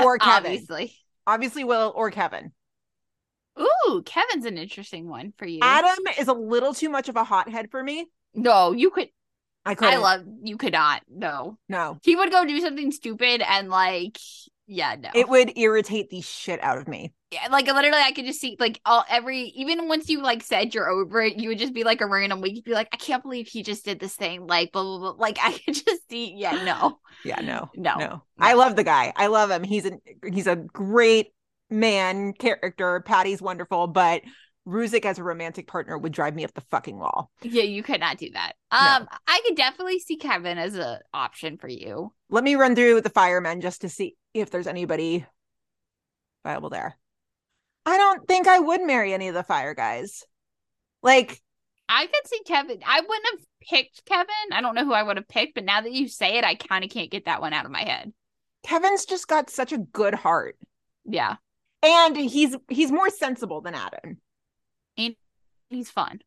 [0.00, 0.52] Or Kevin.
[0.52, 0.94] obviously.
[1.26, 2.52] obviously Will or Kevin.
[3.60, 5.58] Ooh, Kevin's an interesting one for you.
[5.62, 8.06] Adam is a little too much of a hothead for me.
[8.34, 9.08] no, you could.
[9.64, 9.94] I couldn't.
[9.94, 10.56] I love you.
[10.56, 11.02] Could not.
[11.10, 11.98] No, no.
[12.02, 14.16] he would go do something stupid and like,
[14.68, 15.08] yeah, no.
[15.14, 17.12] It would irritate the shit out of me.
[17.32, 20.74] yeah, like literally, I could just see like all every even once you like said
[20.74, 22.54] you're over it, you would just be like a random week.
[22.54, 24.46] You'd be like, I can't believe he just did this thing.
[24.46, 25.10] Like blah blah blah.
[25.12, 26.34] Like I could just see.
[26.36, 27.00] Yeah, no.
[27.24, 28.22] Yeah, no, No, no.
[28.38, 29.12] I love the guy.
[29.16, 29.64] I love him.
[29.64, 29.92] He's a
[30.30, 31.28] he's a great
[31.70, 33.00] man character.
[33.04, 34.22] Patty's wonderful, but
[34.66, 37.30] Ruzek as a romantic partner would drive me up the fucking wall.
[37.40, 38.52] Yeah, you could not do that.
[38.70, 38.78] No.
[38.78, 42.12] Um, I could definitely see Kevin as an option for you.
[42.28, 45.26] Let me run through the firemen just to see if there's anybody
[46.44, 46.96] viable there.
[47.86, 50.24] I don't think I would marry any of the fire guys.
[51.02, 51.40] Like,
[51.88, 52.80] I could see Kevin.
[52.86, 54.28] I wouldn't have picked Kevin.
[54.52, 56.54] I don't know who I would have picked, but now that you say it, I
[56.54, 58.12] kind of can't get that one out of my head.
[58.64, 60.56] Kevin's just got such a good heart.
[61.04, 61.36] Yeah,
[61.82, 64.18] And he's he's more sensible than Adam.
[64.98, 65.16] And
[65.70, 66.18] he's fun.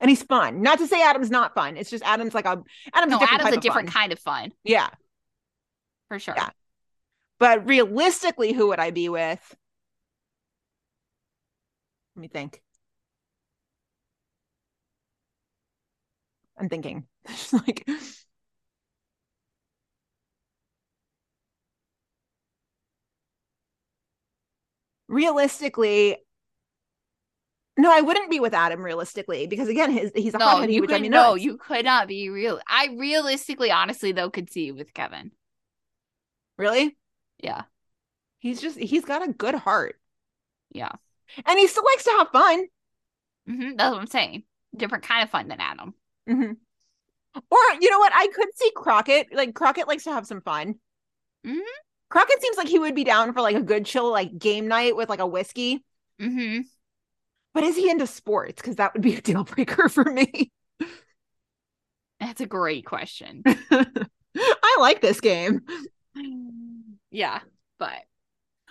[0.00, 0.60] And he's fun.
[0.60, 1.78] Not to say Adam's not fun.
[1.78, 2.62] It's just Adam's like a
[2.92, 3.94] Adam's No, a different Adam's a different fun.
[4.02, 4.88] kind of fun Yeah.
[6.08, 6.34] for sure.
[6.36, 6.50] Yeah.
[7.38, 9.56] But realistically, who would I be with?
[12.16, 12.62] Let me think.
[16.58, 17.06] I'm thinking.
[17.52, 17.86] Like
[25.08, 26.18] realistically,
[27.78, 30.70] no, I wouldn't be with Adam realistically because again, his he's a No, hothead.
[30.70, 31.34] He you could me no, nuts.
[31.34, 32.60] you could not be real.
[32.68, 35.32] I realistically, honestly, though, could see you with Kevin.
[36.58, 36.96] really?
[37.38, 37.62] Yeah,
[38.38, 40.00] He's just he's got a good heart.
[40.72, 40.92] yeah.
[41.46, 42.66] And he still likes to have fun.
[43.46, 44.44] hmm That's what I'm saying.
[44.76, 45.94] Different kind of fun than Adam.
[46.28, 46.52] hmm
[47.34, 48.12] Or you know what?
[48.14, 49.28] I could see Crockett.
[49.34, 50.76] Like Crockett likes to have some fun.
[51.46, 51.60] Mhm.
[52.10, 54.96] Crockett seems like he would be down for like a good chill like game night
[54.96, 55.84] with like a whiskey.
[56.20, 56.60] hmm
[57.54, 58.62] But is he into sports?
[58.62, 60.50] Because that would be a deal breaker for me.
[62.20, 63.42] That's a great question.
[63.70, 65.62] I like this game.
[67.10, 67.40] yeah,
[67.78, 67.98] but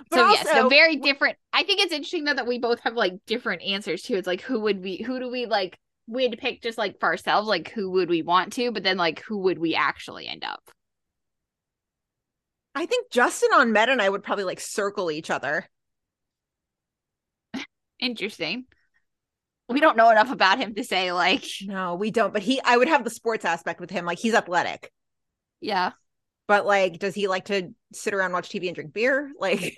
[0.10, 1.38] But so yes, also- so very different.
[1.54, 4.16] I think it's interesting though that we both have like different answers too.
[4.16, 7.00] It's like who would we who do we like we had to pick just like
[7.00, 10.28] for ourselves, like who would we want to, but then like who would we actually
[10.28, 10.62] end up?
[12.76, 15.66] I think Justin on Meta and I would probably like circle each other.
[18.00, 18.66] Interesting.
[19.70, 22.34] We don't know enough about him to say like No, we don't.
[22.34, 24.06] But he, I would have the sports aspect with him.
[24.06, 24.92] Like he's athletic,
[25.62, 25.92] yeah.
[26.48, 29.32] But like, does he like to sit around, watch TV, and drink beer?
[29.40, 29.78] Like,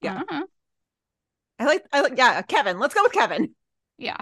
[0.00, 0.20] Yeah.
[0.22, 0.42] Uh-huh.
[1.58, 2.78] I like, I like, yeah, Kevin.
[2.80, 3.54] Let's go with Kevin.
[3.98, 4.16] Yeah.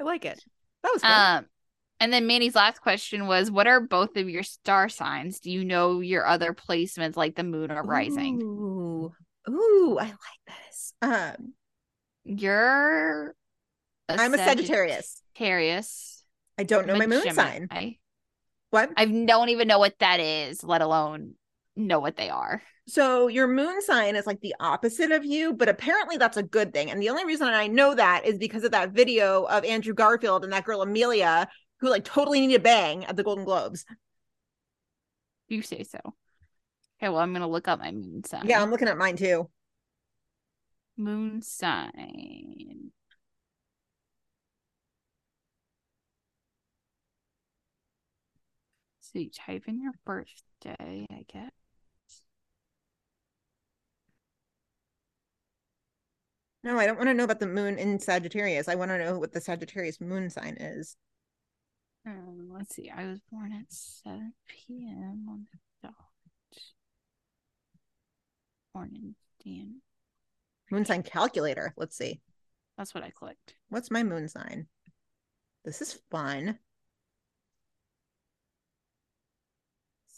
[0.00, 0.42] I like it.
[0.82, 1.38] That was fun.
[1.38, 1.46] Um
[2.00, 5.40] and then Manny's last question was what are both of your star signs?
[5.40, 8.40] Do you know your other placements like the moon or rising?
[8.42, 9.12] Ooh,
[9.48, 10.92] ooh, I like this.
[11.00, 11.54] Um,
[12.24, 13.34] You're
[14.08, 15.22] I'm a Sagittarius.
[15.34, 16.24] Sagittarius.
[16.58, 17.66] I don't know my moon Gemini.
[17.70, 17.96] sign.
[18.74, 18.90] What?
[18.96, 21.34] I don't even know what that is, let alone
[21.76, 22.60] know what they are.
[22.88, 26.72] So your moon sign is like the opposite of you, but apparently that's a good
[26.72, 26.90] thing.
[26.90, 30.42] And the only reason I know that is because of that video of Andrew Garfield
[30.42, 31.46] and that girl Amelia
[31.78, 33.84] who like totally need a bang at the Golden Globes.
[35.46, 36.00] You say so.
[36.98, 38.48] Okay, well, I'm gonna look up my moon sign.
[38.48, 39.48] Yeah, I'm looking at mine too.
[40.96, 42.90] moon sign.
[49.03, 51.50] So you type in your birthday, I guess.
[56.62, 58.68] No, I don't want to know about the moon in Sagittarius.
[58.68, 60.96] I want to know what the Sagittarius moon sign is.
[62.06, 62.90] Um, let's see.
[62.90, 65.26] I was born at 7 p.m.
[65.28, 65.94] on the dot.
[68.72, 69.14] Born in
[69.44, 69.80] Dan.
[70.70, 71.74] Moon sign calculator.
[71.76, 72.20] Let's see.
[72.78, 73.54] That's what I clicked.
[73.68, 74.66] What's my moon sign?
[75.64, 76.58] This is fun.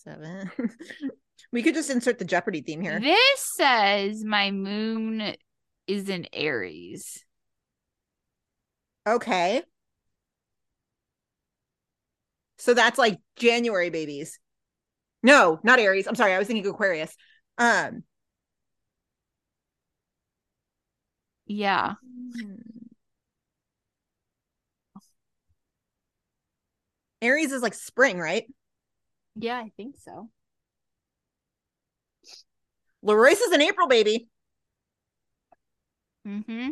[0.06, 0.50] Seven.
[1.52, 3.00] we could just insert the Jeopardy theme here.
[3.00, 5.34] This says my moon
[5.88, 7.24] is in Aries.
[9.04, 9.62] Okay.
[12.58, 14.38] So that's like January babies.
[15.24, 16.06] No, not Aries.
[16.06, 16.32] I'm sorry.
[16.34, 17.16] I was thinking Aquarius.
[17.58, 18.04] Um
[21.46, 21.94] Yeah.
[27.22, 28.44] Aries is like spring, right?
[29.36, 30.30] Yeah, I think so.
[33.04, 34.28] LaRoyce is an April baby.
[36.26, 36.70] Mm-hmm.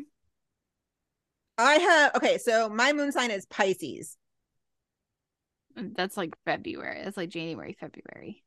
[1.59, 4.17] I have okay, so my moon sign is Pisces.
[5.77, 7.03] That's like February.
[7.05, 8.43] That's like January, February.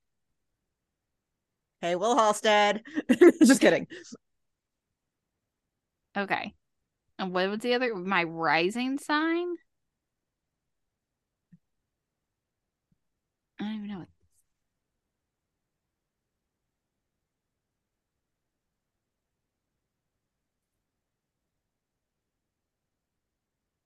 [1.82, 2.82] Hey, Will Halstead.
[3.46, 3.88] Just kidding.
[6.18, 6.54] Okay.
[7.20, 7.94] And what was the other?
[7.96, 9.48] My rising sign?
[13.60, 14.00] I don't even know.
[14.00, 14.08] What...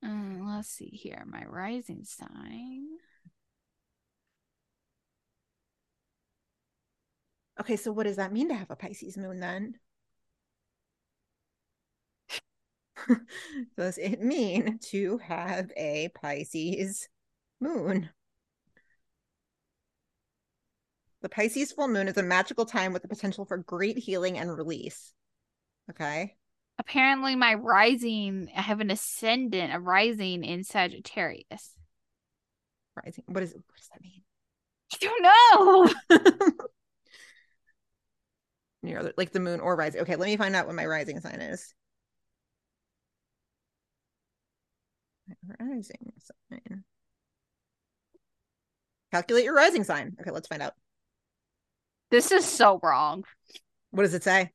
[0.04, 1.24] Uh, let's see here.
[1.26, 2.88] My rising sign.
[7.60, 9.80] Okay, so what does that mean to have a Pisces moon then?
[13.78, 17.08] does it mean to have a Pisces
[17.60, 18.10] moon?
[21.22, 24.56] The Pisces full moon is a magical time with the potential for great healing and
[24.56, 25.14] release.
[25.90, 26.36] Okay.
[26.80, 31.78] Apparently, my rising, I have an ascendant, a rising in Sagittarius.
[32.96, 33.24] Rising.
[33.28, 34.24] What is what does that mean?
[34.94, 34.98] I
[36.10, 36.68] don't know.
[38.84, 40.02] know, like the moon or rising.
[40.02, 41.74] Okay, let me find out what my rising sign is.
[45.28, 46.84] My rising sign.
[49.12, 50.16] Calculate your rising sign.
[50.20, 50.74] Okay, let's find out.
[52.12, 53.24] This is so wrong.
[53.92, 54.52] What does it say?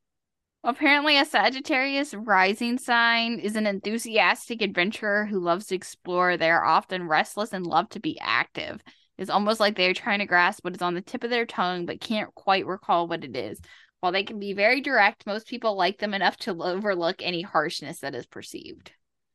[0.62, 6.36] Apparently, a Sagittarius rising sign is an enthusiastic adventurer who loves to explore.
[6.36, 8.82] They are often restless and love to be active.
[9.16, 11.46] It's almost like they are trying to grasp what is on the tip of their
[11.46, 13.58] tongue, but can't quite recall what it is.
[14.00, 18.00] While they can be very direct, most people like them enough to overlook any harshness
[18.00, 18.92] that is perceived.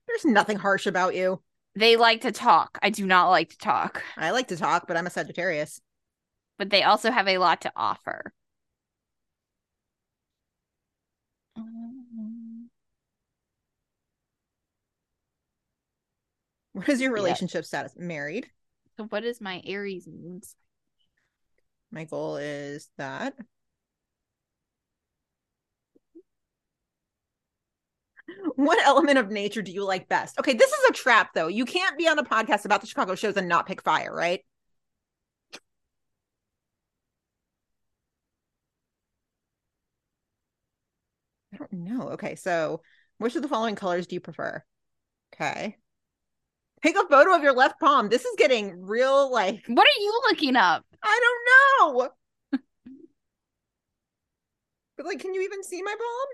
[0.07, 1.41] There's nothing harsh about you.
[1.75, 2.77] They like to talk.
[2.83, 5.81] I do not like to talk, I like to talk, but I'm a Sagittarius.
[6.61, 8.31] But they also have a lot to offer.
[11.55, 12.69] Um,
[16.73, 17.15] What is your Yeah.
[17.15, 17.93] relationship status?
[17.97, 18.47] Married.
[18.95, 20.41] So, what is my Aries moon?
[21.89, 23.33] My goal is that.
[28.55, 30.37] What element of nature do you like best?
[30.37, 31.47] Okay, this is a trap though.
[31.47, 34.41] You can't be on a podcast about the Chicago shows and not pick fire, right?
[41.61, 42.09] Don't know.
[42.09, 42.81] Okay, so
[43.17, 44.63] which of the following colors do you prefer?
[45.33, 45.77] Okay.
[46.83, 48.09] Take a photo of your left palm.
[48.09, 50.83] This is getting real like What are you looking up?
[51.03, 52.09] I don't know.
[54.97, 56.27] but like, can you even see my palm?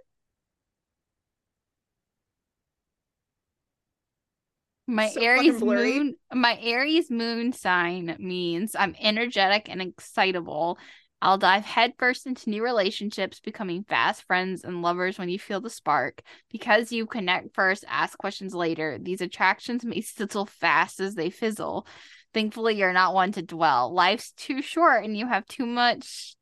[4.90, 10.78] My So Aries moon, my Aries moon sign means I'm energetic and excitable.
[11.22, 15.70] I'll dive headfirst into new relationships, becoming fast friends and lovers when you feel the
[15.70, 16.22] spark.
[16.52, 19.00] Because you connect first, ask questions later.
[19.02, 21.88] These attractions may sizzle fast as they fizzle.
[22.34, 23.92] Thankfully, you're not one to dwell.
[23.92, 26.36] Life's too short and you have too much.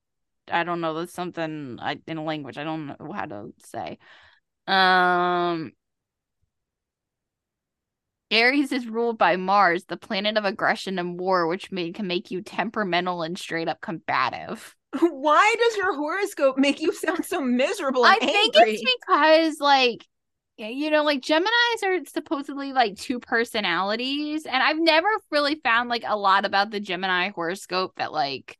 [0.52, 0.93] I don't know.
[0.93, 3.97] That's something I, in a language I don't know how to say.
[4.68, 5.72] Um,
[8.31, 12.31] Aries is ruled by Mars, the planet of aggression and war, which may, can make
[12.31, 14.76] you temperamental and straight up combative.
[14.99, 18.76] Why does your horoscope make you sound so miserable and I think angry?
[18.76, 20.06] it's because, like,
[20.57, 26.03] you know, like Geminis are supposedly like two personalities, and I've never really found like
[26.07, 28.57] a lot about the Gemini horoscope that like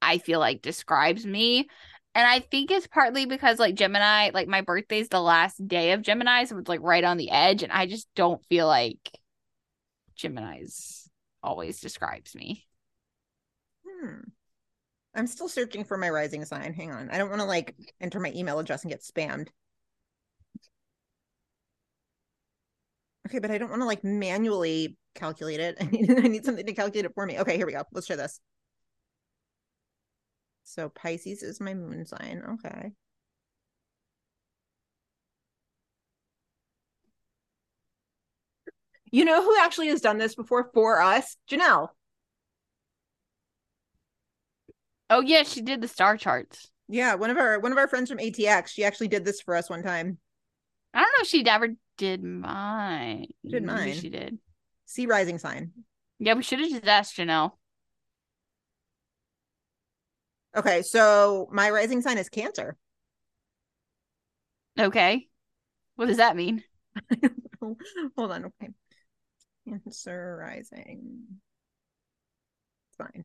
[0.00, 1.68] I feel like describes me.
[2.16, 6.00] And I think it's partly because like Gemini, like my birthday's the last day of
[6.00, 9.20] Gemini, so it's like right on the edge, and I just don't feel like
[10.14, 11.10] Gemini's
[11.42, 12.66] always describes me.
[13.86, 14.20] Hmm.
[15.14, 16.72] I'm still searching for my rising sign.
[16.72, 17.10] Hang on.
[17.10, 19.48] I don't want to like enter my email address and get spammed.
[23.26, 25.76] Okay, but I don't want to like manually calculate it.
[25.78, 27.38] I need I need something to calculate it for me.
[27.40, 27.82] Okay, here we go.
[27.92, 28.40] Let's try this.
[30.66, 32.42] So Pisces is my moon sign.
[32.54, 32.90] Okay.
[39.12, 41.36] You know who actually has done this before for us?
[41.48, 41.90] Janelle.
[45.08, 46.68] Oh yeah, she did the star charts.
[46.88, 49.54] Yeah, one of our one of our friends from ATX, she actually did this for
[49.54, 50.18] us one time.
[50.92, 53.28] I don't know if she ever did mine.
[53.48, 53.84] Did mine.
[53.86, 54.00] Maybe.
[54.00, 54.38] She did.
[54.86, 55.70] Sea rising sign.
[56.18, 57.52] Yeah, we should have just asked Janelle.
[60.56, 62.76] Okay, so my rising sign is Cancer.
[64.78, 65.26] Okay.
[65.96, 66.62] What does that mean?
[67.60, 68.72] Hold on, okay.
[69.68, 71.24] Cancer rising.
[72.96, 73.24] Fine.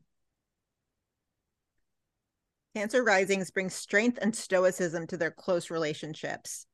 [2.74, 6.66] Cancer risings bring strength and stoicism to their close relationships.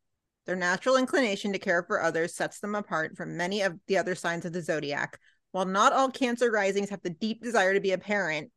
[0.47, 4.15] Their natural inclination to care for others sets them apart from many of the other
[4.15, 5.21] signs of the zodiac.
[5.53, 8.51] While not all Cancer risings have the deep desire to be a parent,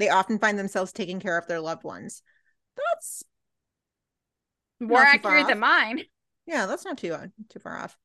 [0.00, 2.22] they often find themselves taking care of their loved ones.
[2.76, 3.22] That's
[4.80, 6.04] More Not too far accurate than mine.
[6.46, 7.96] yeah, that's not too uh, too far off.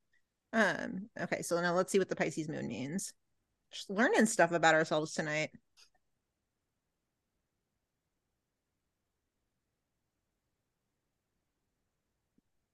[0.54, 3.14] Um, okay, so now let's see what the Pisces moon means.
[3.72, 5.50] Just learning stuff about ourselves tonight.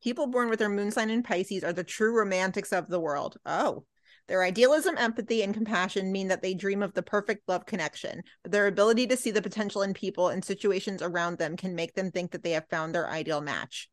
[0.03, 3.38] People born with their moon sign in Pisces are the true romantics of the world.
[3.45, 3.85] Oh,
[4.32, 8.53] their idealism, empathy, and compassion mean that they dream of the perfect love connection, but
[8.53, 12.12] their ability to see the potential in people and situations around them can make them
[12.12, 13.90] think that they have found their ideal match.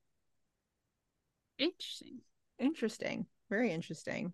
[1.58, 2.18] Interesting.
[2.60, 3.26] Interesting.
[3.50, 4.32] Very interesting.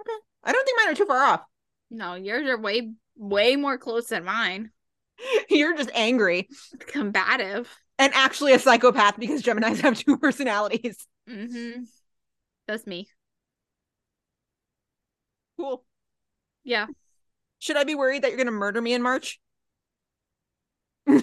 [0.00, 0.10] Okay.
[0.42, 1.42] I don't think mine are too far off.
[1.90, 4.70] No, yours are way, way more close than mine.
[5.50, 6.48] You're just angry
[6.86, 7.68] Combative.
[7.98, 11.06] and actually a psychopath because Geminis have two personalities.
[11.28, 11.82] Mm-hmm.
[12.66, 13.08] That's me.
[15.58, 15.84] Cool.
[16.64, 16.86] Yeah.
[17.58, 19.40] Should I be worried that you're going to murder me in March?
[21.08, 21.22] Stop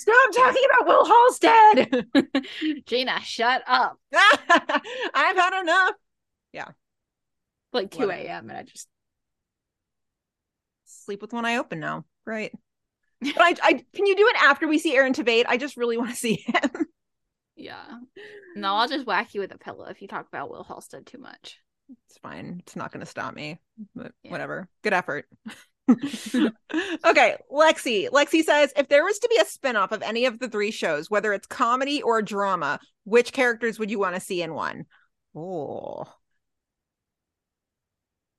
[0.34, 2.06] talking about Will Halstead.
[2.86, 3.98] Gina, shut up.
[4.14, 5.94] I've had enough.
[6.52, 6.68] Yeah.
[7.72, 8.48] Like 2 a.m.
[8.48, 8.88] and I just
[10.84, 12.04] Sleep with one eye open now.
[12.24, 12.52] Right.
[13.20, 15.44] But I, I can you do it after we see Aaron Tveit?
[15.46, 16.86] I just really want to see him.
[17.60, 17.84] Yeah.
[18.56, 21.18] No, I'll just whack you with a pillow if you talk about Will Halstead too
[21.18, 21.58] much.
[22.06, 22.58] It's fine.
[22.60, 23.58] It's not going to stop me.
[23.94, 24.30] But Yeah.
[24.30, 24.68] whatever.
[24.82, 25.26] Good effort.
[25.90, 28.08] okay, Lexi.
[28.10, 31.10] Lexi says if there was to be a spin-off of any of the three shows,
[31.10, 34.84] whether it's comedy or drama, which characters would you want to see in one?
[35.34, 36.04] Oh.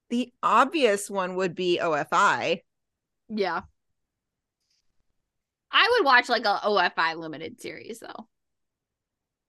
[0.09, 2.59] The obvious one would be OFI.
[3.29, 3.61] Yeah.
[5.71, 8.27] I would watch like a OFI limited series though.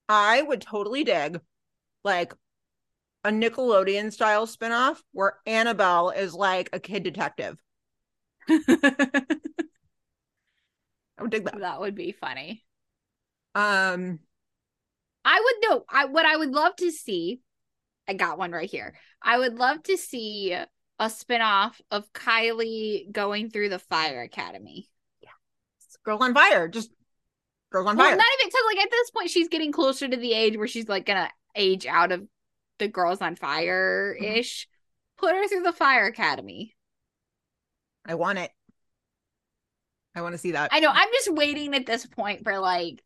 [0.09, 1.41] I would totally dig
[2.05, 2.35] like
[3.25, 7.57] a Nickelodeon style spin-off where Annabelle is like a kid detective.
[8.49, 9.23] I
[11.21, 11.61] would dig that.
[11.61, 12.65] that would be funny.
[13.55, 14.19] Um
[15.25, 15.85] I would know.
[15.89, 17.41] I what I would love to see.
[18.09, 18.95] I got one right here.
[19.23, 20.57] I would love to see
[20.99, 24.89] a spin-off of Kylie going through the fire academy.
[26.05, 26.91] Girls on Fire, just
[27.73, 28.17] Girls on Well, Fire.
[28.17, 30.89] not even because like at this point she's getting closer to the age where she's
[30.89, 32.23] like gonna age out of
[32.79, 34.69] the girls on fire ish.
[35.19, 36.75] Put her through the fire academy.
[38.05, 38.51] I want it.
[40.15, 40.71] I want to see that.
[40.73, 40.91] I know.
[40.93, 43.03] I'm just waiting at this point for like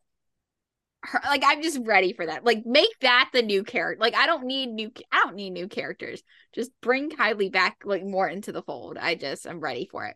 [1.03, 1.21] her.
[1.25, 2.43] Like I'm just ready for that.
[2.43, 4.01] Like make that the new character.
[4.01, 4.91] Like I don't need new.
[5.11, 6.23] I don't need new characters.
[6.53, 8.97] Just bring Kylie back like more into the fold.
[8.97, 10.15] I just I'm ready for it.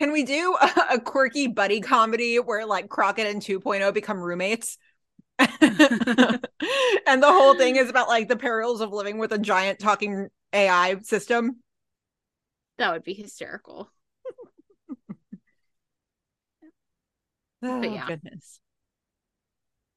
[0.00, 4.78] Can we do a, a quirky buddy comedy where like Crockett and 2.0 become roommates?
[5.38, 10.28] and the whole thing is about like the perils of living with a giant talking
[10.52, 11.58] AI system.
[12.78, 13.90] That would be hysterical.
[17.62, 18.06] Oh, yeah.
[18.06, 18.60] goodness.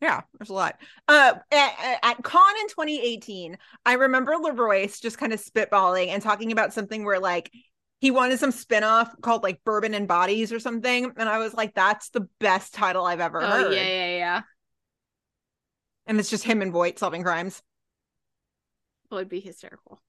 [0.01, 0.79] Yeah, there's a lot.
[1.07, 6.51] Uh, at, at Con in 2018, I remember LaRoyce just kind of spitballing and talking
[6.51, 7.51] about something where like
[8.01, 11.75] he wanted some spinoff called like Bourbon and Bodies or something, and I was like,
[11.75, 14.41] "That's the best title I've ever Oh heard." yeah, yeah, yeah.
[16.07, 17.61] And it's just him and Voight solving crimes.
[19.11, 20.01] It would be hysterical.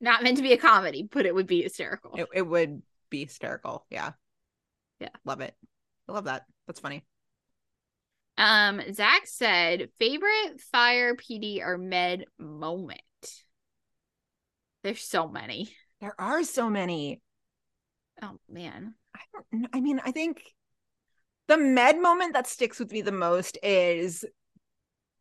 [0.00, 2.14] Not meant to be a comedy, but it would be hysterical.
[2.14, 3.84] It, it would be hysterical.
[3.90, 4.12] Yeah.
[5.00, 5.08] Yeah.
[5.24, 5.54] Love it.
[6.08, 6.44] I love that.
[6.68, 7.04] That's funny.
[8.38, 13.00] Um, Zach said favorite fire PD or med moment.
[14.82, 15.74] There's so many.
[16.00, 17.20] There are so many.
[18.22, 18.94] Oh man.
[19.14, 20.42] I don't I mean, I think
[21.48, 24.24] the med moment that sticks with me the most is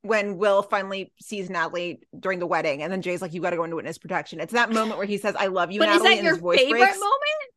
[0.01, 3.55] when Will finally sees Natalie during the wedding, and then Jay's like, "You got to
[3.55, 6.01] go into witness protection." It's that moment where he says, "I love you, but is
[6.03, 6.99] that and your favorite breaks.
[6.99, 7.51] moment?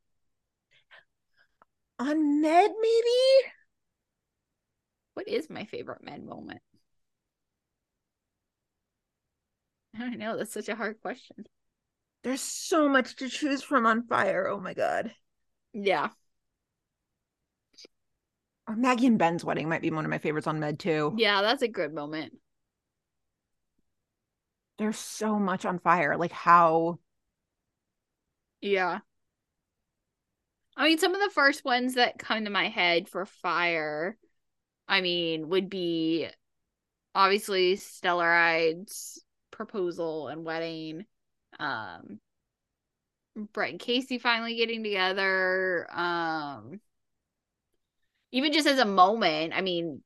[2.01, 3.51] On med, maybe.
[5.15, 6.61] What is my favorite med moment?
[9.95, 10.37] I don't know.
[10.37, 11.45] That's such a hard question.
[12.29, 14.49] There's so much to choose from on Fire.
[14.49, 15.15] Oh my god.
[15.73, 16.11] Yeah.
[18.67, 21.15] Or Maggie and Ben's wedding might be one of my favorites on Med too.
[21.17, 22.35] Yeah, that's a good moment.
[24.77, 26.19] There's so much on Fire.
[26.19, 26.99] Like how
[28.61, 28.99] Yeah.
[30.77, 34.19] I mean, some of the first ones that come to my head for fire,
[34.87, 36.29] I mean, would be
[37.15, 41.07] obviously Stellaride's proposal and wedding.
[41.59, 42.21] Um
[43.53, 45.87] Brett and Casey finally getting together.
[45.91, 46.81] Um
[48.33, 50.03] even just as a moment, I mean,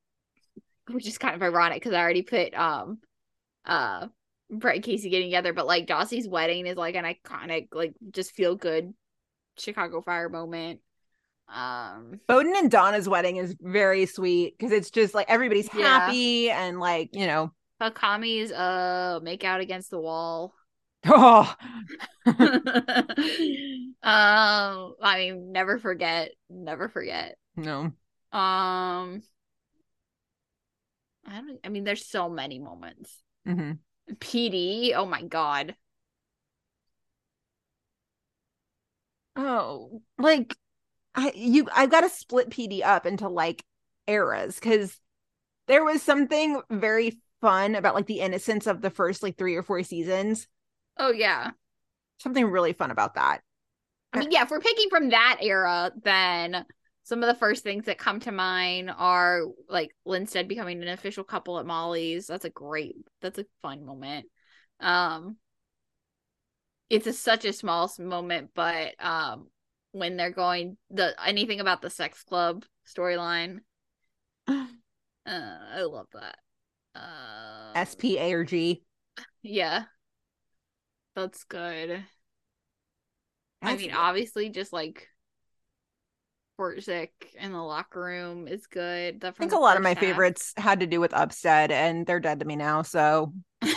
[0.91, 2.99] which is kind of ironic because I already put um
[3.67, 4.09] uh
[4.51, 8.33] Brett and Casey getting together, but like Dawsey's wedding is like an iconic, like just
[8.33, 8.93] feel good
[9.59, 10.81] Chicago Fire moment.
[11.49, 15.99] Um, Boden and Donna's wedding is very sweet because it's just like everybody's Yeah.
[16.01, 20.55] happy and like, you know, Hakami's uh make out against the wall.
[21.07, 21.55] Oh
[22.27, 22.37] um,
[24.03, 27.37] I mean, never forget, never forget.
[27.57, 27.93] no.
[28.33, 29.23] Um,
[31.27, 31.61] I don't.
[31.65, 33.23] I mean, there's so many moments.
[33.47, 33.73] hmm
[34.19, 35.77] PD, oh my god.
[39.37, 40.55] Oh, like
[41.15, 43.65] I you I've got to split PD up into like
[44.09, 44.99] eras because
[45.69, 49.63] there was something very fun about like the innocence of the first like three or
[49.63, 50.49] four seasons.
[50.99, 51.51] Oh yeah.
[52.19, 53.41] Something really fun about that.
[54.13, 56.67] I mean, yeah, if we're picking from that era, then
[57.05, 61.25] some of the first things that come to mind are like Linstead becoming an official
[61.25, 62.27] couple at Molly's.
[62.27, 64.27] That's a great, that's a fun moment.
[64.81, 65.37] Um,
[66.91, 69.49] it's a, such a small moment, but um,
[69.93, 73.61] when they're going the anything about the sex club storyline,
[74.47, 74.67] uh,
[75.27, 76.37] I love that.
[76.95, 78.83] Uh, S P A or G.
[79.43, 79.85] yeah,
[81.15, 81.91] that's good.
[83.63, 85.09] I That's- mean, obviously, just like
[86.59, 89.25] Burzek in the locker room is good.
[89.25, 92.41] I think a lot of my favorites had to do with Upstead, and they're dead
[92.41, 92.83] to me now.
[92.83, 93.33] So,
[93.63, 93.69] or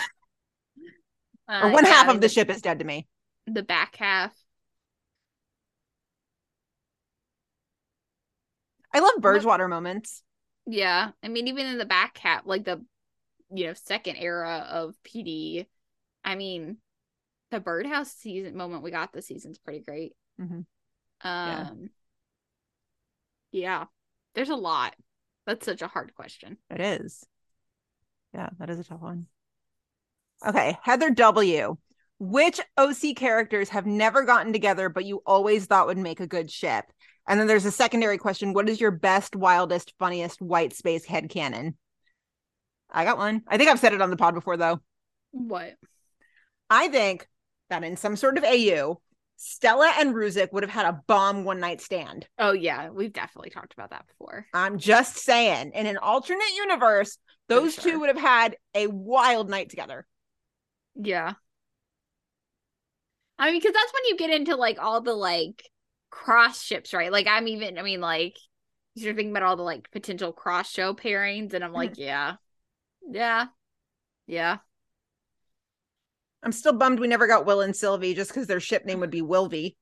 [1.49, 3.07] uh, one half of the ship is dead to me.
[3.47, 4.33] the back half.
[8.93, 10.23] I love Birdwater moments.
[10.65, 12.83] Yeah, I mean, even in the back half, like the
[13.53, 15.67] you know second era of PD.
[16.23, 16.77] I mean,
[17.51, 20.13] the birdhouse season moment we got this season's pretty great.
[20.39, 20.65] Mhm.
[21.21, 21.89] Um,
[23.51, 23.85] yeah,
[24.33, 24.95] there's a lot.
[25.45, 26.57] That's such a hard question.
[26.69, 27.23] It is.
[28.33, 29.27] Yeah, that is a tough one.
[30.45, 31.77] Okay, Heather W.
[32.17, 36.49] Which OC characters have never gotten together but you always thought would make a good
[36.49, 36.85] ship?
[37.27, 38.53] And then there's a secondary question.
[38.53, 41.73] What is your best, wildest, funniest white space headcanon?
[42.89, 43.41] I got one.
[43.47, 44.79] I think I've said it on the pod before though.
[45.31, 45.73] What?
[46.69, 47.27] I think
[47.75, 48.99] that in some sort of AU,
[49.37, 52.27] Stella and Ruzek would have had a bomb one night stand.
[52.39, 54.45] Oh yeah, we've definitely talked about that before.
[54.53, 57.17] I'm just saying, in an alternate universe,
[57.49, 57.83] those sure.
[57.91, 60.07] two would have had a wild night together.
[60.95, 61.33] Yeah.
[63.37, 65.69] I mean, because that's when you get into like all the like
[66.09, 67.11] cross ships, right?
[67.11, 68.37] Like, I'm even, I mean, like,
[68.95, 72.03] you're thinking about all the like potential cross show pairings, and I'm like, mm-hmm.
[72.03, 72.35] yeah,
[73.11, 73.45] yeah,
[74.25, 74.57] yeah.
[76.45, 79.09] I'm still bummed we never got Will and Sylvie just because their ship name would
[79.09, 79.75] be Wilvy.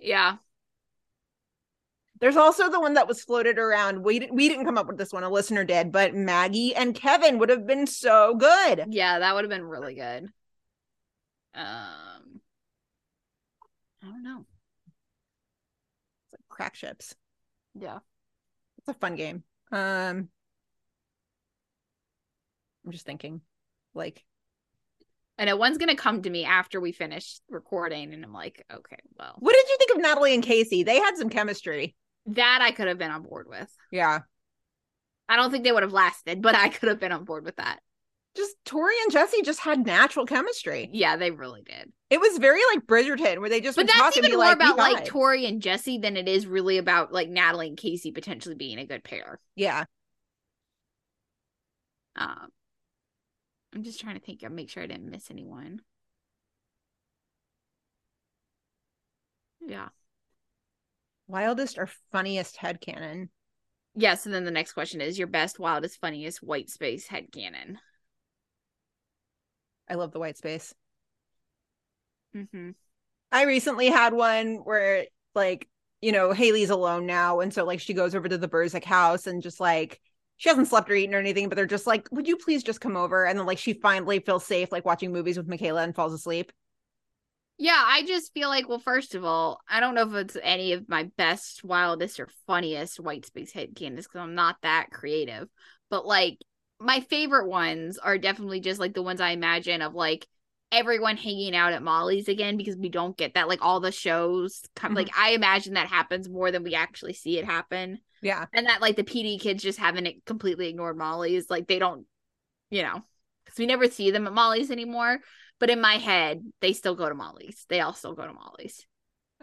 [0.00, 0.38] Yeah.
[2.20, 4.02] There's also the one that was floated around.
[4.02, 6.94] We didn't we didn't come up with this one, a listener did, but Maggie and
[6.94, 8.84] Kevin would have been so good.
[8.88, 10.24] Yeah, that would have been really good.
[11.54, 12.40] Um,
[14.02, 14.44] I don't know.
[16.24, 17.14] It's like crack ships.
[17.78, 18.00] Yeah.
[18.78, 19.44] It's a fun game.
[19.70, 20.28] Um
[22.84, 23.40] I'm just thinking,
[23.94, 24.24] like,
[25.40, 28.98] I know one's gonna come to me after we finish recording, and I'm like, okay,
[29.18, 30.82] well, what did you think of Natalie and Casey?
[30.82, 31.96] They had some chemistry.
[32.26, 33.74] that I could have been on board with.
[33.90, 34.20] Yeah.
[35.28, 37.56] I don't think they would have lasted, but I could have been on board with
[37.56, 37.80] that.
[38.36, 40.88] Just Tori and Jesse just had natural chemistry.
[40.92, 41.90] Yeah, they really did.
[42.10, 45.04] It was very like Bridgerton, where they just But that's even more like, about like.
[45.06, 48.86] Tori and Jesse than it is really about like Natalie and Casey potentially being a
[48.86, 49.40] good pair.
[49.56, 49.84] yeah.
[52.16, 52.48] Um,
[53.74, 54.42] I'm just trying to think.
[54.42, 55.80] I'll make sure I didn't miss anyone.
[59.60, 59.88] Yeah.
[61.28, 63.28] Wildest or funniest head headcanon?
[63.94, 64.14] Yeah.
[64.14, 67.76] So then the next question is your best, wildest, funniest white space head headcanon.
[69.88, 70.74] I love the white space.
[72.34, 72.70] Mm-hmm.
[73.32, 75.68] I recently had one where like,
[76.00, 77.40] you know, Haley's alone now.
[77.40, 80.00] And so like she goes over to the Burzek house and just like
[80.40, 82.80] she hasn't slept or eaten or anything, but they're just like, would you please just
[82.80, 83.26] come over?
[83.26, 86.50] And then like she finally feels safe like watching movies with Michaela and falls asleep.
[87.58, 90.72] Yeah, I just feel like, well, first of all, I don't know if it's any
[90.72, 95.48] of my best, wildest, or funniest white space headcanons because I'm not that creative.
[95.90, 96.38] But like,
[96.78, 100.26] my favorite ones are definitely just like the ones I imagine of like
[100.72, 103.48] everyone hanging out at Molly's again because we don't get that.
[103.48, 104.96] Like, all the shows, come, Mhm.
[104.96, 107.98] like, I imagine that happens more than we actually see it happen.
[108.22, 108.46] Yeah.
[108.52, 111.48] And that, like, the PD kids just haven't completely ignored Molly's.
[111.48, 112.06] Like, they don't,
[112.70, 113.02] you know,
[113.44, 115.20] because we never see them at Molly's anymore.
[115.58, 117.66] But in my head, they still go to Molly's.
[117.68, 118.86] They all still go to Molly's.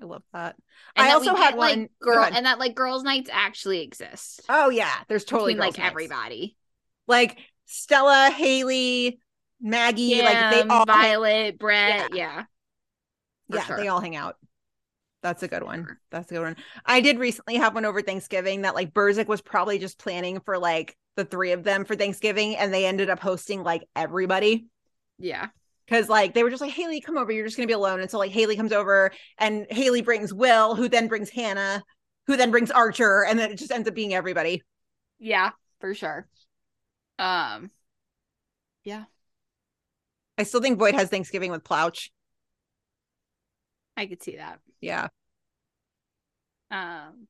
[0.01, 0.55] I love that.
[0.95, 3.81] And I that also had get, one like girl and that like girls' nights actually
[3.81, 4.41] exist.
[4.47, 4.93] Oh yeah.
[5.07, 5.89] There's totally between like nights.
[5.89, 6.57] everybody.
[7.07, 9.19] Like Stella, Haley,
[9.59, 12.43] Maggie, like they all Violet, Brett, yeah.
[13.49, 13.77] for yeah, sure.
[13.77, 14.35] they all hang out.
[15.27, 15.97] That's a good one.
[16.09, 16.55] That's a good one.
[16.85, 20.57] I did recently have one over Thanksgiving that like Burzek was probably just planning for
[20.57, 24.67] like the three of them for Thanksgiving, and they ended up hosting like everybody
[25.17, 25.47] Yeah.
[25.85, 27.29] because like they were just like Haley, come over.
[27.29, 27.99] You're just gonna be alone.
[27.99, 31.83] And so like Haley comes over, and Haley brings Will, who then brings Hannah,
[32.27, 34.63] who then brings Archer, and then it just ends up being everybody.
[35.19, 35.49] Yeah,
[35.81, 36.25] for sure.
[37.19, 37.69] Um
[38.85, 39.03] yeah.
[40.37, 42.11] I still think Voight has Thanksgiving with Plouch.
[43.97, 44.59] I could see that.
[44.81, 45.07] Yeah.
[46.71, 47.27] Um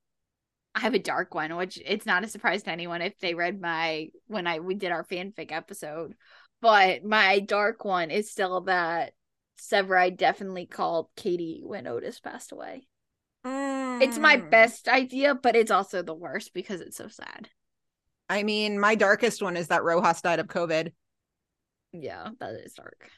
[0.75, 3.61] I have a dark one, which it's not a surprise to anyone if they read
[3.61, 6.15] my when I we did our fanfic episode.
[6.61, 9.13] But my dark one is still that
[9.59, 12.87] Severide definitely called Katie when Otis passed away.
[13.99, 14.49] It's my Mm.
[14.49, 17.49] best idea, but it's also the worst because it's so sad.
[18.29, 20.91] I mean, my darkest one is that Rojas died of COVID.
[21.91, 23.09] Yeah, that is dark.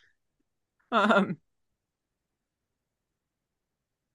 [0.91, 1.37] Um.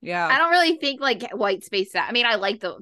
[0.05, 0.27] Yeah.
[0.27, 2.77] I don't really think like white space that I mean I like the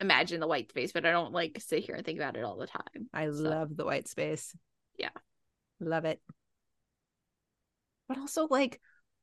[0.00, 2.56] imagine the white space, but I don't like sit here and think about it all
[2.56, 3.08] the time.
[3.12, 4.54] I So- love the white space.
[4.98, 5.10] Yeah.
[5.80, 6.20] Love it.
[8.08, 8.80] But also, like,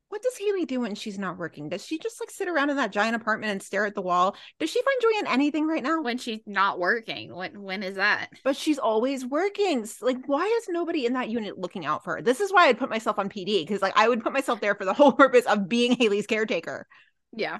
[0.10, 1.70] what does Haley do when she's not working?
[1.70, 4.36] Does she just like sit around in that giant apartment and stare at the wall?
[4.60, 6.02] Does she find joy in anything right now?
[6.02, 7.36] When she's not working.
[7.36, 8.30] When when is that?
[8.44, 9.88] but she's always working.
[10.02, 12.22] Like, why is nobody in that unit looking out for her?
[12.24, 14.74] This is why I'd put myself on PD because, like, I would put myself there
[14.76, 16.88] for the whole purpose of being Haley's caretaker.
[17.36, 17.60] Yeah.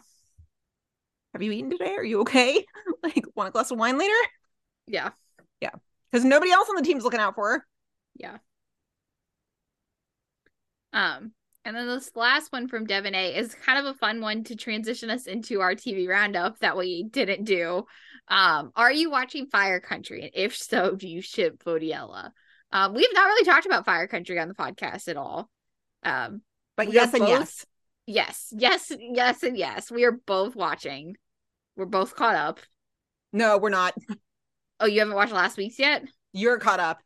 [1.34, 1.96] Have you eaten today?
[1.96, 2.66] Are you okay?
[3.04, 4.14] like, want a glass of wine later?
[4.88, 5.10] Yeah.
[5.62, 5.72] Yeah.
[6.12, 7.66] Because nobody else on the team's looking out for her.
[8.16, 8.38] Yeah.
[10.92, 11.34] Um,
[11.66, 14.56] and then this last one from Devon A is kind of a fun one to
[14.56, 17.84] transition us into our TV roundup that we didn't do.
[18.28, 20.24] Um, are you watching Fire Country?
[20.24, 22.32] And if so, do you ship Bodiella?
[22.72, 25.50] Um, we've not really talked about Fire Country on the podcast at all.
[26.04, 26.42] Um,
[26.76, 27.66] But yes and both- yes.
[28.10, 29.92] Yes, yes, yes, and yes.
[29.92, 31.16] We are both watching.
[31.76, 32.60] We're both caught up.
[33.32, 33.94] No, we're not.
[34.80, 36.04] Oh, you haven't watched last week's yet?
[36.34, 37.00] You're caught up.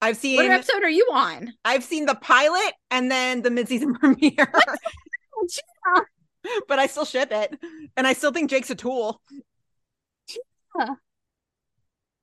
[0.00, 1.52] I've seen What episode are you on?
[1.64, 4.52] I've seen the pilot and then the mid-season premiere.
[5.86, 6.04] Oh,
[6.68, 7.58] but I still ship it.
[7.96, 9.22] And I still think Jake's a tool.
[10.78, 10.94] Yeah.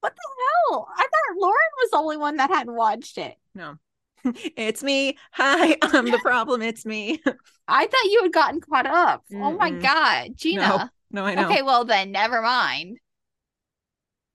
[0.01, 0.87] What the hell?
[0.95, 3.35] I thought Lauren was the only one that hadn't watched it.
[3.53, 3.75] No.
[4.55, 5.17] it's me.
[5.33, 6.61] Hi, I'm the problem.
[6.61, 7.21] It's me.
[7.67, 9.23] I thought you had gotten caught up.
[9.33, 10.91] Oh my god, Gina.
[11.11, 11.45] No, I know.
[11.45, 12.99] Okay, well then, never mind.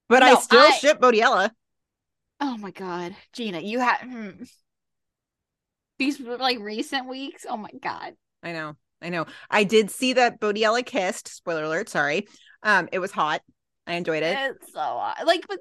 [0.09, 1.51] but I still I- ship Bodiella.
[2.41, 4.43] Oh my god, Gina, you had hmm.
[5.99, 7.47] these like recent weeks.
[7.49, 8.15] Oh my god.
[8.43, 8.77] I know.
[9.01, 9.27] I know.
[9.51, 11.29] I did see that Bodiella kissed.
[11.29, 12.27] Spoiler alert, sorry.
[12.63, 13.43] Um, it was hot.
[13.87, 14.37] I enjoyed it.
[14.37, 15.27] It's so odd.
[15.27, 15.61] like, but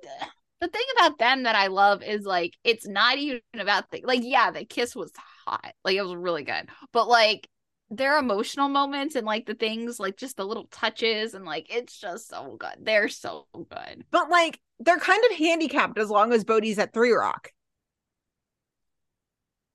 [0.64, 4.22] the- thing about them that I love is like it's not even about the like.
[4.24, 5.12] Yeah, the kiss was
[5.46, 5.74] hot.
[5.84, 7.48] Like it was really good, but like
[7.90, 12.00] their emotional moments and like the things like just the little touches and like it's
[12.00, 12.76] just so good.
[12.82, 14.06] They're so good.
[14.12, 17.52] But like they're kind of handicapped as long as Bode's at three rock.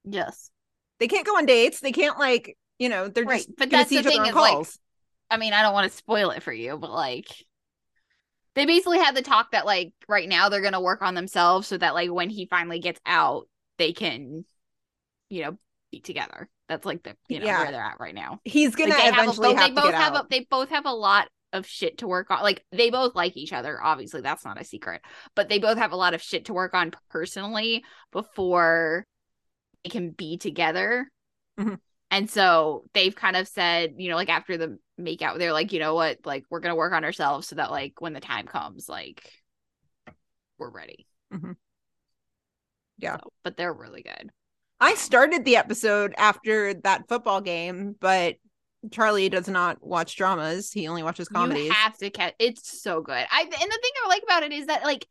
[0.04, 0.50] Yes.
[0.98, 1.80] They can't go on dates.
[1.80, 4.66] They can't like, you know, they're Right, just but that's see the thing is, like.
[5.30, 7.26] I mean, I don't want to spoil it for you, but like
[8.54, 11.76] they basically had the talk that like right now they're gonna work on themselves so
[11.78, 13.48] that like when he finally gets out,
[13.78, 14.44] they can,
[15.28, 15.58] you know,
[15.92, 16.48] be together.
[16.68, 17.62] That's like the you know Yeah.
[17.62, 18.40] where they're at right now.
[18.44, 20.24] He's gonna Like, they have a, eventually both, have they to both have out.
[20.24, 22.42] a, they both have a lot of shit to work on.
[22.42, 23.82] Like they both like each other.
[23.82, 25.00] Obviously, that's not a secret.
[25.34, 29.06] But they both have a lot of shit to work on personally before
[29.84, 31.08] they can be together.
[31.58, 31.78] Mhm.
[32.10, 35.78] And so they've kind of said, you know, like after the makeout, they're like, you
[35.78, 38.88] know what, like we're gonna work on ourselves so that like when the time comes,
[38.88, 39.30] like
[40.58, 41.06] we're ready.
[41.32, 41.56] Mhm.
[42.98, 43.16] Yeah.
[43.18, 44.30] So- but they're really good.
[44.80, 48.36] I started the episode after that football game, but
[48.92, 50.70] Charlie does not watch dramas.
[50.70, 51.66] He only watches comedies.
[51.66, 52.34] You have to catch.
[52.38, 53.26] It's so good.
[53.30, 55.06] I and the thing I like about it is that like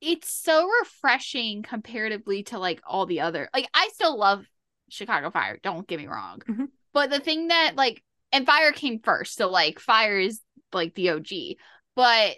[0.00, 3.48] it's so refreshing comparatively to like all the other.
[3.54, 4.44] Like I still love
[4.88, 5.58] Chicago Fire.
[5.62, 6.68] Don't get me wrong, Mhm.
[6.92, 8.02] but the thing that like
[8.32, 10.40] and Fire came first, so like Fire is
[10.72, 11.56] like the OG.
[11.94, 12.36] But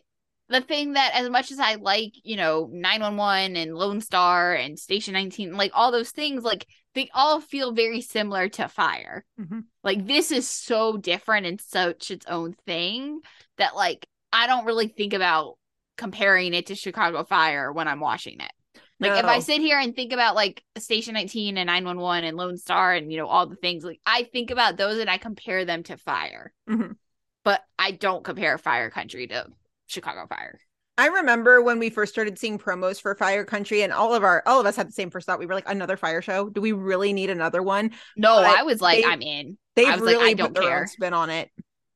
[0.48, 4.78] the thing that as much as I like, you know, 911 and Lone Star and
[4.78, 9.24] Station 19, like all those things, like they all feel very similar to Fire.
[9.40, 9.64] Mhm.
[9.82, 13.20] Like this is so different and such its own thing
[13.58, 15.56] that like I don't really think about
[15.96, 18.52] comparing it to Chicago Fire when I'm watching it.
[18.98, 22.56] Like if I sit here and think about like Station 19 and 911 and Lone
[22.56, 25.64] Star and you know all the things, like I think about those and I compare
[25.64, 26.52] them to Fire.
[26.68, 26.96] Mhm.
[27.44, 29.46] But I don't compare Fire Country to
[29.86, 30.58] Chicago Fire.
[30.98, 34.42] I remember when we first started seeing promos for Fire Country, and all of our
[34.46, 35.38] all of us had the same first thought.
[35.38, 36.48] We were like, another fire show.
[36.48, 37.90] Do we really need another one?
[38.16, 39.58] No, But I was like, they- I'm in.
[39.74, 40.86] They've I was like, really I don't put care.
[40.86, 41.50] spin on it.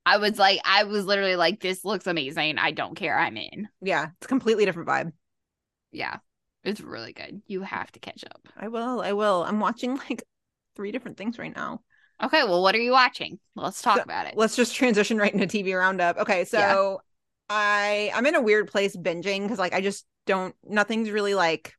[0.05, 2.59] I was like, I was literally like, this looks amazing.
[2.59, 3.19] I don't care.
[3.19, 3.69] I'm in.
[3.81, 5.13] Yeah, it's a completely different vibe.
[5.93, 6.19] Yeah.
[6.65, 7.43] It's really good.
[7.47, 8.47] You have to catch up.
[8.57, 9.01] I will.
[9.01, 9.43] I will.
[9.43, 10.23] I'm watching like
[10.77, 11.81] three different things right now.
[12.23, 13.39] Okay, well, what are you watching?
[13.55, 14.35] Let's talk So, about it.
[14.37, 16.19] Let's just transition right into TV roundup.
[16.19, 17.01] Okay, so
[17.49, 21.75] I I'm in a weird place binging because like I just don't nothing's really like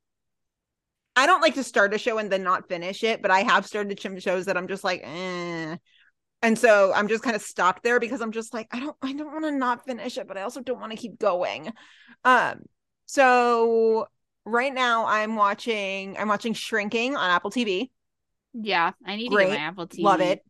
[1.15, 3.65] I don't like to start a show and then not finish it, but I have
[3.65, 5.75] started some shows that I'm just like, eh.
[6.43, 9.13] And so I'm just kind of stopped there because I'm just like, I don't I
[9.13, 11.71] don't want to not finish it, but I also don't want to keep going.
[12.23, 12.63] Um,
[13.05, 14.07] so
[14.45, 17.91] right now I'm watching I'm watching Shrinking on Apple TV.
[18.53, 20.41] yeah, I need to get my Apple TV Love it.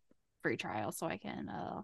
[0.42, 1.82] free trial so I can uh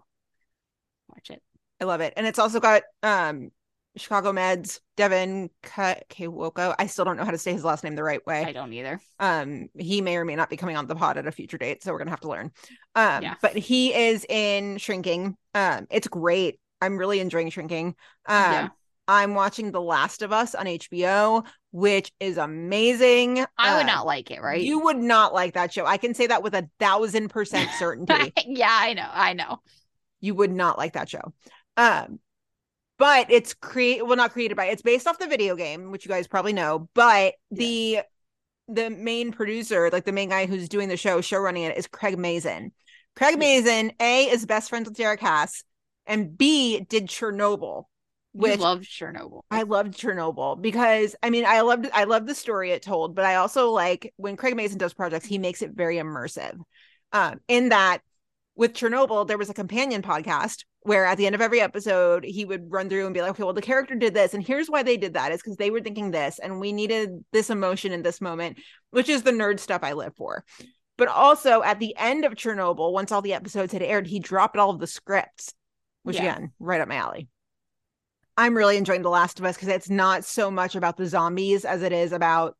[1.08, 1.42] watch it.
[1.80, 2.12] I love it.
[2.16, 3.50] And it's also got um
[3.96, 6.74] Chicago Meds, Devin K- Kwoko.
[6.78, 8.44] I still don't know how to say his last name the right way.
[8.44, 9.00] I don't either.
[9.18, 11.82] Um, he may or may not be coming on the pod at a future date,
[11.82, 12.52] so we're gonna have to learn.
[12.94, 13.34] Um, Yeah.
[13.42, 15.36] but he is in Shrinking.
[15.54, 16.60] Um, it's great.
[16.80, 17.96] I'm really enjoying Shrinking.
[18.26, 18.68] Um, Yeah.
[19.08, 23.44] I'm watching The Last of Us on HBO, which is amazing.
[23.58, 24.60] I would Uh, not like it, right?
[24.60, 25.84] You would not like that show.
[25.86, 28.32] I can say that with a thousand percent certainty.
[28.46, 29.08] yeah, I know.
[29.10, 29.60] I know.
[30.20, 31.32] you would not like that show.
[31.76, 32.18] Um,
[32.98, 36.08] but it's create well not created by it's based off the video game, which you
[36.08, 36.88] guys probably know.
[36.94, 38.00] But the
[38.66, 41.86] the main producer, like the main guy who's doing the show, show running it, is
[41.86, 42.72] Craig Mazin.
[43.16, 45.64] Craig Mazin, A, is best friends with Derek Haas,
[46.06, 47.84] and B did Chernobyl,
[48.38, 49.42] You which love Chernobyl.
[49.50, 53.24] I loved Chernobyl because I mean I loved I love the story it told, but
[53.24, 56.56] I also like when Craig Mazin does projects, he makes it very immersive.
[57.12, 57.98] Um, in that
[58.54, 62.44] with Chernobyl, there was a companion podcast where at the end of every episode he
[62.44, 64.82] would run through and be like, okay, well, the character did this, and here's why
[64.82, 68.02] they did that is because they were thinking this, and we needed this emotion in
[68.02, 68.58] this moment,
[68.90, 70.44] which is the nerd stuff I live for.
[70.96, 74.56] But also at the end of Chernobyl, once all the episodes had aired, he dropped
[74.56, 75.54] all of the scripts,
[76.02, 76.36] which Yeah.
[76.36, 77.28] again, right up my alley.
[78.38, 81.64] I'm really enjoying The Last of Us because it's not so much about the zombies
[81.64, 82.56] as it is about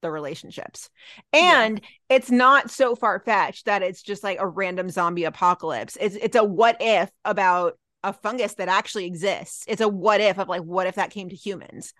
[0.00, 0.88] the relationships.
[1.34, 1.64] Yeah.
[1.64, 5.98] And it's not so far fetched that it's just like a random zombie apocalypse.
[6.00, 9.64] It's it's a what if about a fungus that actually exists.
[9.66, 11.92] It's a what if of like what if that came to humans.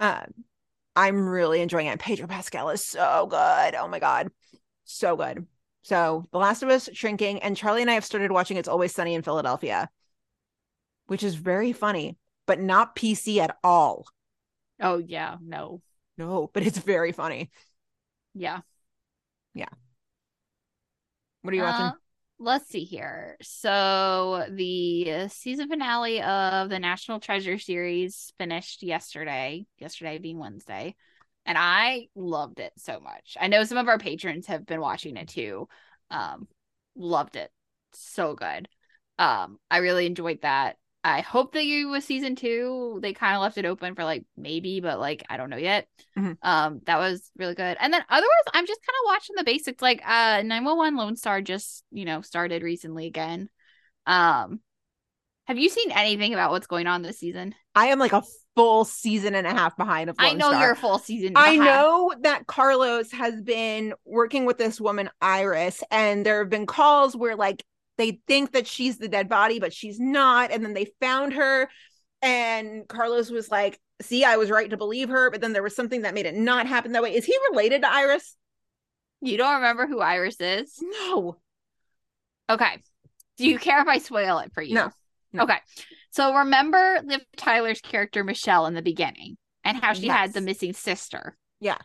[0.00, 0.26] Um
[0.96, 2.00] I'm really enjoying it.
[2.00, 3.76] Pedro Pascal is so good.
[3.76, 4.32] Oh my god.
[4.84, 5.46] So good.
[5.82, 8.92] So The Last of Us shrinking and Charlie and I have started watching It's Always
[8.92, 9.88] Sunny in Philadelphia,
[11.06, 12.16] which is very funny,
[12.48, 14.08] but not PC at all.
[14.80, 15.82] Oh yeah, no.
[16.16, 17.50] No, but it's very funny.
[18.34, 18.60] Yeah.
[19.54, 19.68] Yeah.
[21.42, 21.86] What are you watching?
[21.86, 21.92] Uh,
[22.40, 23.36] let's see here.
[23.42, 30.96] So the season finale of the National Treasure series finished yesterday, yesterday being Wednesday,
[31.44, 33.36] and I loved it so much.
[33.38, 35.68] I know some of our patrons have been watching it too.
[36.10, 36.48] Um
[36.96, 37.50] loved it.
[37.92, 38.68] So good.
[39.18, 40.76] Um I really enjoyed that.
[41.04, 42.98] I hope they do with season two.
[43.00, 45.86] They kind of left it open for like maybe, but like I don't know yet.
[46.18, 46.36] Mhm.
[46.42, 47.76] Um, that was really good.
[47.80, 49.80] And then otherwise, I'm just kind of watching the basics.
[49.80, 53.48] Like uh 911 Lone Star just, you know, started recently again.
[54.06, 54.60] Um
[55.46, 57.54] have you seen anything about what's going on this season?
[57.74, 58.22] I am like a
[58.54, 60.60] full season and a half behind of I know Star.
[60.60, 61.32] you're a full season.
[61.36, 66.66] I know that Carlos has been working with this woman, Iris, and there have been
[66.66, 67.64] calls where like
[67.98, 70.50] they think that she's the dead body, but she's not.
[70.50, 71.68] And then they found her,
[72.22, 75.74] and Carlos was like, See, I was right to believe her, but then there was
[75.74, 77.16] something that made it not happen that way.
[77.16, 78.36] Is he related to Iris?
[79.20, 80.80] You don't remember who Iris is?
[80.80, 81.38] No.
[82.48, 82.80] Okay.
[83.36, 84.74] Do you care if I spoil it for you?
[84.74, 84.90] No.
[85.32, 85.42] No.
[85.42, 85.58] Okay.
[86.10, 90.72] So remember Liv Tyler's character Michelle in the beginning and how she had the missing
[90.72, 91.36] sister.
[91.60, 91.78] Yeah.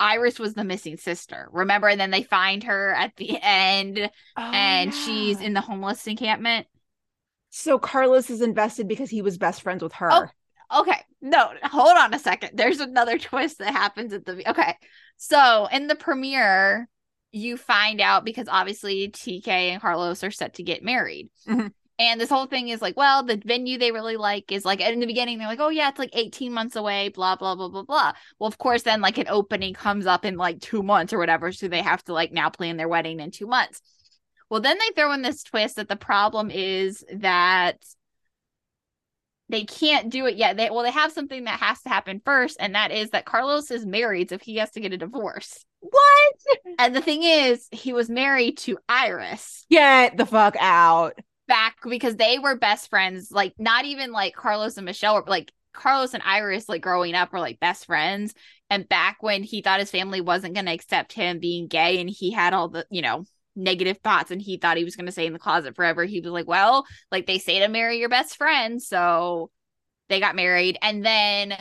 [0.00, 1.48] Iris was the missing sister.
[1.52, 1.88] Remember?
[1.88, 6.66] And then they find her at the end and she's Oh, in the homeless encampment.
[7.50, 10.08] So Carlos is invested because he was best friends with her.
[10.10, 10.26] Oh.
[10.80, 11.00] Okay.
[11.20, 12.52] No, hold on a second.
[12.54, 14.76] There's another twist that happens at the Okay.
[15.16, 16.88] So in the premiere,
[17.32, 21.28] you find out because obviously TK and Carlos are set to get married.
[21.46, 21.72] Mhm.
[22.00, 25.00] And this whole thing is like, well, the venue they really like is like in
[25.00, 27.82] the beginning, they're like, oh yeah, it's like 18 months away, blah, blah, blah, blah,
[27.82, 28.12] blah.
[28.38, 31.52] Well, of course, then like an opening comes up in like two months or whatever.
[31.52, 33.82] So they have to like now plan their wedding in two months.
[34.48, 37.76] Well, then they throw in this twist that the problem is that
[39.50, 40.56] they can't do it yet.
[40.56, 43.70] They well, they have something that has to happen first, and that is that Carlos
[43.70, 45.66] is married, so he has to get a divorce.
[45.80, 46.34] What?
[46.78, 51.18] And the thing is, he was married to Iris Get the fuck out.
[51.50, 53.32] Back because they were best friends.
[53.32, 57.32] Like not even like Carlos and Michelle were like Carlos and Iris like growing up
[57.32, 58.32] were like best friends.
[58.70, 62.08] And back when he thought his family wasn't going to accept him being gay, and
[62.08, 63.24] he had all the you know
[63.56, 66.04] negative thoughts, and he thought he was going to stay in the closet forever.
[66.04, 69.50] He was like, well, like they say to marry your best friend, so
[70.08, 71.56] they got married, and then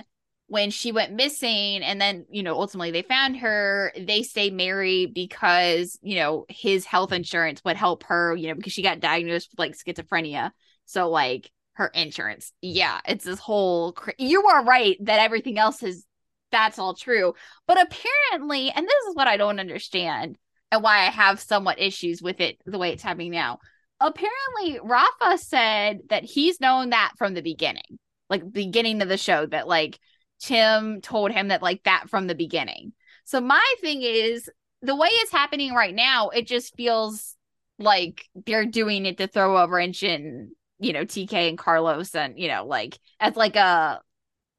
[0.50, 5.14] when she went missing and then you know ultimately they found her they stayed married
[5.14, 9.50] because you know his health insurance would help her you know because she got diagnosed
[9.52, 10.52] with like schizophrenia.
[10.86, 12.52] So like her insurance.
[12.62, 16.06] Yeah it's this whole you are right that everything else is
[16.52, 17.36] that's all true.
[17.68, 20.38] But apparently and this is what i don't understand
[20.72, 23.60] and why i have somewhat issues with it the way it's happening now.
[24.00, 28.00] Apparently rafa said that he's known that from the beginning
[28.32, 30.00] like beginning of the show that like
[30.40, 32.94] Tim told him that like that from the beginning.
[33.26, 34.50] So my thing is
[34.82, 37.36] the way it's happening right now, it just feels
[37.78, 42.40] like they're doing it to throw a wrench in, you know, TK and Carlos and,
[42.40, 44.02] you know, like as like a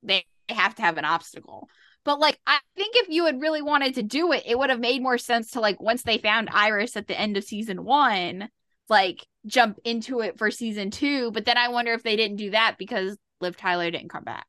[0.03, 1.69] they have to have an obstacle.
[2.05, 4.81] But like I think if you had really wanted to do it, it would have
[4.81, 8.49] made more sense to like once they found Iris at the end of season one,
[8.89, 11.31] like jump into it for season two.
[11.33, 14.47] But then I wonder if they didn't do that because Liv Tyler didn't come back.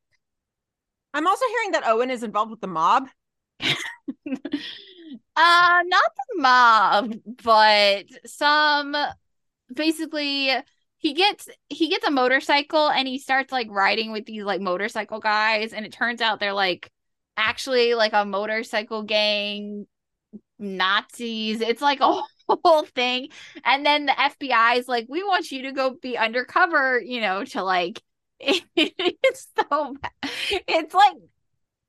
[1.14, 3.08] I'm also hearing that Owen is involved with the mob.
[5.36, 7.14] uh not the mob
[7.44, 8.96] but some
[9.74, 10.52] basically
[10.98, 15.20] he gets he gets a motorcycle and he starts like riding with these like motorcycle
[15.20, 16.92] guys and it turns out they're like
[17.38, 19.88] actually like a motorcycle gang
[20.60, 23.30] nazis it's like a whole thing
[23.66, 27.44] and then the fbi is like we want you to go be undercover you know
[27.46, 28.02] to like
[28.76, 30.12] it's so bad.
[30.68, 31.16] it's like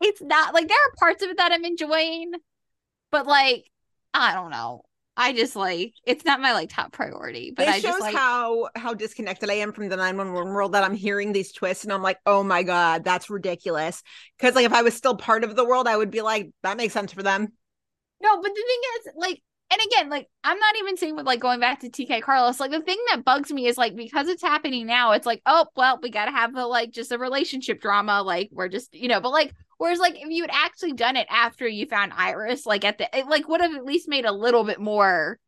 [0.01, 2.33] it's not like there are parts of it that I'm enjoying,
[3.11, 3.71] but like
[4.15, 4.83] I don't know.
[5.17, 7.53] I just like it's not my like top priority.
[7.55, 10.73] But it I shows just like how how disconnected I am from the 911 world
[10.73, 14.03] that I'm hearing these twists and I'm like, oh my god, that's ridiculous.
[14.39, 16.77] Because like if I was still part of the world, I would be like, that
[16.77, 17.49] makes sense for them.
[18.21, 18.37] no.
[18.41, 19.43] But the thing is, like,
[19.73, 22.61] and again, like I'm not even saying with like going back to TK Carlos.
[22.61, 25.67] Like the thing that bugs me is like because it's happening now, it's like oh
[25.77, 28.23] well, we got to have a like just a relationship drama.
[28.23, 29.55] Like we're just you know, but like.
[29.79, 33.19] Whereas, like, if you had actually done it after you found Iris, like at the,
[33.19, 35.41] it like would have at least made a little bit more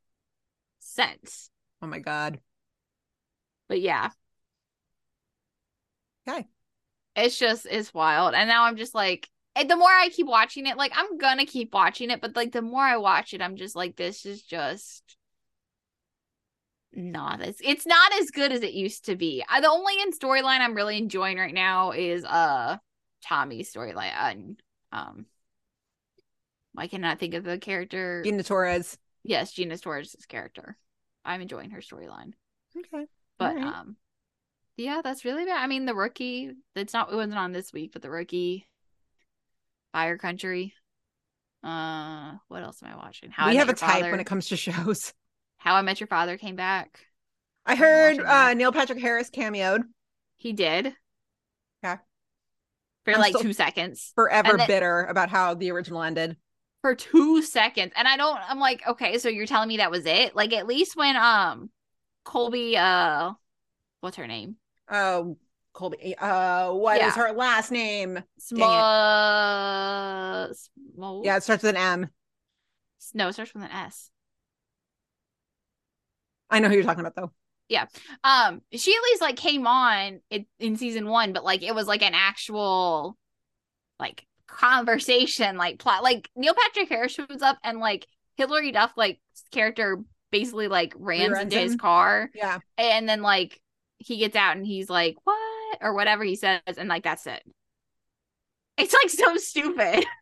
[0.80, 1.50] sense.
[1.80, 2.40] Oh my god.
[3.68, 4.10] But yeah.
[6.26, 6.46] Okay.
[7.16, 8.34] It's just it's wild.
[8.34, 9.28] And now I'm just like
[9.62, 12.62] the more I keep watching it, like I'm gonna keep watching it, but like the
[12.62, 15.16] more I watch it, I'm just like, this is just
[16.92, 19.44] not as it's not as good as it used to be.
[19.48, 22.78] I, the only in storyline I'm really enjoying right now is uh
[23.22, 24.12] Tommy's storyline.
[24.14, 24.62] And,
[24.92, 25.26] um
[26.76, 28.22] I cannot think of the character.
[28.24, 28.98] Gina Torres.
[29.22, 30.76] yes, Gina Torres's character.
[31.24, 32.32] I'm enjoying her storyline.
[32.76, 33.06] Okay.
[33.38, 33.74] But Alright.
[33.74, 33.96] um
[34.76, 35.62] yeah, that's really bad.
[35.62, 38.66] I mean the rookie, it's not it wasn't on this week, but the rookie
[39.94, 40.74] Fire Country.
[41.62, 43.30] Uh what else am I watching?
[43.30, 44.10] How I we Met have a type Father.
[44.10, 45.14] when it comes to shows.
[45.56, 46.98] How I Met Your Father came back.
[47.64, 48.52] I heard uh.
[48.54, 49.82] Neil Patrick Harris cameoed.
[50.36, 50.92] He did.
[51.82, 51.98] Yeah.
[53.04, 54.12] For I'm like two seconds.
[54.16, 56.36] Forever then- bitter about how the original ended.
[56.82, 57.92] For two seconds.
[57.96, 60.34] And I don't I'm like, okay, so you're telling me that was it?
[60.36, 61.70] Like at least when um
[62.24, 63.32] Cobie uh
[64.00, 64.56] what's her name?
[64.90, 65.38] Oh,
[65.74, 66.14] Cobie.
[66.16, 67.10] Uh, what is Yeah.
[67.26, 68.22] her last name?
[68.38, 68.68] Small
[70.94, 72.08] small Yeah, it starts with an M.
[73.12, 74.10] no, it starts with an S.
[76.50, 77.32] I know who you're talking about though.
[77.68, 77.86] Yeah.
[78.22, 81.86] Um she at least like came on it in season one but like it was
[81.86, 83.16] like an actual
[83.98, 88.06] like conversation like plot like neil patrick harris shows up and like
[88.36, 89.18] hilary duff like
[89.50, 92.58] character basically like rams into his car Yeah.
[92.76, 93.60] and then like
[93.98, 95.36] he gets out and he's like what
[95.80, 97.42] or whatever he says and like that's it
[98.76, 100.04] it's like so stupid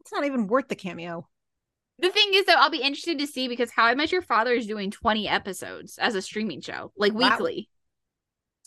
[0.00, 1.26] It's not even worth the cameo.
[1.98, 4.52] the thing is though i'll be interested to see because how i met your father
[4.52, 7.30] is doing 20 episodes as a streaming show like Wow.
[7.30, 7.68] weekly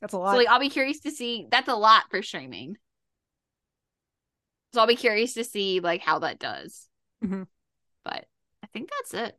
[0.02, 0.32] That's a lot.
[0.32, 2.78] So like I'll be curious to see that's a lot for streaming.
[4.74, 6.88] So I'll be curious to see like how that does.
[7.24, 7.48] Mhm.
[8.04, 8.26] But
[8.64, 9.36] I think that's it.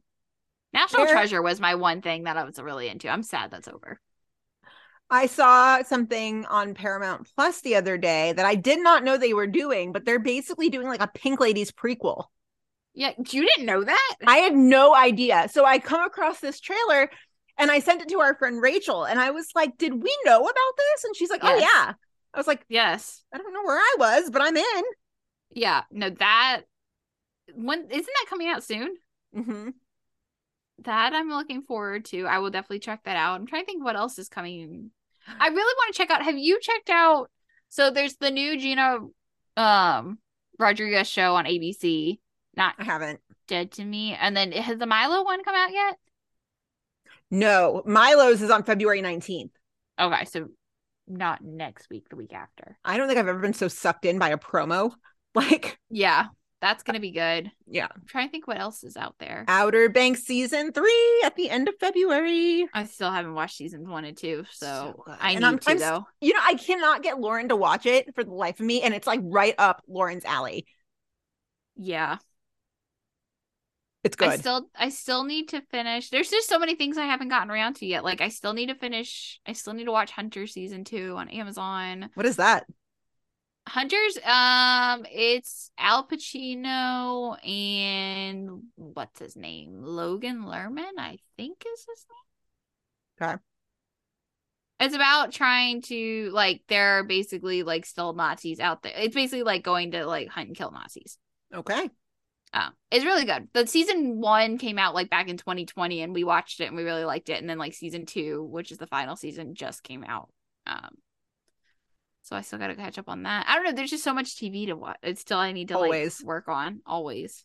[0.72, 3.09] National There- Treasure was my one thing that I was really into.
[3.09, 4.00] I'm sad that's over.
[5.10, 9.32] I saw something on Paramount Plus the other day that I did not know they
[9.35, 12.24] were doing, but they're basically doing like a Pink Ladies prequel.
[12.94, 14.16] Yeah, you didn't know that?
[14.26, 15.48] I had no idea.
[15.51, 17.10] So I come across this trailer
[17.56, 20.40] and I sent it to our friend Rachel and I was like, "Did we know
[20.40, 21.62] about this?" And she's like, "Oh Yes.
[21.62, 21.94] yeah."
[22.35, 23.24] I was like, yes.
[23.32, 24.82] "I don't know where I was, but I'm in."
[25.55, 25.85] Yeah.
[25.90, 26.62] No, that
[27.55, 28.97] when isn't that coming out soon?
[29.35, 29.70] hmm
[30.85, 32.26] That I'm looking forward to.
[32.26, 33.35] I will definitely check that out.
[33.40, 34.90] I'm trying to think what else is coming.
[35.40, 36.22] I really want to check out.
[36.22, 37.30] Have you checked out?
[37.68, 38.98] So there's the new Gina
[39.56, 40.18] um
[40.59, 42.18] Rodriguez show on ABC.
[42.56, 43.20] Not I haven't.
[43.46, 44.14] Dead to Me.
[44.14, 45.96] And then has the Milo one come out yet?
[47.30, 49.50] No, Milo's is on February 19th.
[50.00, 50.48] Okay, so
[51.06, 52.78] not next week, the week after.
[52.84, 54.92] I don't think I've ever been so sucked in by a promo.
[55.34, 56.28] Like, Yeah,
[56.60, 57.51] that's uh, gonna be good.
[57.66, 57.86] yeah.
[57.94, 59.44] I'm trying to think what else is out there.
[59.48, 62.66] Outer Banks season three at the end of February.
[62.74, 65.14] I still haven't watched seasons one and two, so, So.
[65.20, 66.06] I And need I'm- to I'm though.
[66.20, 68.82] You know, I cannot get Lauren to watch it for the life of me.
[68.82, 70.66] And it's like right up Lauren's alley.
[71.76, 72.18] Yeah.
[74.05, 74.39] It's I good.
[74.40, 76.09] still I still need to finish.
[76.10, 78.05] There's just so many things I haven't gotten around to yet.
[78.05, 81.28] Like I still need to finish I still need to watch Hunter season 2 on
[81.28, 82.09] Amazon.
[82.14, 82.64] what is that?
[83.68, 89.82] Hunters um it's Al Pacino and what's his name?
[89.82, 92.06] Logan Lerman, I think is his
[93.20, 93.30] name.
[93.30, 93.42] Okay.
[94.80, 98.92] It's about trying to like there are basically like still Nazis out there.
[98.96, 101.18] It's basically like going to like hunt and kill Nazis.
[101.52, 101.90] Okay.
[102.52, 103.48] Um, it's really good.
[103.52, 106.84] The season one came out like back in 2020, and we watched it and we
[106.84, 107.40] really liked it.
[107.40, 110.30] And then like season two, which is the final season, just came out.
[110.66, 110.96] Um,
[112.28, 113.46] so I still got to catch up on that.
[113.48, 113.72] I don't know.
[113.72, 114.98] There's just so much TV to watch.
[115.02, 116.20] It's still I need to Always.
[116.20, 117.42] like work on always.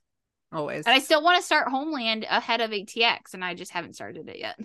[0.52, 0.86] Always.
[0.86, 4.28] And I still want to start Homeland ahead of ATX, and I just haven't started
[4.28, 4.60] it yet.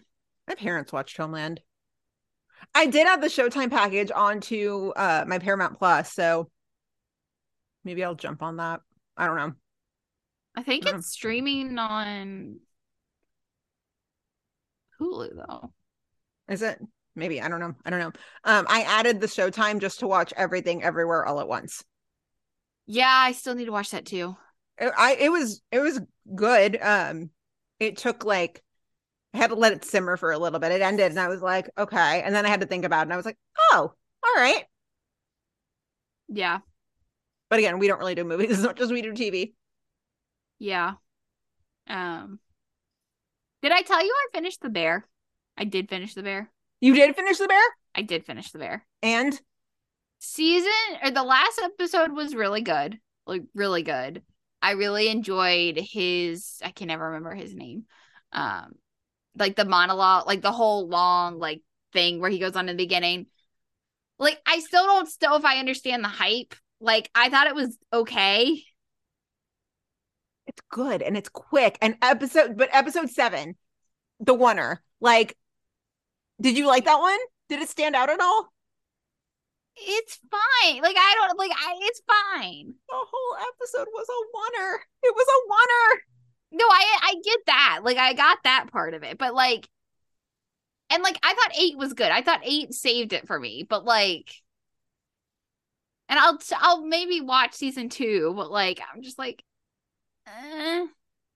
[0.48, 1.60] My parents watched Homeland.
[2.74, 6.50] I did have the Showtime package onto uh my Paramount Plus, so
[7.84, 8.80] maybe I'll jump on that.
[9.16, 9.52] I don't know.
[10.56, 10.98] I think Mhm.
[10.98, 12.58] it's streaming on
[15.00, 15.72] Hulu though.
[16.48, 16.80] Is it?
[17.18, 17.40] Maybe.
[17.42, 17.74] I don't know.
[17.84, 18.12] I don't know.
[18.44, 21.84] Um, I added the Showtime just to watch everything everywhere all at once.
[22.86, 24.36] Yeah, I still need to watch that too.
[24.78, 26.00] It, I it was it was
[26.34, 26.78] good.
[26.80, 27.30] Um,
[27.80, 28.62] it took like
[29.34, 30.72] I had to let it simmer for a little bit.
[30.72, 32.22] It ended, and I was like, okay.
[32.22, 33.38] And then I had to think about it, and I was like,
[33.72, 34.64] oh, all right.
[36.28, 36.60] Yeah,
[37.50, 39.54] But again, we don't really do movies as much as we do TV.
[40.58, 40.94] yeah.
[41.88, 42.40] Um,
[43.62, 45.06] did I tell you I finished the bear?
[45.56, 46.50] I did finish the bear.
[46.80, 47.62] You did finish the bear,
[47.94, 48.86] I did finish the bear.
[49.02, 49.38] and
[50.20, 50.72] Season
[51.02, 54.22] or the last episode was really good, like really good.
[54.60, 56.58] I really enjoyed his.
[56.64, 57.84] I can never remember his name.
[58.32, 58.72] Um,
[59.36, 62.82] like the monologue, like the whole long like thing where he goes on in the
[62.82, 63.26] beginning.
[64.18, 66.54] Like I still don't know if I understand the hype.
[66.80, 68.62] Like I thought it was okay.
[70.48, 71.78] it's good and it's quick.
[71.80, 73.56] And episode, but episode seven,
[74.18, 75.36] the oneer, like,
[76.40, 77.18] did you like that one?
[77.48, 78.52] Did it stand out at all?
[79.76, 80.82] It's fine.
[80.82, 81.78] Like I don't like I.
[81.82, 82.74] It's fine.
[82.88, 84.78] The whole episode was a oneer.
[85.02, 85.98] It was a oneer.
[86.50, 87.80] No, I I get that.
[87.82, 89.68] Like I got that part of it, but like,
[90.90, 92.10] and like I thought eight was good.
[92.10, 94.32] I thought eight saved it for me, but like,
[96.08, 99.44] and I'll I'll maybe watch season two, but like I'm just like,
[100.26, 100.86] eh.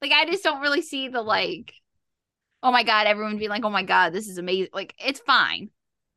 [0.01, 1.75] like I just don't really see the like.
[2.63, 4.71] Oh my god, everyone being like, oh my god, this is amazing.
[4.73, 5.71] Like it's fine.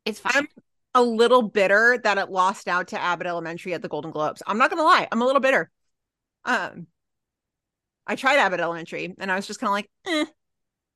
[0.04, 0.32] It's fine.
[0.34, 0.48] I'm
[0.94, 4.42] a little bitter that it lost out to Abbott Elementary at the Golden Globes.
[4.46, 5.70] I'm not gonna lie, I'm a little bitter.
[6.44, 6.86] Um,
[8.06, 10.30] I tried Abbott Elementary and I was just kind of like, eh.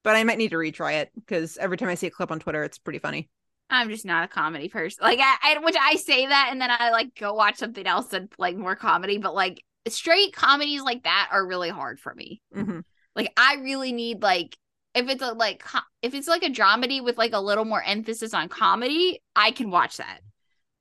[0.03, 2.41] But I might need to retry it because every time I see a clip on
[2.41, 3.29] Twitter, it's pretty funny.
[3.69, 4.99] I'm just not a comedy person.
[5.03, 8.07] Like I, I which I say that and then I like go watch something else
[8.09, 12.41] that's like more comedy, but like straight comedies like that are really hard for me.
[12.55, 12.83] Mhm.
[13.15, 14.57] Like I really need like
[14.95, 15.65] if it's a like
[16.03, 19.71] if it's like a dramedy with like a little more emphasis on comedy, I can
[19.71, 20.21] watch that.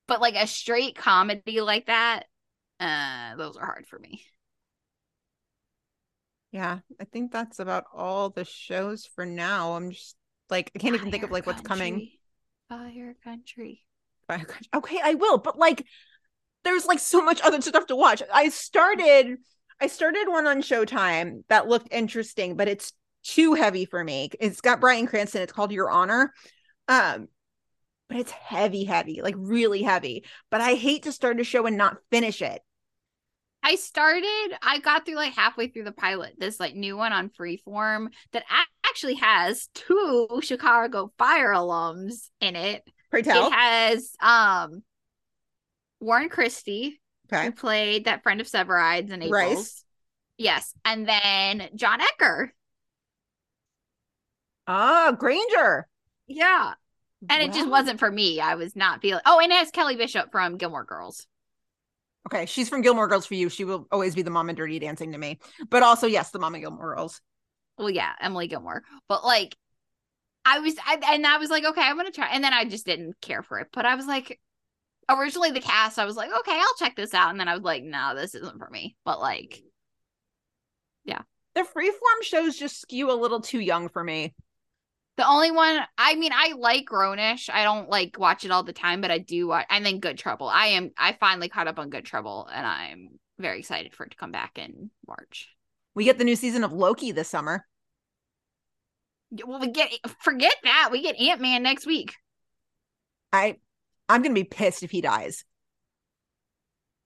[0.07, 2.25] But like a straight comedy like that,
[2.79, 4.23] uh those are hard for me.
[6.51, 9.73] Yeah, I think that's about all the shows for now.
[9.73, 10.15] I'm just
[10.49, 11.93] like I can't even think of Fire like what's coming.
[11.93, 12.19] Country.
[12.69, 13.85] Fire country.
[14.27, 14.69] Fire Country.
[14.75, 15.85] Okay, I will, but like
[16.63, 18.23] there's like so much other stuff to watch.
[18.33, 19.37] I started
[19.79, 22.91] I started one on Showtime that looked interesting, but it's
[23.23, 24.29] too heavy for me.
[24.39, 25.41] It's got Bryan Cranston.
[25.41, 26.33] It's called Your Honor.
[26.87, 27.27] Um
[28.07, 30.25] but it's heavy heavy, like really heavy.
[30.49, 32.61] But I hate to start a show and not finish it.
[33.61, 37.29] I started, I got through like halfway through the pilot, this like new one on
[37.29, 38.45] Freeform that
[38.85, 42.83] actually has two Chicago Fire alums in it.
[43.11, 43.47] Pray tell.
[43.47, 44.81] It has um
[45.99, 47.01] Warren Christie,
[47.31, 47.45] Okay.
[47.45, 49.31] who played that friend of Severide's in April.
[49.31, 49.83] Rice.
[50.37, 50.73] Yes.
[50.85, 52.49] And then John Ecker.
[54.69, 55.85] Ah, Granger.
[56.27, 56.75] Yeah.
[57.27, 58.39] And it just wasn't for me.
[58.39, 61.27] I was not feeling oh, and it has Kelly Bishop from Gilmore Girls.
[62.27, 63.49] Okay, she's from Gilmore Girls for you.
[63.49, 65.39] She will always be the mom and Dirty Dancing to me.
[65.69, 67.21] But also, yes, the mom in Gilmore Girls.
[67.77, 69.55] well yeah emily gilmore but like
[70.45, 72.85] i was I, and i was like okay i'm gonna try and then i just
[72.85, 74.39] didn't care for it but i was like
[75.09, 77.63] originally the cast i was like okay i'll check this out and then i was
[77.63, 79.61] like no this isn't for me but like
[81.03, 81.21] yeah,
[81.55, 84.33] The freeform shows just skew a little too young for me.
[85.19, 88.71] The only one i mean i like grownish i don't like watch it all the
[88.71, 91.77] time but i do watch and then good trouble i am i finally caught up
[91.77, 95.49] on good trouble and i'm very excited for it to come back in march
[95.93, 97.65] We get the new season of Loki this summer.
[99.45, 99.91] well we get
[100.21, 102.15] forget that we get ant-man next week
[103.33, 103.57] I
[104.07, 105.43] I'm gonna be pissed if he dies.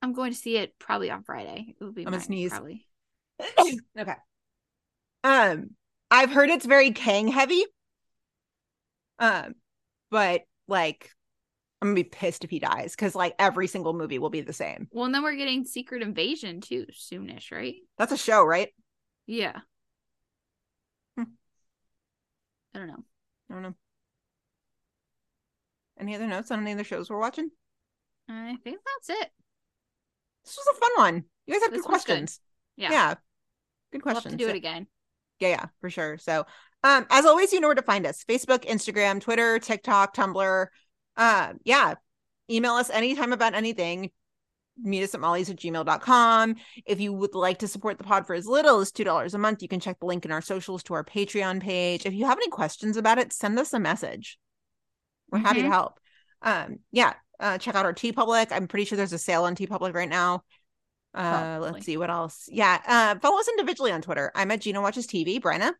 [0.03, 2.52] i'm going to see it probably on friday it will be I'm gonna sneeze.
[2.52, 2.85] probably
[3.99, 4.15] okay.
[5.23, 5.72] Um,
[6.11, 7.65] I've heard it's very Kang heavy.
[9.19, 9.56] Um,
[10.11, 11.10] but like
[11.81, 14.53] I'm gonna be pissed if he dies because like every single movie will be the
[14.53, 14.88] same.
[14.91, 17.76] Well, and then we're getting Secret Invasion too soonish, right?
[17.98, 18.69] That's a show, right?
[19.27, 19.60] Yeah.
[21.18, 21.23] Hmm.
[22.73, 23.03] I don't know.
[23.49, 23.76] I don't know.
[25.99, 27.49] Any other notes on any other shows we're watching?
[28.30, 29.31] I think that's it.
[30.45, 31.23] This was a fun one.
[31.45, 32.07] You guys have This good was good.
[32.14, 32.40] questions.
[32.76, 32.91] Yeah.
[32.91, 33.14] Yeah.
[33.91, 34.23] Good We'll questions.
[34.23, 34.49] have to do Yeah.
[34.52, 34.88] it again.
[35.40, 36.18] Yeah, yeah, for sure.
[36.18, 36.45] So,
[36.84, 40.68] um, as always, you know where to find us: Facebook, Instagram, Twitter, TikTok, Tumblr.
[41.15, 41.95] Uh, yeah,
[42.49, 44.11] email us anytime about anything.
[44.81, 46.55] Meet us at molly's at gmail.com.
[46.88, 49.61] If you would like to support the pod for as little as $2 a month,
[49.61, 52.07] you can check the link in our socials to our Patreon page.
[52.07, 54.39] If you have any questions about it, send us a message.
[55.30, 55.72] We're happy to Mhm.
[55.72, 55.99] help.
[56.41, 58.47] Um, yeah, uh, check out our TeePublic.
[58.51, 60.43] I'm pretty sure there's a sale on TeePublic right now.
[61.14, 61.72] Uh, Probably.
[61.72, 62.49] let's see what else.
[62.51, 64.31] Yeah, uh, follow us individually on Twitter.
[64.34, 65.39] I'm at Gina Watches TV.
[65.39, 65.73] Brenna.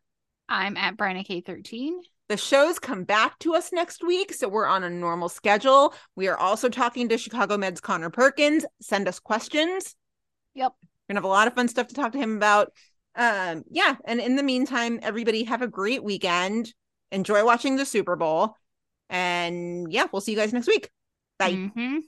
[0.48, 1.92] I'm at Bryna K13.
[2.28, 5.94] The shows come back to us next week, so we're on a normal schedule.
[6.16, 8.64] We are also talking to Chicago Med's Connor Perkins.
[8.80, 9.94] Send us questions.
[10.54, 10.72] Yep.
[10.82, 12.72] We're gonna have a lot of fun stuff to talk to him about.
[13.14, 16.72] Um, yeah, and in the meantime, everybody have a great weekend.
[17.12, 18.56] Enjoy watching the Super Bowl.
[19.10, 20.90] And yeah, we'll see you guys next week.
[21.38, 21.52] Bye.
[21.52, 22.00] Mhm.